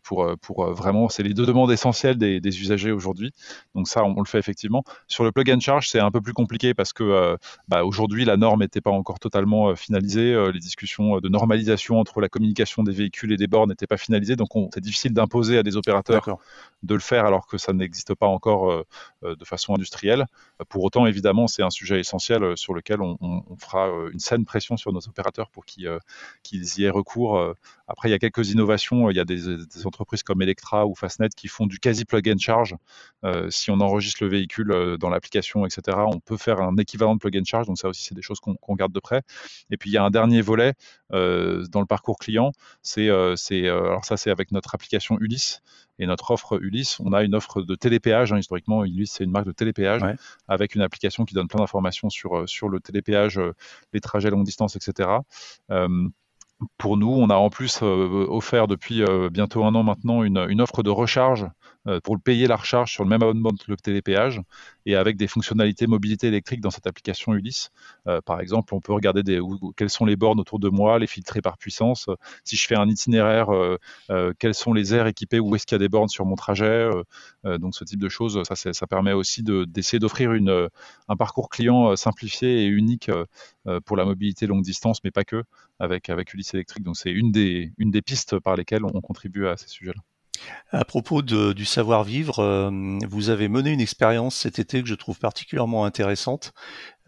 Pour, 0.03 0.27
pour 0.41 0.73
vraiment, 0.73 1.09
c'est 1.09 1.23
les 1.23 1.35
deux 1.35 1.47
demandes 1.47 1.73
essentielles 1.73 2.17
des, 2.17 2.41
des 2.41 2.61
usagers 2.61 2.93
aujourd'hui. 2.93 3.33
Donc 3.75 3.89
ça, 3.89 4.05
on, 4.05 4.15
le 4.15 4.27
fait 4.27 4.39
effectivement. 4.39 4.85
Sur 5.09 5.25
le 5.25 5.33
plug 5.33 5.51
and 5.51 5.61
charge, 5.61 5.89
c'est 5.89 6.01
un 6.01 6.11
peu 6.11 6.21
plus 6.21 6.33
compliqué 6.33 6.75
parce 6.75 6.93
que 6.93 7.37
bah, 7.69 7.85
aujourd'hui 7.85 8.25
la 8.25 8.37
norme 8.37 8.61
n'était 8.61 8.81
pas 8.81 8.91
encore 8.91 9.19
totalement 9.19 9.75
finalisée. 9.75 10.35
les 10.53 10.61
discussions 10.61 11.19
de 11.19 11.29
normalisation 11.29 11.99
entre 11.99 12.21
la 12.21 12.29
communication 12.29 12.83
des 12.83 12.93
véhicules 12.93 13.33
et 13.33 13.37
des 13.37 13.47
bornes 13.49 13.71
n'étaient 13.71 13.87
pas 13.89 13.97
finalisées, 13.97 14.37
donc 14.37 14.51
c'est 14.73 14.81
difficile 14.81 15.13
d'un 15.13 15.25
imposer 15.25 15.59
à 15.59 15.63
des 15.63 15.77
opérateurs 15.77 16.39
de 16.83 16.95
le 16.95 17.01
faire 17.01 17.25
alors 17.25 17.47
que 17.47 17.59
ça 17.59 17.73
n'existe 17.73 18.15
pas 18.15 18.27
encore 18.27 18.71
euh, 18.71 18.87
euh, 19.25 19.37
de 19.37 19.45
façon 19.45 19.75
industrielle. 19.75 20.27
Pour 20.69 20.85
autant, 20.85 21.07
évidemment, 21.07 21.47
c'est 21.47 21.63
un 21.63 21.71
sujet 21.71 21.99
essentiel 21.99 22.45
euh, 22.45 22.57
sur 22.57 22.75
lequel 22.75 23.01
on, 23.01 23.17
fera 23.59 23.89
une 24.13 24.19
saine 24.19 24.45
pression 24.45 24.77
sur 24.77 24.93
nos 24.93 25.01
opérateurs 25.09 25.49
pour 25.49 25.65
qu'ils 25.65 25.91
y 26.79 26.85
aient 26.85 26.91
recours. 26.91 27.55
Après, 27.87 28.09
il 28.09 28.13
y 28.13 28.15
a 28.15 28.19
quelques 28.19 28.51
innovations. 28.51 29.11
Il 29.11 29.17
y 29.17 29.21
a 29.21 29.25
des, 29.25 29.87
entreprises 29.87 30.23
comme 30.23 30.43
Electra 30.43 30.87
ou 30.87 30.95
Fastnet 30.95 31.29
qui 31.37 31.49
font 31.49 31.67
du 31.67 31.79
quasi 31.79 32.05
plug 32.05 32.29
and 32.29 32.39
charge. 32.39 32.75
si 33.51 33.71
on 33.71 33.81
enregistre 33.81 34.23
le 34.23 34.31
véhicule 34.31 34.97
dans 34.99 35.11
l'application, 35.11 35.67
etc., 35.67 35.99
on 36.07 36.21
peut 36.21 36.37
faire 36.37 36.61
un 36.61 36.77
équivalent 36.77 37.15
de 37.15 37.21
plug 37.21 37.37
and 37.39 37.45
charge. 37.45 37.67
Donc 37.67 37.79
ça 37.79 37.89
aussi, 37.89 38.05
c'est 38.05 38.15
des 38.15 38.23
choses 38.23 38.41
qu'on 38.41 38.75
garde 38.75 38.93
de 38.93 39.01
près. 39.01 39.23
Et 39.71 39.77
puis, 39.77 39.91
il 39.91 39.93
y 39.93 39.99
a 39.99 40.05
un 40.05 40.11
dernier 40.11 40.41
volet 40.43 40.75
dans 41.11 41.81
le 41.81 41.87
parcours 41.87 42.19
client. 42.19 42.53
C'est 42.83 43.09
alors 43.09 44.05
ça, 44.05 44.17
c'est 44.17 44.31
avec 44.31 44.53
notre 44.53 44.75
application 44.75 45.19
Ulysse 45.21 45.61
et 45.99 46.07
notre 46.07 46.31
offre 46.31 46.61
Ulysse. 46.61 46.99
On 47.01 47.13
a 47.13 47.23
une 47.23 47.35
offre 47.35 47.63
de 47.63 47.75
télépéage. 47.75 48.33
Hein, 48.33 48.39
historiquement, 48.39 48.85
Ulysse, 48.85 49.13
c'est 49.13 49.25
une 49.25 49.31
marque 49.31 49.47
de 49.47 49.53
télépéage 49.53 50.03
avec 50.49 50.75
une 50.75 50.83
application 50.83 51.25
qui 51.25 51.35
donne 51.35 51.49
plein 51.49 51.61
d'informations 51.61 52.11
sur, 52.11 52.39
euh, 52.39 52.47
sur 52.47 52.69
le 52.69 52.81
télépéage, 52.81 53.39
euh, 53.39 53.55
les 53.93 54.01
trajets 54.01 54.31
longue 54.31 54.45
distance, 54.45 54.77
etc 54.77 55.09
pour 56.79 56.97
nous, 56.97 57.11
on 57.11 57.31
a 57.31 57.35
en 57.37 57.51
plus 57.51 57.81
euh, 57.83 58.27
offert 58.29 58.69
depuis 58.69 59.03
bientôt 59.31 59.65
un 59.65 59.75
an 59.75 59.83
maintenant 59.83 60.23
une, 60.23 60.39
une 60.49 60.61
offre 60.61 60.83
de 60.83 60.91
recharge 60.91 61.47
euh, 61.87 62.01
pour 62.01 62.19
payer 62.19 62.47
la 62.47 62.57
recharge 62.57 62.93
sur 62.93 63.05
le 63.05 63.11
même 63.11 63.23
abonnement 63.23 63.51
que 63.51 63.71
le 63.71 63.77
télépéage 63.77 64.41
et 64.87 64.97
avec 64.97 65.17
des 65.17 65.27
fonctionnalités 65.27 65.87
mobilité 65.87 66.29
électrique 66.29 66.61
dans 66.61 66.71
cette 66.71 66.87
application 66.87 67.35
Ulysse. 67.35 67.71
Euh, 68.07 68.21
par 68.21 68.41
exemple, 68.41 68.75
on 68.75 68.81
peut 68.81 68.93
regarder 68.93 69.23
quelles 69.77 69.91
sont 69.91 70.05
les 70.05 70.17
bornes 70.17 70.41
autour 70.41 70.59
de 70.59 70.69
moi, 70.69 70.99
les 70.99 71.07
filtrer 71.07 71.41
par 71.41 71.59
puissance. 71.59 72.09
Si 72.45 72.57
je 72.57 72.67
fais 72.67 72.77
un 72.77 72.89
itinéraire, 72.89 73.51
euh, 73.51 74.33
quels 74.39 74.55
sont 74.55 74.73
les 74.73 74.95
aires 74.95 75.07
équipées, 75.07 75.41
où 75.41 75.55
est-ce 75.57 75.67
qu'il 75.67 75.75
y 75.75 75.77
a 75.77 75.79
des 75.79 75.89
bornes 75.89 76.09
sur 76.09 76.27
mon 76.27 76.37
trajet. 76.37 76.91
donc 77.45 77.75
ce 77.75 77.85
type 77.85 78.01
de 78.01 78.09
choses, 78.09 78.43
ça, 78.45 78.87
permet 78.87 79.13
aussi 79.13 79.43
d'essayer 79.43 79.99
d'offrir 79.99 80.33
un 81.09 81.17
parcours 81.17 81.49
client 81.49 81.97
simplifié 81.97 82.65
et 82.65 82.67
unique 82.67 83.11
pour 83.85 83.97
la 83.97 84.05
mobilité 84.05 84.47
longue 84.47 84.63
distance, 84.63 85.03
mais 85.05 85.11
pas 85.11 85.25
que, 85.25 85.45
avec, 85.79 86.11
avec 86.11 86.35
Ulysse 86.35 86.55
électrique. 86.55 86.85
Donc 86.85 86.97
c'est 86.97 87.11
une 87.11 87.33
des, 87.33 87.73
une 87.79 87.91
des 87.91 88.03
pistes 88.03 88.39
par 88.39 88.57
lesquelles 88.57 88.85
on 88.85 89.01
contribue 89.01 89.47
à 89.47 89.57
ces 89.57 89.69
sujets-là. 89.69 90.01
À 90.75 90.85
propos 90.85 91.23
du 91.23 91.65
savoir-vivre, 91.65 92.41
euh, 92.41 92.99
vous 93.09 93.31
avez 93.31 93.49
mené 93.49 93.71
une 93.71 93.81
expérience 93.81 94.35
cet 94.35 94.59
été 94.59 94.83
que 94.83 94.89
je 94.89 94.97
trouve 94.97 95.21
particulièrement 95.21 95.85
intéressante, 95.85 96.53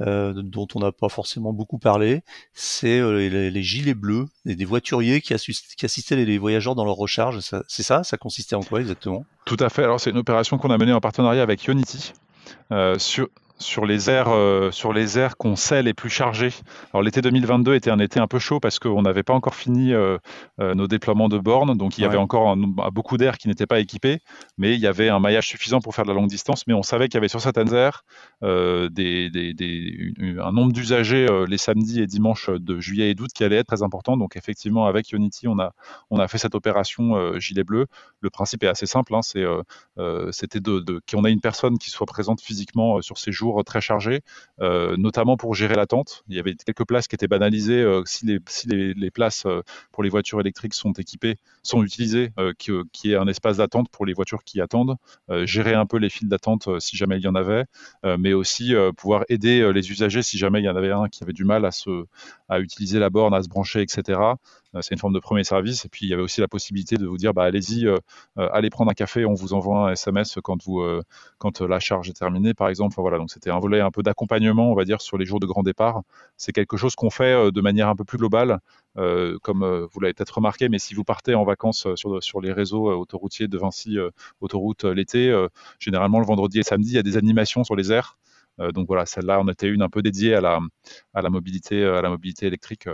euh, 0.01 0.33
dont 0.37 0.69
on 0.77 0.79
n'a 0.79 0.93
pas 0.93 1.09
forcément 1.09 1.53
beaucoup 1.53 1.79
parlé. 1.79 2.23
C'est 2.53 3.01
euh, 3.01 3.29
les, 3.29 3.63
gilets 3.65 3.95
bleus, 3.95 4.27
des 4.45 4.65
voituriers 4.65 5.21
qui, 5.21 5.35
assistaient 5.35 6.17
les 6.17 6.39
voyageurs 6.39 6.77
dans 6.77 6.85
leur 6.85 6.95
recharge. 6.95 7.41
C'est 7.41 7.83
ça? 7.83 8.05
Ça 8.05 8.17
consistait 8.17 8.55
en 8.55 8.63
quoi 8.63 8.81
exactement? 8.81 9.25
Tout 9.47 9.57
à 9.59 9.69
fait. 9.69 9.83
Alors 9.83 10.01
c'est 10.01 10.11
une 10.11 10.19
opération 10.19 10.59
qu'on 10.59 10.71
a 10.71 10.79
menée 10.79 10.93
en 10.93 11.01
partenariat 11.01 11.43
avec 11.43 11.67
Unity. 11.67 12.13
sur, 12.99 13.29
sur 13.59 13.87
les 13.87 14.11
aires, 14.11 14.29
euh, 14.29 14.71
sur 14.71 14.93
les 14.93 15.19
aires 15.19 15.37
qu'on 15.37 15.57
sait 15.57 15.83
les 15.83 15.95
plus 15.95 16.11
chargées. 16.11 16.53
Alors 16.93 17.03
l'été 17.03 17.23
2022 17.23 17.75
était 17.75 17.91
un 17.91 17.99
été 17.99 18.21
un 18.21 18.27
peu 18.27 18.39
chaud 18.39 18.61
parce 18.61 18.79
qu'on 18.79 19.03
n'avait 19.03 19.23
pas 19.23 19.33
encore 19.33 19.55
fini 19.55 19.93
euh, 19.95 20.19
euh, 20.61 20.75
nos 20.75 20.87
déploiements 20.87 21.29
de 21.29 21.39
bornes, 21.39 21.77
donc 21.77 21.97
il 21.99 22.03
y 22.03 22.05
avait 22.05 22.19
encore 22.19 22.57
beaucoup 22.93 23.17
d'aires 23.17 23.39
qui 23.39 23.49
n'étaient 23.49 23.67
pas 23.67 23.81
équipées, 23.81 24.19
mais 24.59 24.75
il 24.75 24.81
y 24.81 24.87
avait 24.87 25.09
un 25.09 25.21
maillage 25.21 25.49
suffisant 25.49 25.81
pour 25.81 25.95
faire 25.95 26.05
de 26.05 26.11
la 26.11 26.15
longue 26.15 26.29
distance. 26.29 26.67
Mais 26.67 26.75
on 26.75 26.83
savait 26.83 27.09
qu'il 27.09 27.15
y 27.15 27.19
avait 27.19 27.29
sur 27.29 27.41
certaines 27.41 27.73
aires 27.75 28.05
des, 28.43 29.31
un 30.41 30.53
nombre 30.53 30.73
d'usagers 30.73 31.27
les 31.49 31.59
samedis 31.59 32.01
et 32.01 32.07
dimanches 32.07 32.51
de 32.51 32.81
juillet 32.81 33.11
et 33.11 33.15
d'août 33.15 33.31
qui 33.35 33.45
allait 33.45 33.57
être 33.57 33.69
très 33.69 33.83
important. 33.83 34.17
Donc 34.17 34.37
effectivement, 34.37 34.87
avec 34.87 35.13
Unity, 35.13 35.49
on 35.49 35.59
a, 35.59 35.73
on 36.11 36.19
a 36.19 36.29
fait 36.29 36.39
cette 36.39 36.55
opération 36.55 37.39
gilet 37.39 37.65
bleu. 37.65 37.87
Le 38.21 38.31
principe 38.31 38.65
est 38.65 38.69
assez 38.69 38.87
simple, 38.87 39.15
hein, 39.15 39.23
c'est 39.23 39.45
c'était 40.31 40.61
de, 40.61 40.81
de 40.81 41.01
qu'on 41.11 41.25
ait 41.25 41.33
une 41.33 41.41
personne 41.41 41.79
qui 41.79 41.91
soit 41.91 42.07
présente 42.07 42.41
physiquement 42.41 43.01
sur 43.01 43.19
ces 43.19 43.33
jours 43.33 43.46
très 43.65 43.81
chargé, 43.81 44.21
euh, 44.61 44.97
notamment 44.97 45.37
pour 45.37 45.55
gérer 45.55 45.75
l'attente. 45.75 46.25
Il 46.29 46.37
y 46.37 46.39
avait 46.39 46.55
quelques 46.55 46.87
places 46.87 47.09
qui 47.09 47.15
étaient 47.15 47.29
banalisées. 47.29 47.83
Euh, 47.83 48.03
si, 48.07 48.27
les, 48.27 48.39
si 48.49 48.69
les, 48.69 49.11
places 49.11 49.47
euh, 49.47 49.63
pour 49.93 50.03
les 50.03 50.09
voitures 50.09 50.41
électriques 50.41 50.75
sont 50.75 50.93
équipées, 50.93 51.37
sont 51.63 51.83
utilisées, 51.83 52.33
qui, 52.59 52.71
qui 52.93 53.13
est 53.13 53.17
un 53.17 53.27
espace 53.27 53.59
d'attente 53.59 53.89
pour 53.91 54.07
les 54.07 54.13
voitures 54.13 54.45
qui 54.45 54.61
attendent, 54.61 54.97
gérer 55.45 55.75
un 55.75 55.87
peu 55.87 55.99
les 55.99 56.11
files 56.11 56.29
d'attente 56.29 56.69
si 56.81 56.97
jamais 56.97 57.17
il 57.17 57.23
y 57.23 57.29
en 57.29 57.35
avait, 57.35 57.65
mais 58.19 58.33
aussi 58.33 58.75
pouvoir 58.97 59.25
aider 59.29 59.73
les 59.73 59.91
usagers 59.91 60.23
si 60.23 60.39
jamais 60.39 60.61
il 60.61 60.65
y 60.65 60.69
en 60.69 60.77
avait 60.77 60.93
un 60.93 61.09
qui 61.09 61.23
avait 61.25 61.33
du 61.33 61.45
mal 61.45 61.65
à, 61.65 61.71
se, 61.71 62.07
à 62.49 62.61
utiliser 62.61 62.99
la 62.99 63.11
borne, 63.11 63.35
à 63.35 63.43
se 63.43 63.49
brancher, 63.49 63.81
etc. 63.81 64.21
Euh, 64.77 64.81
c'est 64.83 64.95
une 64.95 64.99
forme 64.99 65.15
de 65.15 65.21
premier 65.21 65.45
service. 65.45 65.85
Et 65.85 65.89
puis 65.89 66.07
il 66.07 66.11
y 66.11 66.13
avait 66.13 66.23
aussi 66.23 66.41
la 66.41 66.49
possibilité 66.49 66.97
de 66.97 67.07
vous 67.07 67.17
dire, 67.17 67.35
bah, 67.35 67.45
allez-y, 67.45 67.87
euh, 67.87 67.99
euh, 68.39 68.49
allez 68.53 68.71
prendre 68.71 68.91
un 68.91 68.95
café, 68.95 69.25
on 69.25 69.35
vous 69.35 69.55
envoie 69.55 69.89
un 69.89 69.93
SMS 69.93 70.39
quand, 70.43 70.63
vous, 70.65 70.83
quand 71.39 71.61
la 71.61 71.81
charge 71.81 72.09
est 72.09 72.15
terminée, 72.15 72.55
par 72.55 72.69
exemple. 72.69 72.97
voilà, 72.99 73.19
donc 73.19 73.31
c'était 73.31 73.51
un 73.51 73.59
volet 73.59 73.81
un 73.81 73.91
peu 73.91 74.03
d'accompagnement, 74.03 74.71
on 74.71 74.75
va 74.75 74.85
dire, 74.85 75.01
sur 75.01 75.19
les 75.19 75.25
jours 75.25 75.41
de 75.41 75.47
grand 75.47 75.63
départ. 75.63 76.03
C'est 76.37 76.53
quelque 76.53 76.77
chose 76.77 76.95
qu'on 76.95 77.11
fait 77.11 77.51
de 77.53 77.61
manière 77.61 77.89
un 77.89 77.97
peu 77.97 78.05
plus 78.05 78.19
globale. 78.19 78.61
comme 79.43 79.89
vous 79.93 80.01
l'avez 80.01 80.15
peut-être 80.15 80.37
remarqué, 80.37 80.69
mais 80.69 80.79
si 80.79 80.95
vous 80.95 81.05
partez 81.05 81.35
en 81.35 81.45
vacances 81.45 81.87
sur, 81.97 82.23
sur 82.23 82.41
les 82.41 82.53
réseaux 82.53 82.89
autoroutiers 82.99 83.49
de 83.49 83.59
Vinci, 83.59 83.99
autoroute 84.41 84.85
l'été, 84.85 85.35
généralement 85.79 86.21
le 86.21 86.27
vendredi 86.27 86.61
et 86.61 86.63
samedi, 86.63 86.91
il 86.91 86.97
y 86.97 86.99
a 86.99 87.03
des 87.03 87.17
animations 87.17 87.65
sur 87.65 87.77
les 87.77 87.93
airs. 87.93 88.19
donc 88.75 88.87
voilà, 88.87 89.07
celle-là, 89.07 89.41
on 89.41 89.49
était 89.49 89.69
une 89.69 89.83
un 89.83 89.89
peu 89.89 90.03
dédiée 90.03 90.35
à 90.35 90.41
la, 90.41 90.61
à 91.15 91.23
la 91.23 91.31
mobilité, 91.31 91.85
à 91.85 92.03
la 92.03 92.09
mobilité 92.09 92.47
électrique 92.47 92.89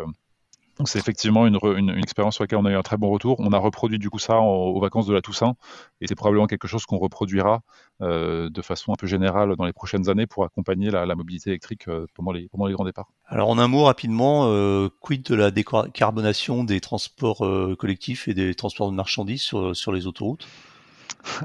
c'est 0.85 0.99
effectivement 0.99 1.47
une, 1.47 1.91
expérience 1.99 2.35
sur 2.35 2.45
laquelle 2.45 2.59
on 2.59 2.65
a 2.65 2.71
eu 2.71 2.77
un 2.77 2.83
très 2.83 2.97
bon 2.97 3.11
retour. 3.11 3.37
On 3.39 3.53
a 3.53 3.59
reproduit 3.59 3.99
du 3.99 4.11
coup 4.11 4.19
ça 4.19 4.39
aux 4.41 4.81
vacances 4.81 5.07
de 5.07 5.13
la 5.13 5.21
Toussaint 5.21 5.55
et 6.01 6.07
c'est 6.07 6.15
probablement 6.15 6.47
quelque 6.47 6.67
chose 6.67 6.87
qu'on 6.87 6.99
reproduira 6.99 7.61
euh, 8.01 8.49
de 8.49 8.63
façon 8.63 8.93
un 8.93 8.97
peu 8.97 9.07
générale 9.07 9.55
dans 9.57 9.65
les 9.65 9.73
prochaines 9.73 10.09
années 10.09 10.27
pour 10.27 10.45
accompagner 10.45 10.91
la, 10.91 11.15
mobilité 11.15 11.51
électrique 11.51 11.89
euh, 11.89 12.07
pendant, 12.15 12.33
les, 12.33 12.49
grands 12.53 12.85
départs. 12.85 13.11
Alors 13.27 13.51
en 13.51 13.59
un 13.59 13.69
mot 13.69 13.85
rapidement, 13.85 14.47
euh, 14.47 14.89
quid 15.01 15.23
de 15.23 15.35
la 15.35 15.51
décarbonation 15.51 16.65
des 16.65 16.81
transports 16.81 17.47
collectifs 17.79 18.29
et 18.29 18.35
des 18.35 18.55
transports 18.55 18.91
de 18.91 18.97
marchandises 18.97 19.43
sur 19.43 19.93
les 19.93 20.07
autoroutes? 20.07 20.47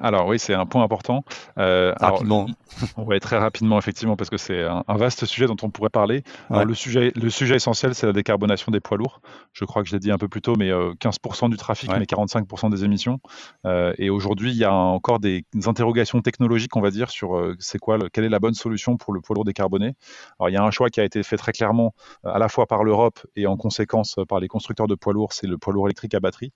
Alors 0.01 0.27
oui, 0.27 0.39
c'est 0.39 0.53
un 0.53 0.65
point 0.65 0.83
important. 0.83 1.23
Euh, 1.57 1.93
rapidement. 1.99 2.47
Oui, 2.97 3.19
très 3.19 3.37
rapidement, 3.37 3.77
effectivement, 3.77 4.15
parce 4.15 4.29
que 4.29 4.37
c'est 4.37 4.63
un, 4.63 4.83
vaste 4.89 5.25
sujet 5.25 5.47
dont 5.47 5.55
on 5.61 5.69
pourrait 5.69 5.89
parler. 5.89 6.23
Alors, 6.49 6.65
le, 6.65 6.73
sujet, 6.73 7.11
le 7.15 7.29
sujet 7.29 7.55
essentiel, 7.55 7.95
c'est 7.95 8.05
la 8.05 8.13
décarbonation 8.13 8.71
des 8.71 8.79
poids 8.79 8.97
lourds. 8.97 9.21
Je 9.53 9.65
crois 9.65 9.83
que 9.83 9.89
je 9.89 9.93
l'ai 9.93 9.99
dit 9.99 10.11
un 10.11 10.17
peu 10.17 10.27
plus 10.27 10.41
tôt, 10.41 10.55
mais 10.57 10.69
15% 10.69 11.45
euh, 11.45 11.49
du 11.49 11.57
trafic, 11.57 11.89
mais 11.91 12.05
45% 12.05 12.69
des 12.69 12.83
émissions. 12.83 13.19
Euh, 13.65 13.93
et 13.97 14.09
aujourd'hui, 14.09 14.51
il 14.51 14.57
y 14.57 14.63
a 14.63 14.73
encore 14.73 15.19
des, 15.19 15.45
interrogations 15.65 16.21
technologiques, 16.21 16.75
on 16.75 16.81
va 16.81 16.91
dire, 16.91 17.09
sur 17.09 17.55
c'est 17.59 17.79
quoi, 17.79 17.97
quelle 18.11 18.25
est 18.25 18.29
la 18.29 18.39
bonne 18.39 18.53
solution 18.53 18.97
pour 18.97 19.13
le 19.13 19.21
poids 19.21 19.35
lourd 19.35 19.45
décarboné. 19.45 19.93
Alors, 20.39 20.49
il 20.49 20.53
y 20.53 20.57
a 20.57 20.63
un 20.63 20.71
choix 20.71 20.89
qui 20.89 20.99
a 20.99 21.03
été 21.03 21.23
fait 21.23 21.37
très 21.37 21.51
clairement, 21.51 21.93
à 22.23 22.39
la 22.39 22.49
fois 22.49 22.67
par 22.67 22.83
l'Europe 22.83 23.19
et 23.35 23.47
en 23.47 23.57
conséquence 23.57 24.17
par 24.27 24.39
les 24.39 24.47
constructeurs 24.47 24.87
de 24.87 24.95
poids 24.95 25.13
lourds, 25.13 25.33
c'est 25.33 25.47
le 25.47 25.57
poids 25.57 25.73
lourd 25.73 25.87
électrique 25.87 26.13
à 26.13 26.19
batterie. 26.19 26.51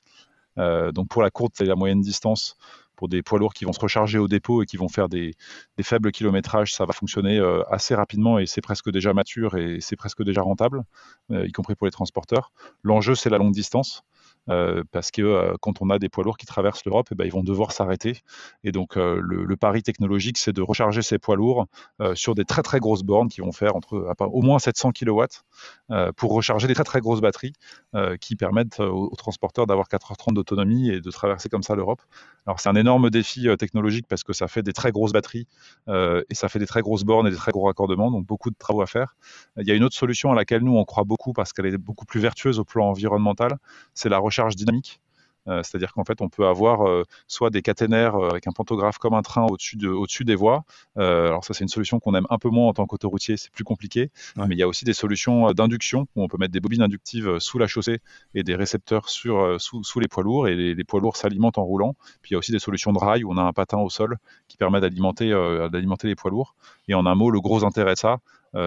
donc 0.57 1.07
pour 1.09 1.21
la 1.21 1.29
courte 1.29 1.59
et 1.61 1.65
la 1.65 1.75
moyenne 1.75 2.01
distance, 2.01 2.57
pour 3.01 3.09
des 3.09 3.23
poids 3.23 3.39
lourds 3.39 3.55
qui 3.55 3.65
vont 3.65 3.73
se 3.73 3.79
recharger 3.79 4.19
au 4.19 4.27
dépôt 4.27 4.61
et 4.61 4.67
qui 4.67 4.77
vont 4.77 4.87
faire 4.87 5.09
des, 5.09 5.33
faibles 5.81 6.11
kilométrages, 6.11 6.71
ça 6.71 6.85
va 6.85 6.93
fonctionner 6.93 7.39
euh, 7.39 7.63
assez 7.71 7.95
rapidement 7.95 8.37
et 8.37 8.45
c'est 8.45 8.61
presque 8.61 8.91
déjà 8.91 9.11
mature 9.11 9.57
et 9.57 9.79
c'est 9.81 9.95
presque 9.95 10.23
déjà 10.23 10.43
rentable, 10.43 10.83
euh, 11.31 11.47
y 11.47 11.51
compris 11.51 11.73
pour 11.73 11.87
les 11.87 11.91
transporteurs. 11.91 12.51
L'enjeu, 12.83 13.15
c'est 13.15 13.31
la 13.31 13.39
longue 13.39 13.53
distance. 13.53 14.03
Euh, 14.49 14.83
parce 14.91 15.11
que 15.11 15.21
euh, 15.21 15.53
quand 15.61 15.81
on 15.81 15.89
a 15.89 15.99
des 15.99 16.09
poids 16.09 16.23
lourds 16.23 16.37
qui 16.37 16.45
traversent 16.45 16.83
l'Europe, 16.85 17.07
eh 17.11 17.15
ben, 17.15 17.25
ils 17.25 17.31
vont 17.31 17.43
devoir 17.43 17.71
s'arrêter. 17.71 18.21
Et 18.63 18.71
donc 18.71 18.97
euh, 18.97 19.19
le, 19.21 19.55
pari 19.55 19.83
technologique, 19.83 20.37
c'est 20.37 20.53
de 20.53 20.61
recharger 20.61 21.03
ces 21.03 21.19
poids 21.19 21.35
lourds 21.35 21.67
sur 22.15 22.33
des 22.33 22.45
très 22.45 22.63
très 22.63 22.79
grosses 22.79 23.03
bornes 23.03 23.29
qui 23.29 23.41
vont 23.41 23.51
faire 23.51 23.75
entre 23.75 24.11
au 24.19 24.41
moins 24.41 24.57
700 24.57 24.91
kW 24.91 25.23
pour 26.15 26.31
recharger 26.31 26.67
des 26.67 26.73
très 26.73 26.83
très 26.83 26.99
grosses 26.99 27.21
batteries 27.21 27.53
qui 28.19 28.35
permettent 28.35 28.79
aux, 28.79 29.13
transporteurs 29.15 29.67
d'avoir 29.67 29.87
4h30 29.87 30.33
d'autonomie 30.33 30.89
et 30.89 30.99
de 30.99 31.11
traverser 31.11 31.49
comme 31.49 31.61
ça 31.61 31.75
l'Europe. 31.75 32.01
Alors 32.47 32.59
c'est 32.59 32.69
un 32.69 32.75
énorme 32.75 33.11
défi 33.11 33.47
technologique 33.59 34.07
parce 34.07 34.23
que 34.23 34.33
ça 34.33 34.47
fait 34.47 34.63
des 34.63 34.73
très 34.73 34.91
grosses 34.91 35.11
batteries 35.11 35.47
et 35.87 36.33
ça 36.33 36.49
fait 36.49 36.59
des 36.59 36.65
très 36.65 36.81
grosses 36.81 37.03
bornes 37.03 37.27
et 37.27 37.31
des 37.31 37.35
très 37.35 37.51
gros 37.51 37.65
raccordements, 37.65 38.09
donc 38.09 38.25
beaucoup 38.25 38.49
de 38.49 38.55
travaux 38.57 38.81
à 38.81 38.87
faire. 38.87 39.15
Il 39.57 39.67
y 39.67 39.71
a 39.71 39.75
une 39.75 39.83
autre 39.83 39.95
solution 39.95 40.31
à 40.31 40.35
laquelle 40.35 40.63
nous 40.63 40.75
on 40.75 40.85
croit 40.85 41.03
beaucoup 41.03 41.33
parce 41.33 41.53
qu'elle 41.53 41.67
est 41.67 41.77
beaucoup 41.77 42.05
plus 42.05 42.19
vertueuse 42.19 42.57
au 42.57 42.65
plan 42.65 42.89
environnemental, 42.89 43.57
c'est 43.93 44.09
la 44.09 44.17
recharge 44.31 44.55
dynamique. 44.55 44.99
Euh, 45.47 45.63
c'est-à-dire 45.63 45.93
qu'en 45.93 46.03
fait, 46.03 46.21
on 46.21 46.29
peut 46.29 46.45
avoir 46.45 46.87
euh, 46.87 47.03
soit 47.27 47.49
des 47.49 47.61
caténaires 47.61 48.15
euh, 48.15 48.29
avec 48.29 48.47
un 48.47 48.51
pantographe 48.51 48.97
comme 48.99 49.13
un 49.13 49.23
train 49.23 49.45
au-dessus 49.47 49.75
de, 49.75 49.89
au 49.89 50.05
des 50.05 50.35
voies. 50.35 50.65
alors 50.97 51.43
ça, 51.43 51.53
c'est 51.53 51.63
une 51.63 51.69
solution 51.69 51.99
qu'on 51.99 52.13
aime 52.13 52.27
un 52.29 52.37
peu 52.37 52.49
moins 52.49 52.67
en 52.67 52.73
tant 52.73 52.85
qu'autoroutier, 52.85 53.37
c'est 53.37 53.49
plus 53.49 53.63
compliqué. 53.63 54.11
Mais 54.35 54.55
il 54.55 54.57
y 54.57 54.63
a 54.63 54.67
aussi 54.67 54.85
des 54.85 54.93
solutions 54.93 55.51
d'induction 55.53 56.05
où 56.15 56.23
on 56.23 56.27
peut 56.27 56.37
mettre 56.37 56.51
des 56.51 56.59
bobines 56.59 56.81
inductives 56.81 57.39
sous 57.39 57.57
la 57.57 57.65
chaussée 57.65 57.99
et 58.35 58.43
des 58.43 58.55
récepteurs 58.55 59.09
sur, 59.09 59.59
sous, 59.59 59.83
sous 59.83 59.99
les 59.99 60.07
poids 60.07 60.23
lourds 60.23 60.47
et 60.47 60.55
les, 60.55 60.75
les, 60.75 60.83
poids 60.83 60.99
lourds 60.99 61.17
s'alimentent 61.17 61.57
en 61.57 61.63
roulant. 61.63 61.95
Puis 62.21 62.31
il 62.31 62.33
y 62.33 62.35
a 62.35 62.39
aussi 62.39 62.51
des 62.51 62.59
solutions 62.59 62.91
de 62.91 62.99
rail 62.99 63.23
où 63.23 63.31
on 63.31 63.37
a 63.37 63.41
un 63.41 63.53
patin 63.53 63.77
au 63.77 63.89
sol 63.89 64.17
qui 64.47 64.57
permet 64.57 64.81
d'alimenter 64.81 65.29
les 65.29 66.15
poids 66.15 66.29
lourds. 66.29 66.55
Et 66.87 66.93
en 66.93 67.05
un 67.05 67.15
mot, 67.15 67.31
le 67.31 67.39
gros 67.39 67.63
intérêt 67.63 67.93
de 67.93 67.99
ça, 67.99 68.19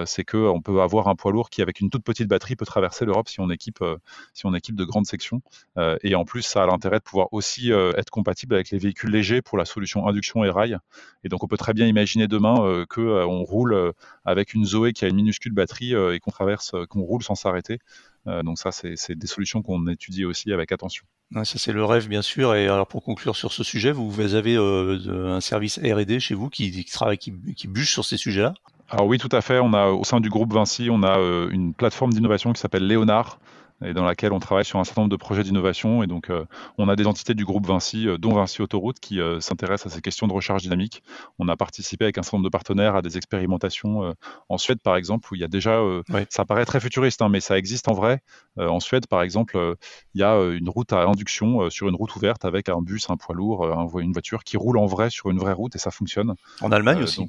c'est 0.06 0.24
qu'on 0.24 0.60
peut 0.62 0.80
avoir 0.80 1.08
un 1.08 1.14
poids 1.14 1.32
lourd 1.32 1.50
qui, 1.50 1.62
avec 1.62 1.80
une 1.80 1.90
toute 1.90 2.04
petite 2.04 2.28
batterie, 2.28 2.56
peut 2.56 2.64
traverser 2.64 3.04
l'Europe 3.04 3.28
si 3.28 3.40
on 3.40 3.50
équipe, 3.50 3.82
euh, 3.82 3.96
si 4.32 4.46
on 4.46 4.54
équipe 4.54 4.76
de 4.76 4.84
grandes 4.84 5.06
sections. 5.06 5.42
Euh, 5.78 5.96
et 6.02 6.14
en 6.14 6.24
plus, 6.24 6.42
ça 6.42 6.62
a 6.62 6.66
l'intérêt 6.66 6.98
de 6.98 7.04
pouvoir 7.04 7.28
aussi 7.32 7.70
être 7.70 8.10
compatible 8.10 8.54
avec 8.54 8.70
les 8.70 8.78
véhicules 8.78 9.10
légers 9.10 9.42
pour 9.42 9.58
la 9.58 9.64
solution 9.64 10.06
induction 10.06 10.44
et 10.44 10.50
rail. 10.50 10.76
Et 11.24 11.28
donc, 11.28 11.42
on 11.44 11.46
peut 11.46 11.56
très 11.56 11.72
bien 11.72 11.86
imaginer 11.86 12.28
demain 12.28 12.84
qu'on 12.88 13.42
roule 13.42 13.92
avec 14.24 14.54
une 14.54 14.64
Zoé 14.64 14.92
qui 14.92 15.04
a 15.04 15.08
une 15.08 15.16
minuscule 15.16 15.52
batterie 15.52 15.92
et 15.92 16.20
qu'on 16.20 16.30
traverse, 16.30 16.72
qu'on 16.88 17.02
roule 17.02 17.22
sans 17.22 17.34
s'arrêter. 17.34 17.78
donc 18.26 18.58
ça, 18.58 18.72
c'est 18.72 19.14
des 19.14 19.26
solutions 19.26 19.62
qu'on 19.62 19.86
étudie 19.88 20.24
aussi 20.24 20.52
avec 20.52 20.72
attention. 20.72 21.04
ça 21.32 21.58
c'est 21.58 21.72
le 21.72 21.84
rêve 21.84 22.08
bien 22.08 22.22
sûr. 22.22 22.54
Et 22.54 22.68
alors 22.68 22.86
pour 22.86 23.02
conclure 23.02 23.36
sur 23.36 23.52
ce 23.52 23.64
sujet, 23.64 23.92
vous, 23.92 24.20
avez 24.34 24.56
un 24.56 25.40
service 25.40 25.78
R&D 25.78 26.20
chez 26.20 26.34
vous 26.34 26.50
qui, 26.50 26.84
travaille, 26.84 27.18
qui, 27.18 27.32
qui 27.54 27.68
bûche 27.68 27.92
sur 27.92 28.04
ces 28.04 28.16
sujets-là? 28.16 28.54
Alors 28.90 29.06
oui, 29.06 29.18
tout 29.18 29.30
à 29.32 29.40
fait. 29.40 29.58
On 29.58 29.72
a 29.72 29.88
au 29.88 30.04
sein 30.04 30.20
du 30.20 30.28
groupe 30.28 30.52
Vinci, 30.52 30.88
on 30.90 31.02
a 31.02 31.18
euh, 31.18 31.48
une 31.50 31.74
plateforme 31.74 32.12
d'innovation 32.12 32.52
qui 32.52 32.60
s'appelle 32.60 32.86
Léonard 32.86 33.38
et 33.84 33.92
dans 33.92 34.04
laquelle 34.04 34.32
on 34.32 34.38
travaille 34.38 34.64
sur 34.64 34.78
un 34.78 34.84
certain 34.84 35.02
nombre 35.02 35.10
de 35.10 35.16
projets 35.16 35.42
d'innovation. 35.42 36.02
Et 36.02 36.06
donc, 36.06 36.30
euh, 36.30 36.44
on 36.78 36.88
a 36.88 36.94
des 36.94 37.06
entités 37.06 37.34
du 37.34 37.44
groupe 37.44 37.66
Vinci, 37.66 38.06
euh, 38.06 38.18
dont 38.18 38.34
Vinci 38.34 38.62
Autoroute, 38.62 39.00
qui 39.00 39.18
s'intéressent 39.40 39.92
à 39.92 39.96
ces 39.96 40.00
questions 40.00 40.28
de 40.28 40.32
recharge 40.32 40.62
dynamique. 40.62 41.02
On 41.38 41.48
a 41.48 41.56
participé 41.56 42.04
avec 42.04 42.18
un 42.18 42.22
certain 42.22 42.36
nombre 42.36 42.48
de 42.48 42.52
partenaires 42.52 42.94
à 42.94 43.02
des 43.02 43.16
expérimentations 43.16 44.14
en 44.48 44.58
Suède, 44.58 44.78
par 44.80 44.96
exemple, 44.96 45.28
où 45.32 45.34
il 45.34 45.40
y 45.40 45.44
a 45.44 45.48
déjà, 45.48 45.80
ça 46.30 46.44
paraît 46.44 46.64
très 46.64 46.78
futuriste, 46.78 47.20
hein, 47.20 47.28
mais 47.28 47.40
ça 47.40 47.58
existe 47.58 47.88
en 47.88 47.94
vrai. 47.94 48.22
en 48.56 48.80
Suède, 48.80 49.06
par 49.06 49.22
exemple, 49.22 49.76
il 50.14 50.20
y 50.20 50.24
a 50.24 50.34
une 50.36 50.68
route 50.68 50.92
à 50.92 51.02
induction 51.02 51.68
sur 51.68 51.88
une 51.88 51.96
route 51.96 52.14
ouverte 52.14 52.44
avec 52.44 52.68
un 52.68 52.80
bus, 52.80 53.10
un 53.10 53.16
poids 53.16 53.34
lourd, 53.34 53.98
une 53.98 54.12
voiture 54.12 54.44
qui 54.44 54.56
roule 54.56 54.78
en 54.78 54.86
vrai 54.86 55.10
sur 55.10 55.30
une 55.30 55.38
vraie 55.38 55.52
route 55.52 55.74
et 55.74 55.78
ça 55.78 55.90
fonctionne. 55.90 56.34
En 56.62 56.70
Allemagne 56.70 57.02
aussi. 57.02 57.28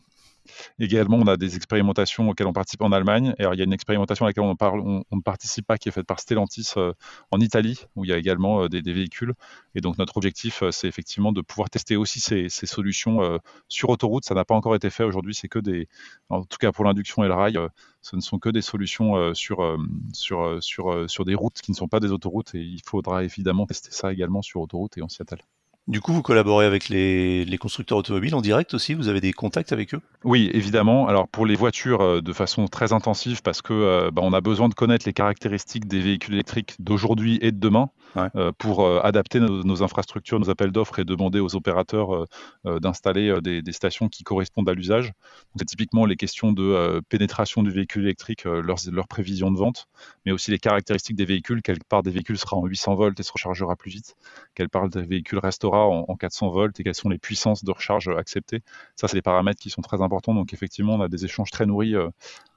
Également, 0.80 1.18
on 1.18 1.28
a 1.28 1.38
des 1.38 1.56
expérimentations 1.56 2.30
auxquelles 2.30 2.48
on 2.48 2.54
participe 2.54 2.82
en 2.82 2.92
Allemagne. 2.92 3.34
Il 3.40 3.44
y 3.44 3.62
a 3.62 3.64
une 3.64 3.74
expérimentation 3.74 4.26
à 4.26 4.30
laquelle 4.30 4.44
on, 4.44 5.04
ne 5.12 5.22
participe 5.22 5.66
pas, 5.66 5.78
qui 5.78 5.90
est 5.90 5.92
faite 5.92 6.06
par 6.06 6.20
Stellantis 6.20 6.74
euh, 6.78 6.94
en 7.32 7.40
Italie, 7.40 7.86
où 7.96 8.06
il 8.06 8.10
y 8.10 8.14
a 8.14 8.18
également 8.18 8.64
euh, 8.64 8.70
des, 8.70 8.82
véhicules. 8.82 9.34
Et 9.76 9.82
donc, 9.82 9.98
notre 9.98 10.18
objectif, 10.18 10.64
euh, 10.64 10.72
c'est 10.72 10.88
effectivement 10.88 11.32
de 11.32 11.42
pouvoir 11.42 11.70
tester 11.70 11.96
aussi 11.96 12.20
ces, 12.20 12.50
solutions 12.50 13.40
sur 13.68 13.90
autoroute. 13.90 14.26
Ça 14.26 14.34
n'a 14.34 14.44
pas 14.44 14.56
encore 14.56 14.76
été 14.76 14.90
fait 14.90 15.04
aujourd'hui. 15.04 15.36
C'est 15.36 15.48
que 15.48 15.60
des, 15.60 15.88
en 16.30 16.44
tout 16.44 16.58
cas 16.58 16.72
pour 16.72 16.86
l'induction 16.86 17.24
et 17.24 17.28
le 17.28 17.34
rail, 17.34 17.60
ce 18.02 18.16
ne 18.16 18.22
sont 18.22 18.40
que 18.40 18.50
des 18.50 18.62
solutions 18.62 19.34
sur, 19.34 19.78
sur, 20.14 20.64
sur, 20.64 21.10
sur 21.10 21.26
des 21.26 21.36
routes 21.36 21.62
qui 21.62 21.72
ne 21.72 21.76
sont 21.76 21.88
pas 21.88 22.00
des 22.00 22.12
autoroutes. 22.12 22.56
Et 22.56 22.62
il 22.62 22.82
faudra 22.86 23.24
évidemment 23.24 23.66
tester 23.68 23.92
ça 23.92 24.12
également 24.12 24.42
sur 24.42 24.62
autoroute 24.62 24.98
et 24.98 25.02
en 25.02 25.10
Seattle. 25.10 25.42
Du 25.88 26.02
coup, 26.02 26.14
vous 26.14 26.24
collaborez 26.24 26.66
avec 26.66 26.90
les, 26.90 27.58
constructeurs 27.60 28.00
automobiles 28.00 28.34
en 28.34 28.42
direct 28.42 28.74
aussi 28.74 28.96
Vous 28.96 29.08
avez 29.08 29.22
des 29.22 29.34
contacts 29.34 29.72
avec 29.72 29.94
eux? 29.94 30.02
Oui, 30.24 30.50
évidemment. 30.52 31.08
Alors 31.08 31.28
pour 31.28 31.46
les 31.46 31.56
voitures, 31.56 32.02
euh, 32.02 32.22
de 32.22 32.34
façon 32.34 32.68
très 32.68 32.92
intensive, 32.92 33.44
parce 33.44 33.62
que 33.62 33.74
euh, 33.74 34.12
bah, 34.12 34.24
on 34.26 34.34
a 34.34 34.42
besoin 34.42 34.68
de 34.68 34.74
connaître 34.74 35.06
les 35.06 35.14
caractéristiques 35.14 35.88
des 35.88 36.00
véhicules 36.00 36.34
électriques 36.34 36.76
d'aujourd'hui 36.80 37.38
et 37.42 37.52
de 37.52 37.60
demain 37.60 37.90
euh, 38.18 38.52
pour 38.58 38.88
adapter 39.06 39.40
nos, 39.40 39.84
infrastructures, 39.84 40.40
nos 40.40 40.50
appels 40.50 40.72
d'offres 40.72 41.00
et 41.00 41.06
demander 41.06 41.40
aux 41.40 41.56
opérateurs 41.56 42.26
d'installer 42.66 43.40
des, 43.42 43.72
stations 43.72 44.08
qui 44.08 44.24
correspondent 44.24 44.70
à 44.70 44.74
l'usage. 44.74 45.12
C'est 45.58 45.66
typiquement 45.66 46.06
les 46.06 46.16
questions 46.16 46.52
de 46.52 47.02
pénétration 47.10 47.64
du 47.64 47.72
véhicule 47.72 48.04
électrique, 48.04 48.46
leurs, 48.46 48.78
leurs 48.92 49.08
prévisions 49.08 49.52
de 49.52 49.58
vente, 49.58 49.88
mais 50.26 50.32
aussi 50.32 50.52
les 50.52 50.60
caractéristiques 50.60 51.16
des 51.16 51.26
véhicules. 51.26 51.62
Quelle 51.62 51.80
part 51.84 52.04
des 52.04 52.12
véhicules 52.12 52.38
sera 52.38 52.58
en 52.58 52.66
800 52.66 52.96
volts 52.96 53.20
et 53.20 53.24
se 53.24 53.32
rechargera 53.32 53.76
plus 53.76 53.92
vite 53.92 54.16
Quelle 54.54 54.70
part 54.70 54.90
des 54.90 55.02
véhicules 55.02 55.40
restera 55.40 55.86
en, 55.88 56.16
400 56.16 56.50
volts 56.50 56.80
et 56.80 56.84
quelles 56.84 56.96
sont 56.96 57.10
les 57.10 57.18
puissances 57.18 57.64
de 57.64 57.72
recharge 57.72 58.08
acceptées? 58.08 58.62
Ça, 58.96 59.08
c'est 59.08 59.18
des 59.18 59.22
paramètres 59.22 59.60
qui 59.60 59.70
sont 59.70 59.82
très 59.82 60.02
importants. 60.02 60.34
Donc, 60.34 60.54
effectivement, 60.54 60.96
on 60.96 61.02
a 61.02 61.08
des 61.08 61.26
échanges 61.26 61.52
très 61.52 61.66
nourris 61.66 61.96
euh, 61.96 62.10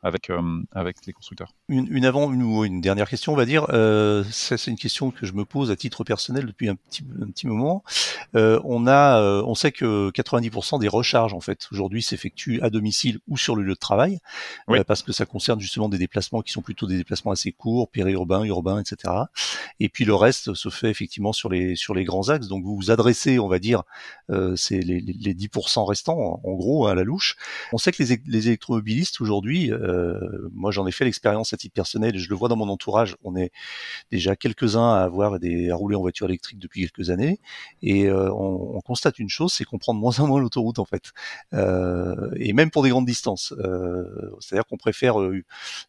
avec, 0.03 0.31
euh, 0.31 0.63
avec 0.73 1.05
les 1.07 1.13
constructeurs. 1.13 1.53
Une, 1.69 2.05
avant, 2.05 2.33
une, 2.33 2.43
une, 2.65 2.81
dernière 2.81 3.09
question, 3.09 3.33
on 3.33 3.37
va 3.37 3.47
dire. 3.47 3.67
Euh, 3.71 4.25
c'est 4.31 4.67
une 4.67 4.77
question 4.77 5.11
que 5.11 5.27
je 5.27 5.33
me 5.33 5.45
pose 5.49 5.71
à 5.71 5.77
titre 5.77 6.05
personnel 6.05 6.47
depuis 6.47 6.69
un 6.69 6.75
petit, 6.75 7.03
un 7.21 7.27
petit 7.27 7.47
moment. 7.47 7.83
on 8.35 8.87
a, 8.87 9.21
on 9.43 9.55
sait 9.55 9.73
que 9.73 10.11
90% 10.11 10.81
des 10.81 10.89
recharges, 10.89 11.35
en 11.35 11.41
fait, 11.41 11.67
aujourd'hui, 11.73 12.03
s'effectuent 12.03 12.61
à 12.63 12.71
domicile 12.71 13.19
ou 13.29 13.37
sur 13.37 13.57
le 13.57 13.63
lieu 13.63 13.75
de 13.75 13.79
travail, 13.79 14.19
parce 14.87 15.03
que 15.03 15.13
ça 15.13 15.27
concerne 15.27 15.61
justement 15.61 15.89
des 15.89 15.99
déplacements 15.99 16.43
qui 16.43 16.53
sont 16.53 16.63
plutôt 16.63 16.87
des 16.87 16.97
déplacements 16.97 17.33
assez 17.33 17.53
courts, 17.53 17.89
périurbains, 17.91 18.45
urbains, 18.45 18.81
etc. 18.81 19.13
Et 19.81 19.89
puis 19.89 20.05
le 20.05 20.15
reste 20.15 20.55
se 20.55 20.69
fait 20.69 20.91
effectivement 20.91 21.33
sur 21.33 21.49
les 21.49 21.77
sur 21.77 21.95
les 21.95 22.05
grands 22.05 22.29
axes. 22.29 22.49
Donc 22.49 22.65
vous 22.65 22.77
vous 22.77 22.91
adressez 22.91 23.39
on 23.39 23.49
va 23.49 23.59
dire, 23.59 23.83
euh, 24.31 24.57
c'est 24.57 24.81
les, 24.81 25.01
10% 25.03 25.85
restants, 25.85 26.41
en 26.43 26.53
gros, 26.55 26.87
à 26.87 26.95
la 26.95 27.03
louche. 27.03 27.37
On 27.73 27.79
sait 27.79 27.93
que 27.93 28.03
les, 28.03 28.49
électromobilistes 28.49 29.21
aujourd'hui, 29.21 29.73
euh, 29.73 30.19
moi 30.53 30.71
j'en 30.71 30.87
ai 30.87 30.93
fait 30.93 31.05
l'expérience 31.05 31.53
à 31.53 31.57
titre 31.57 31.75
personnel, 31.75 32.17
et 32.17 32.19
je 32.19 32.29
le 32.29 32.37
vois 32.37 32.49
dans 32.49 32.57
mon 32.57 32.69
entourage, 32.69 33.17
on 33.25 33.37
est 33.37 33.51
déjà 34.11 34.37
quelques-uns 34.37 34.95
à 34.95 35.03
avoir 35.03 35.38
à, 35.45 35.75
rouler 35.75 35.97
en 35.97 36.01
voiture 36.01 36.27
électrique 36.27 36.59
depuis 36.59 36.83
quelques 36.83 37.11
années, 37.11 37.41
et 37.83 38.11
on, 38.11 38.77
on, 38.77 38.81
constate 38.81 39.19
une 39.19 39.29
chose, 39.29 39.53
c'est 39.53 39.65
qu'on 39.65 39.79
prend 39.79 39.95
de 39.95 39.99
moins 39.99 40.19
en 40.21 40.27
moins 40.27 40.41
l'autoroute 40.41 40.79
en 40.79 40.85
fait, 40.85 41.13
et 41.53 42.53
même 42.53 42.71
pour 42.71 42.83
des 42.83 42.91
grandes 42.91 43.07
distances. 43.07 43.55
C'est-à-dire 44.41 44.67
qu'on 44.67 44.77
préfère 44.77 45.17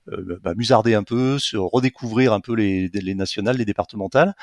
bah, 0.08 0.54
musarder 0.56 0.94
un 0.96 1.04
peu, 1.04 1.40
se 1.40 1.58
redécouvrir 1.58 2.34
un 2.34 2.40
peu 2.40 2.54
les, 2.54 2.90
les 2.90 3.16
nationales, 3.16 3.58
les 3.58 3.66
départementales, 3.66 4.34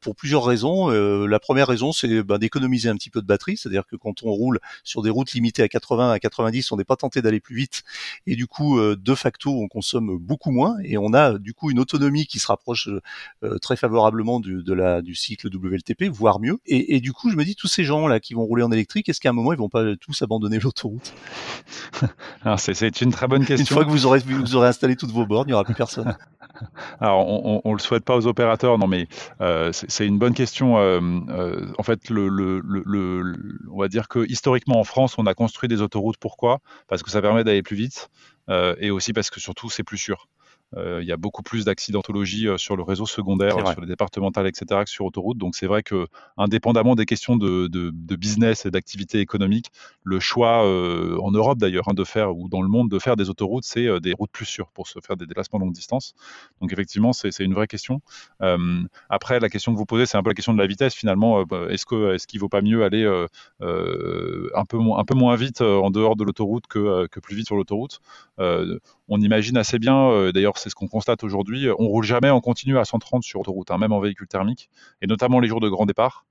pour 0.00 0.14
plusieurs 0.14 0.44
raisons. 0.44 0.88
la 0.88 1.40
première 1.40 1.66
raison, 1.66 1.92
c'est 1.92 2.22
bah, 2.22 2.38
d'économiser 2.38 2.88
un 2.88 2.94
petit 2.94 3.10
peu 3.10 3.20
de 3.20 3.26
batterie, 3.26 3.56
c'est-à-dire 3.56 3.86
que 3.86 3.96
quand 3.96 4.22
on 4.22 4.30
roule 4.30 4.60
sur 4.84 5.02
des 5.02 5.10
routes 5.10 5.32
limitées 5.32 5.62
à 5.62 5.68
80 5.68 6.12
à 6.12 6.18
90, 6.18 6.72
on 6.72 6.76
n'est 6.76 6.84
pas 6.84 6.96
tenté 6.96 7.22
d'aller 7.22 7.40
plus 7.40 7.56
vite, 7.56 7.82
et 8.26 8.36
du 8.36 8.46
coup, 8.46 8.80
de 8.80 9.14
facto, 9.14 9.50
on 9.50 9.68
consomme 9.68 10.18
beaucoup 10.18 10.50
moins, 10.50 10.76
et 10.84 10.98
on 10.98 11.12
a 11.12 11.38
du 11.38 11.54
coup 11.54 11.70
une 11.70 11.80
autonomie 11.80 12.26
qui 12.26 12.38
se 12.38 12.46
rapproche 12.46 12.88
très 13.60 13.76
favorablement 13.76 14.29
du, 14.38 14.62
de 14.62 14.72
la, 14.72 15.02
du 15.02 15.16
cycle 15.16 15.48
WLTP, 15.48 16.04
voire 16.04 16.38
mieux. 16.38 16.58
Et, 16.66 16.94
et, 16.94 17.00
du 17.00 17.12
coup, 17.12 17.30
je 17.30 17.36
me 17.36 17.44
dis, 17.44 17.56
tous 17.56 17.66
ces 17.66 17.82
gens 17.82 18.06
là 18.06 18.20
qui 18.20 18.34
vont 18.34 18.44
rouler 18.44 18.62
en 18.62 18.70
électrique, 18.70 19.08
est-ce 19.08 19.20
qu'à 19.20 19.30
un 19.30 19.32
moment 19.32 19.52
ils 19.52 19.58
vont 19.58 19.68
pas 19.68 19.96
tous 19.96 20.22
abandonner 20.22 20.58
l'autoroute? 20.60 21.12
C'est 22.58 23.00
une 23.00 23.10
très 23.10 23.26
bonne 23.26 23.44
question. 23.44 23.64
Une 23.64 23.82
fois 23.82 23.84
que 23.84 23.90
vous 23.90 24.06
aurez, 24.06 24.20
vous 24.20 24.54
aurez 24.54 24.68
installé 24.68 24.94
toutes 24.94 25.10
vos 25.10 25.26
bornes, 25.26 25.48
il 25.48 25.50
n'y 25.50 25.54
aura 25.54 25.64
plus 25.64 25.74
personne. 25.74 26.14
Alors, 27.00 27.26
on, 27.26 27.60
on, 27.64 27.72
le 27.72 27.78
souhaite 27.78 28.04
pas 28.04 28.16
aux 28.16 28.26
opérateurs, 28.26 28.78
non, 28.78 28.86
mais 28.86 29.08
euh, 29.40 29.70
c'est 29.72 30.06
une 30.06 30.18
bonne 30.18 30.34
question. 30.34 30.78
Euh, 30.78 31.00
euh, 31.28 31.72
en 31.78 31.82
fait, 31.82 32.10
le, 32.10 32.28
le, 32.28 32.60
le, 32.64 33.34
on 33.70 33.80
va 33.80 33.88
dire 33.88 34.08
que 34.08 34.26
historiquement 34.28 34.78
en 34.78 34.84
France, 34.84 35.16
on 35.18 35.26
a 35.26 35.34
construit 35.34 35.68
des 35.68 35.80
autoroutes. 35.80 36.18
Pourquoi? 36.18 36.58
Parce 36.88 37.02
que 37.02 37.10
ça 37.10 37.22
permet 37.22 37.44
d'aller 37.44 37.62
plus 37.62 37.76
vite, 37.76 38.10
et 38.78 38.90
aussi 38.90 39.12
parce 39.12 39.30
que 39.30 39.40
surtout 39.40 39.70
c'est 39.70 39.84
plus 39.84 39.98
sûr. 39.98 40.26
Euh, 40.76 41.00
il 41.02 41.08
y 41.08 41.12
a 41.12 41.16
beaucoup 41.16 41.42
plus 41.42 41.64
d'accidentologie 41.64 42.46
euh, 42.46 42.56
sur 42.56 42.76
le 42.76 42.82
réseau 42.82 43.04
secondaire, 43.04 43.56
sur 43.68 43.80
les 43.80 43.88
départementales, 43.88 44.46
etc., 44.46 44.82
que 44.84 44.90
sur 44.90 45.04
autoroute. 45.04 45.36
Donc 45.36 45.56
c'est 45.56 45.66
vrai 45.66 45.82
que, 45.82 46.06
indépendamment 46.36 46.94
des 46.94 47.06
questions 47.06 47.36
de, 47.36 47.66
de, 47.66 47.90
de 47.92 48.16
business 48.16 48.66
et 48.66 48.70
d'activité 48.70 49.18
économique, 49.18 49.66
le 50.04 50.20
choix 50.20 50.64
euh, 50.64 51.18
en 51.20 51.32
Europe 51.32 51.58
d'ailleurs 51.58 51.88
hein, 51.88 51.94
de 51.94 52.04
faire 52.04 52.36
ou 52.36 52.48
dans 52.48 52.62
le 52.62 52.68
monde 52.68 52.88
de 52.88 52.98
faire 52.98 53.16
des 53.16 53.30
autoroutes, 53.30 53.64
c'est 53.64 54.00
des 54.00 54.12
routes 54.12 54.30
plus 54.30 54.46
sûres 54.46 54.70
pour 54.72 54.86
se 54.86 55.00
faire 55.00 55.16
des 55.16 55.26
déplacements 55.26 55.58
longue 55.58 55.72
distance. 55.72 56.14
Donc 56.60 56.72
effectivement, 56.72 57.12
c'est 57.12 57.36
une 57.40 57.54
vraie 57.54 57.66
question. 57.66 58.00
Après, 59.08 59.40
la 59.40 59.48
question 59.48 59.72
que 59.72 59.78
vous 59.78 59.86
posez, 59.86 60.06
c'est 60.06 60.16
un 60.16 60.22
peu 60.22 60.30
la 60.30 60.34
question 60.34 60.52
de 60.52 60.58
la 60.58 60.66
vitesse 60.66 60.94
finalement. 60.94 61.42
Bah, 61.44 61.66
est-ce 61.70 61.84
que 61.84 62.14
est-ce 62.14 62.26
qu'il 62.26 62.40
vaut 62.40 62.48
pas 62.48 62.62
mieux 62.62 62.84
aller 62.84 63.04
un 63.60 64.64
peu 64.64 64.78
moins 64.78 64.98
un 65.00 65.04
peu 65.04 65.14
moins 65.14 65.34
vite 65.36 65.60
en 65.60 65.90
dehors 65.90 66.16
de 66.16 66.24
l'autoroute 66.24 66.66
que, 66.68 67.06
que 67.08 67.20
plus 67.20 67.34
vite 67.34 67.46
sur 67.46 67.56
l'autoroute? 67.56 68.00
On 68.38 69.20
imagine 69.20 69.56
assez 69.56 69.78
bien. 69.78 70.30
d'ailleurs 70.32 70.59
c'est 70.60 70.70
ce 70.70 70.74
qu'on 70.74 70.88
constate 70.88 71.24
aujourd'hui. 71.24 71.68
On 71.78 71.88
roule 71.88 72.04
jamais 72.04 72.30
en 72.30 72.40
continu 72.40 72.78
à 72.78 72.84
130 72.84 73.22
sur 73.22 73.40
autoroute, 73.40 73.70
hein, 73.70 73.78
même 73.78 73.92
en 73.92 74.00
véhicule 74.00 74.28
thermique, 74.28 74.70
et 75.02 75.06
notamment 75.06 75.40
les 75.40 75.48
jours 75.48 75.60
de 75.60 75.68
grand 75.68 75.86
départ. 75.86 76.26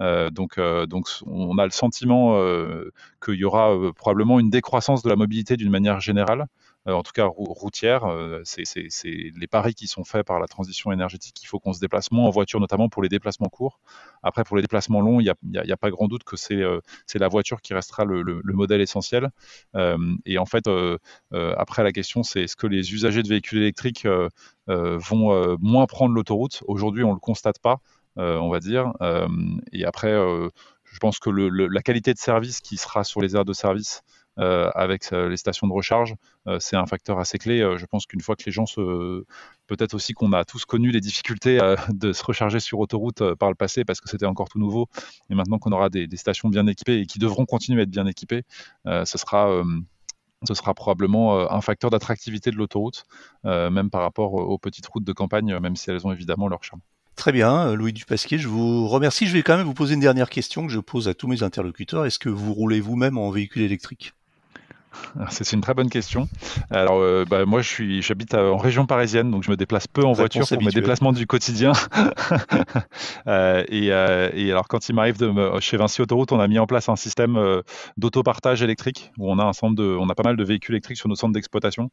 Euh, 0.00 0.30
donc, 0.30 0.58
euh, 0.58 0.86
donc, 0.86 1.08
on 1.26 1.58
a 1.58 1.64
le 1.64 1.70
sentiment 1.70 2.36
euh, 2.36 2.90
qu'il 3.24 3.34
y 3.34 3.44
aura 3.44 3.76
probablement 3.96 4.40
une 4.40 4.50
décroissance 4.50 5.02
de 5.02 5.08
la 5.08 5.16
mobilité 5.16 5.56
d'une 5.56 5.70
manière 5.70 6.00
générale, 6.00 6.46
en 6.90 7.02
tout 7.02 7.12
cas 7.12 7.26
routière. 7.26 8.02
c'est 8.44 8.64
les 9.04 9.46
paris 9.46 9.74
qui 9.74 9.86
sont 9.86 10.04
faits 10.04 10.26
par 10.26 10.40
la 10.40 10.46
transition 10.46 10.92
énergétique. 10.92 11.40
Il 11.42 11.46
faut 11.46 11.58
qu'on 11.58 11.72
se 11.72 11.80
déplace 11.80 12.10
moins 12.10 12.26
en 12.26 12.30
voiture, 12.30 12.60
notamment 12.60 12.88
pour 12.88 13.02
les 13.02 13.08
déplacements 13.08 13.48
courts. 13.48 13.80
Après, 14.22 14.44
pour 14.44 14.56
les 14.56 14.62
déplacements 14.62 15.00
longs, 15.00 15.20
il 15.20 15.32
n'y 15.42 15.58
a, 15.58 15.76
pas 15.76 15.90
grand 15.90 16.08
doute 16.08 16.24
que 16.24 16.36
c'est 16.36 17.18
la 17.18 17.28
voiture 17.28 17.60
qui 17.60 17.74
restera 17.74 18.04
le, 18.04 18.22
le 18.22 18.54
modèle 18.54 18.80
essentiel. 18.80 19.30
et 20.26 20.38
en 20.38 20.46
fait, 20.46 20.68
après, 21.32 21.82
la 21.82 21.92
question, 21.92 22.22
c'est 22.22 22.42
est-ce 22.42 22.56
que 22.56 22.66
les 22.66 22.92
usagers 22.92 23.22
de 23.22 23.28
véhicules 23.28 23.58
électriques 23.58 24.06
vont 24.66 25.56
moins 25.60 25.86
prendre 25.86 26.14
l'autoroute? 26.14 26.62
Aujourd'hui, 26.66 27.04
on 27.04 27.10
ne 27.10 27.14
le 27.14 27.20
constate 27.20 27.58
pas. 27.58 27.80
Euh, 28.18 28.36
on 28.38 28.50
va 28.50 28.60
dire. 28.60 28.92
Euh, 29.02 29.28
et 29.72 29.84
après, 29.84 30.12
euh, 30.12 30.48
je 30.84 30.98
pense 30.98 31.18
que 31.20 31.30
la 31.30 31.82
qualité 31.82 32.12
de 32.12 32.18
service 32.18 32.60
qui 32.60 32.76
sera 32.76 33.04
sur 33.04 33.20
les 33.20 33.36
aires 33.36 33.44
de 33.44 33.52
service 33.52 34.02
avec 34.36 35.10
les 35.10 35.36
stations 35.36 35.66
de 35.66 35.72
recharge, 35.72 36.14
c'est 36.58 36.76
un 36.76 36.86
facteur 36.86 37.18
assez 37.18 37.38
clé. 37.38 37.58
je 37.76 37.86
pense 37.86 38.06
qu'une 38.06 38.20
fois 38.20 38.36
que 38.36 38.44
les 38.46 38.52
gens 38.52 38.66
se, 38.66 39.24
peut-être 39.66 39.94
aussi 39.94 40.14
qu'on 40.14 40.32
a 40.32 40.44
tous 40.44 40.64
connu 40.64 40.90
les 40.90 41.00
difficultés 41.00 41.58
de 41.90 42.12
se 42.12 42.24
recharger 42.24 42.60
sur 42.60 42.78
autoroute 42.78 43.34
par 43.34 43.50
le 43.50 43.54
passé 43.54 43.84
parce 43.84 44.00
que 44.00 44.08
c'était 44.08 44.26
encore 44.26 44.48
tout 44.48 44.58
nouveau, 44.58 44.88
et 45.28 45.34
maintenant 45.34 45.58
qu'on 45.58 45.72
aura 45.72 45.90
des, 45.90 46.08
stations 46.16 46.48
bien 46.48 46.66
équipées 46.66 47.00
et 47.00 47.06
qui 47.06 47.18
devront 47.18 47.44
continuer 47.46 47.80
à 47.80 47.82
être 47.84 47.90
bien 47.90 48.06
équipées, 48.06 48.42
ce 48.86 49.18
sera 49.18 49.64
probablement 50.74 51.52
un 51.52 51.60
facteur 51.60 51.90
d'attractivité 51.90 52.50
de 52.50 52.56
l'autoroute, 52.56 53.06
même 53.44 53.90
par 53.90 54.02
rapport 54.02 54.34
aux 54.34 54.58
petites 54.58 54.86
routes 54.86 55.04
de 55.04 55.12
campagne, 55.12 55.58
même 55.58 55.76
si 55.76 55.90
elles 55.90 56.06
ont 56.06 56.12
évidemment 56.12 56.48
leur 56.48 56.64
charme. 56.64 56.80
Très 57.20 57.32
bien, 57.32 57.68
euh, 57.68 57.74
Louis 57.74 57.92
Dupasquier, 57.92 58.38
je 58.38 58.48
vous 58.48 58.88
remercie. 58.88 59.26
Je 59.26 59.34
vais 59.34 59.42
quand 59.42 59.54
même 59.58 59.66
vous 59.66 59.74
poser 59.74 59.92
une 59.92 60.00
dernière 60.00 60.30
question 60.30 60.66
que 60.66 60.72
je 60.72 60.80
pose 60.80 61.06
à 61.06 61.12
tous 61.12 61.28
mes 61.28 61.42
interlocuteurs. 61.42 62.06
Est-ce 62.06 62.18
que 62.18 62.30
vous 62.30 62.54
roulez 62.54 62.80
vous-même 62.80 63.18
en 63.18 63.30
véhicule 63.30 63.60
électrique? 63.60 64.14
c'est 65.30 65.52
une 65.52 65.60
très 65.60 65.74
bonne 65.74 65.90
question. 65.90 66.28
Alors, 66.70 66.98
euh, 66.98 67.24
bah, 67.28 67.44
moi, 67.44 67.60
je 67.62 67.68
suis, 67.68 68.02
j'habite 68.02 68.34
en 68.34 68.56
région 68.56 68.86
parisienne, 68.86 69.30
donc 69.30 69.42
je 69.44 69.50
me 69.50 69.56
déplace 69.56 69.86
peu 69.86 70.04
en 70.04 70.12
voiture 70.12 70.46
pour 70.46 70.62
mes 70.62 70.70
déplacements 70.70 71.12
du 71.12 71.26
quotidien. 71.26 71.72
euh, 73.26 73.64
et, 73.68 73.92
euh, 73.92 74.30
et, 74.34 74.50
alors, 74.50 74.68
quand 74.68 74.88
il 74.88 74.94
m'arrive 74.94 75.18
de 75.18 75.28
me, 75.28 75.60
chez 75.60 75.76
Vinci 75.76 76.02
Autoroute, 76.02 76.32
on 76.32 76.40
a 76.40 76.48
mis 76.48 76.58
en 76.58 76.66
place 76.66 76.88
un 76.88 76.96
système 76.96 77.38
d'autopartage 77.96 78.62
électrique 78.62 79.12
où 79.18 79.30
on 79.30 79.38
a 79.38 79.44
un 79.44 79.52
centre 79.52 79.74
de, 79.74 79.96
on 79.98 80.08
a 80.08 80.14
pas 80.14 80.22
mal 80.24 80.36
de 80.36 80.44
véhicules 80.44 80.74
électriques 80.74 80.98
sur 80.98 81.08
nos 81.08 81.14
centres 81.14 81.32
d'exploitation 81.32 81.90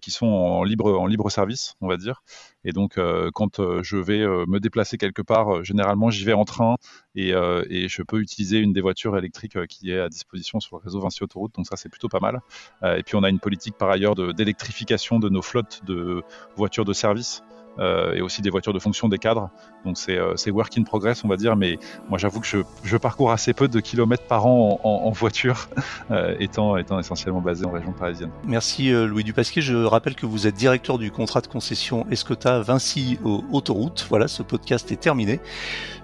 qui 0.00 0.10
sont 0.10 0.26
en 0.26 0.64
libre, 0.64 0.98
en 0.98 1.06
libre 1.06 1.30
service, 1.30 1.74
on 1.80 1.88
va 1.88 1.96
dire. 1.96 2.22
Et 2.64 2.72
donc, 2.72 2.98
quand 3.34 3.82
je 3.82 3.96
vais 3.96 4.26
me 4.46 4.58
déplacer 4.58 4.98
quelque 4.98 5.22
part, 5.22 5.64
généralement, 5.64 6.10
j'y 6.10 6.24
vais 6.24 6.32
en 6.32 6.44
train 6.44 6.76
et, 7.14 7.32
je 7.32 8.02
peux 8.02 8.20
utiliser 8.20 8.58
une 8.58 8.72
des 8.72 8.80
voitures 8.80 9.16
électriques 9.16 9.66
qui 9.66 9.90
est 9.90 10.00
à 10.00 10.08
disposition 10.08 10.60
sur 10.60 10.76
le 10.76 10.82
réseau 10.82 11.00
Vinci 11.00 11.22
Autoroute. 11.22 11.54
Donc 11.54 11.66
ça, 11.66 11.76
c'est 11.76 11.88
plutôt 11.88 12.08
pas 12.08 12.20
mal. 12.20 12.40
Euh, 12.82 12.96
et 12.96 13.02
puis 13.02 13.16
on 13.16 13.22
a 13.22 13.28
une 13.28 13.40
politique 13.40 13.76
par 13.76 13.90
ailleurs 13.90 14.14
d'électrification 14.14 15.18
de, 15.18 15.28
nos 15.28 15.42
flottes 15.42 15.82
de 15.84 16.22
voitures 16.56 16.84
de 16.84 16.92
service. 16.92 17.42
Euh, 17.78 18.12
et 18.14 18.20
aussi 18.20 18.42
des 18.42 18.50
voitures 18.50 18.72
de 18.72 18.78
fonction 18.78 19.08
des 19.08 19.18
cadres. 19.18 19.48
Donc 19.84 19.96
c'est 19.96 20.18
euh, 20.18 20.34
work 20.48 20.76
in 20.76 20.82
progress, 20.82 21.24
on 21.24 21.28
va 21.28 21.36
dire. 21.36 21.56
Mais 21.56 21.78
moi, 22.08 22.18
j'avoue 22.18 22.40
que 22.40 22.46
je, 22.46 22.58
je, 22.82 22.96
parcours 22.96 23.30
assez 23.30 23.54
peu 23.54 23.68
de 23.68 23.80
kilomètres 23.80 24.26
par 24.26 24.46
an 24.46 24.80
en, 24.82 24.88
en, 24.88 25.10
voiture, 25.10 25.68
euh, 26.10 26.34
étant, 26.40 26.76
étant 26.76 26.98
essentiellement 26.98 27.40
basé 27.40 27.64
en 27.64 27.70
région 27.70 27.92
parisienne. 27.92 28.30
Merci 28.44 28.90
Louis 28.90 29.24
Dupasquier. 29.24 29.62
Je 29.62 29.76
rappelle 29.76 30.14
que 30.14 30.26
vous 30.26 30.46
êtes 30.46 30.56
directeur 30.56 30.98
du 30.98 31.10
contrat 31.10 31.40
de 31.40 31.46
concession 31.46 32.06
Escota 32.10 32.60
Vinci 32.60 33.18
Autoroute. 33.24 34.06
Voilà, 34.10 34.28
ce 34.28 34.42
podcast 34.42 34.90
est 34.92 35.00
terminé. 35.00 35.40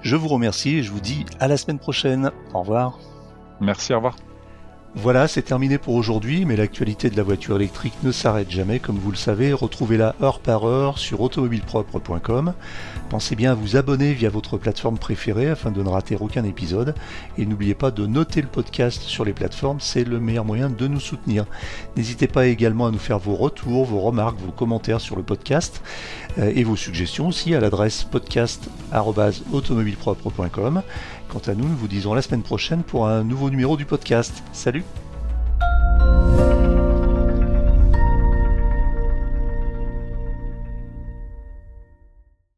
Je 0.03 0.17
vous 0.17 0.29
remercie 0.29 0.77
et 0.77 0.83
je 0.83 0.91
vous 0.91 1.01
dis 1.01 1.27
à 1.41 1.49
la 1.49 1.57
semaine 1.57 1.79
prochaine. 1.79 2.31
Au 2.55 2.61
revoir. 2.61 2.99
Merci, 3.61 3.93
au 3.93 3.97
revoir. 3.97 4.17
Voilà, 4.99 5.29
c'est 5.29 5.43
terminé 5.43 5.77
pour 5.77 5.95
aujourd'hui, 5.95 6.47
mais 6.47 6.57
l'actualité 6.57 7.11
de 7.11 7.19
la 7.19 7.23
voiture 7.23 7.57
électrique 7.57 7.93
ne 8.03 8.11
s'arrête 8.11 8.51
jamais, 8.51 8.79
comme 8.79 8.97
vous 8.97 9.11
le 9.11 9.19
savez. 9.19 9.53
Retrouvez-la 9.53 10.15
heure 10.23 10.41
par 10.41 10.67
heure 10.67 10.97
sur 10.97 11.21
automobilepropre.com. 11.21 12.55
Pensez 13.11 13.37
bien 13.37 13.53
à 13.53 13.55
vous 13.55 13.77
abonner 13.77 14.15
via 14.15 14.31
votre 14.31 14.57
plateforme 14.57 14.97
préférée 14.97 15.51
afin 15.51 15.71
de 15.71 15.83
ne 15.83 15.91
rater 15.91 16.17
aucun 16.19 16.45
épisode. 16.45 16.95
Et 17.37 17.45
n'oubliez 17.45 17.75
pas 17.75 17.91
de 17.91 18.07
noter 18.07 18.41
le 18.41 18.49
podcast 18.49 19.03
sur 19.03 19.27
les 19.27 19.35
plateformes, 19.35 19.81
c'est 19.81 20.05
le 20.05 20.19
meilleur 20.19 20.47
moyen 20.47 20.71
de 20.71 20.87
nous 20.87 20.99
soutenir. 20.99 21.45
N'hésitez 21.99 22.27
pas 22.27 22.47
également 22.47 22.87
à 22.87 22.91
nous 22.91 22.99
faire 22.99 23.19
vos 23.19 23.35
retours, 23.35 23.85
vos 23.85 24.01
remarques, 24.01 24.41
vos 24.41 24.51
commentaires 24.51 25.03
sur 25.03 25.17
le 25.17 25.23
podcast 25.23 25.83
euh, 26.39 26.51
et 26.55 26.65
vos 26.65 26.75
suggestions 26.75 27.29
aussi 27.29 27.55
à 27.55 27.61
l'adresse 27.61 28.03
podcast.automobilepropre.com. 28.05 30.81
Quant 31.29 31.41
à 31.47 31.55
nous, 31.55 31.69
nous 31.69 31.77
vous 31.77 31.89
disons 31.89 32.15
la 32.15 32.23
semaine 32.23 32.43
prochaine 32.43 32.83
pour 32.83 33.07
un 33.09 33.25
nouveau 33.25 33.51
numéro 33.51 33.77
du 33.77 33.85
podcast. 33.85 34.43
Salut 34.53 34.85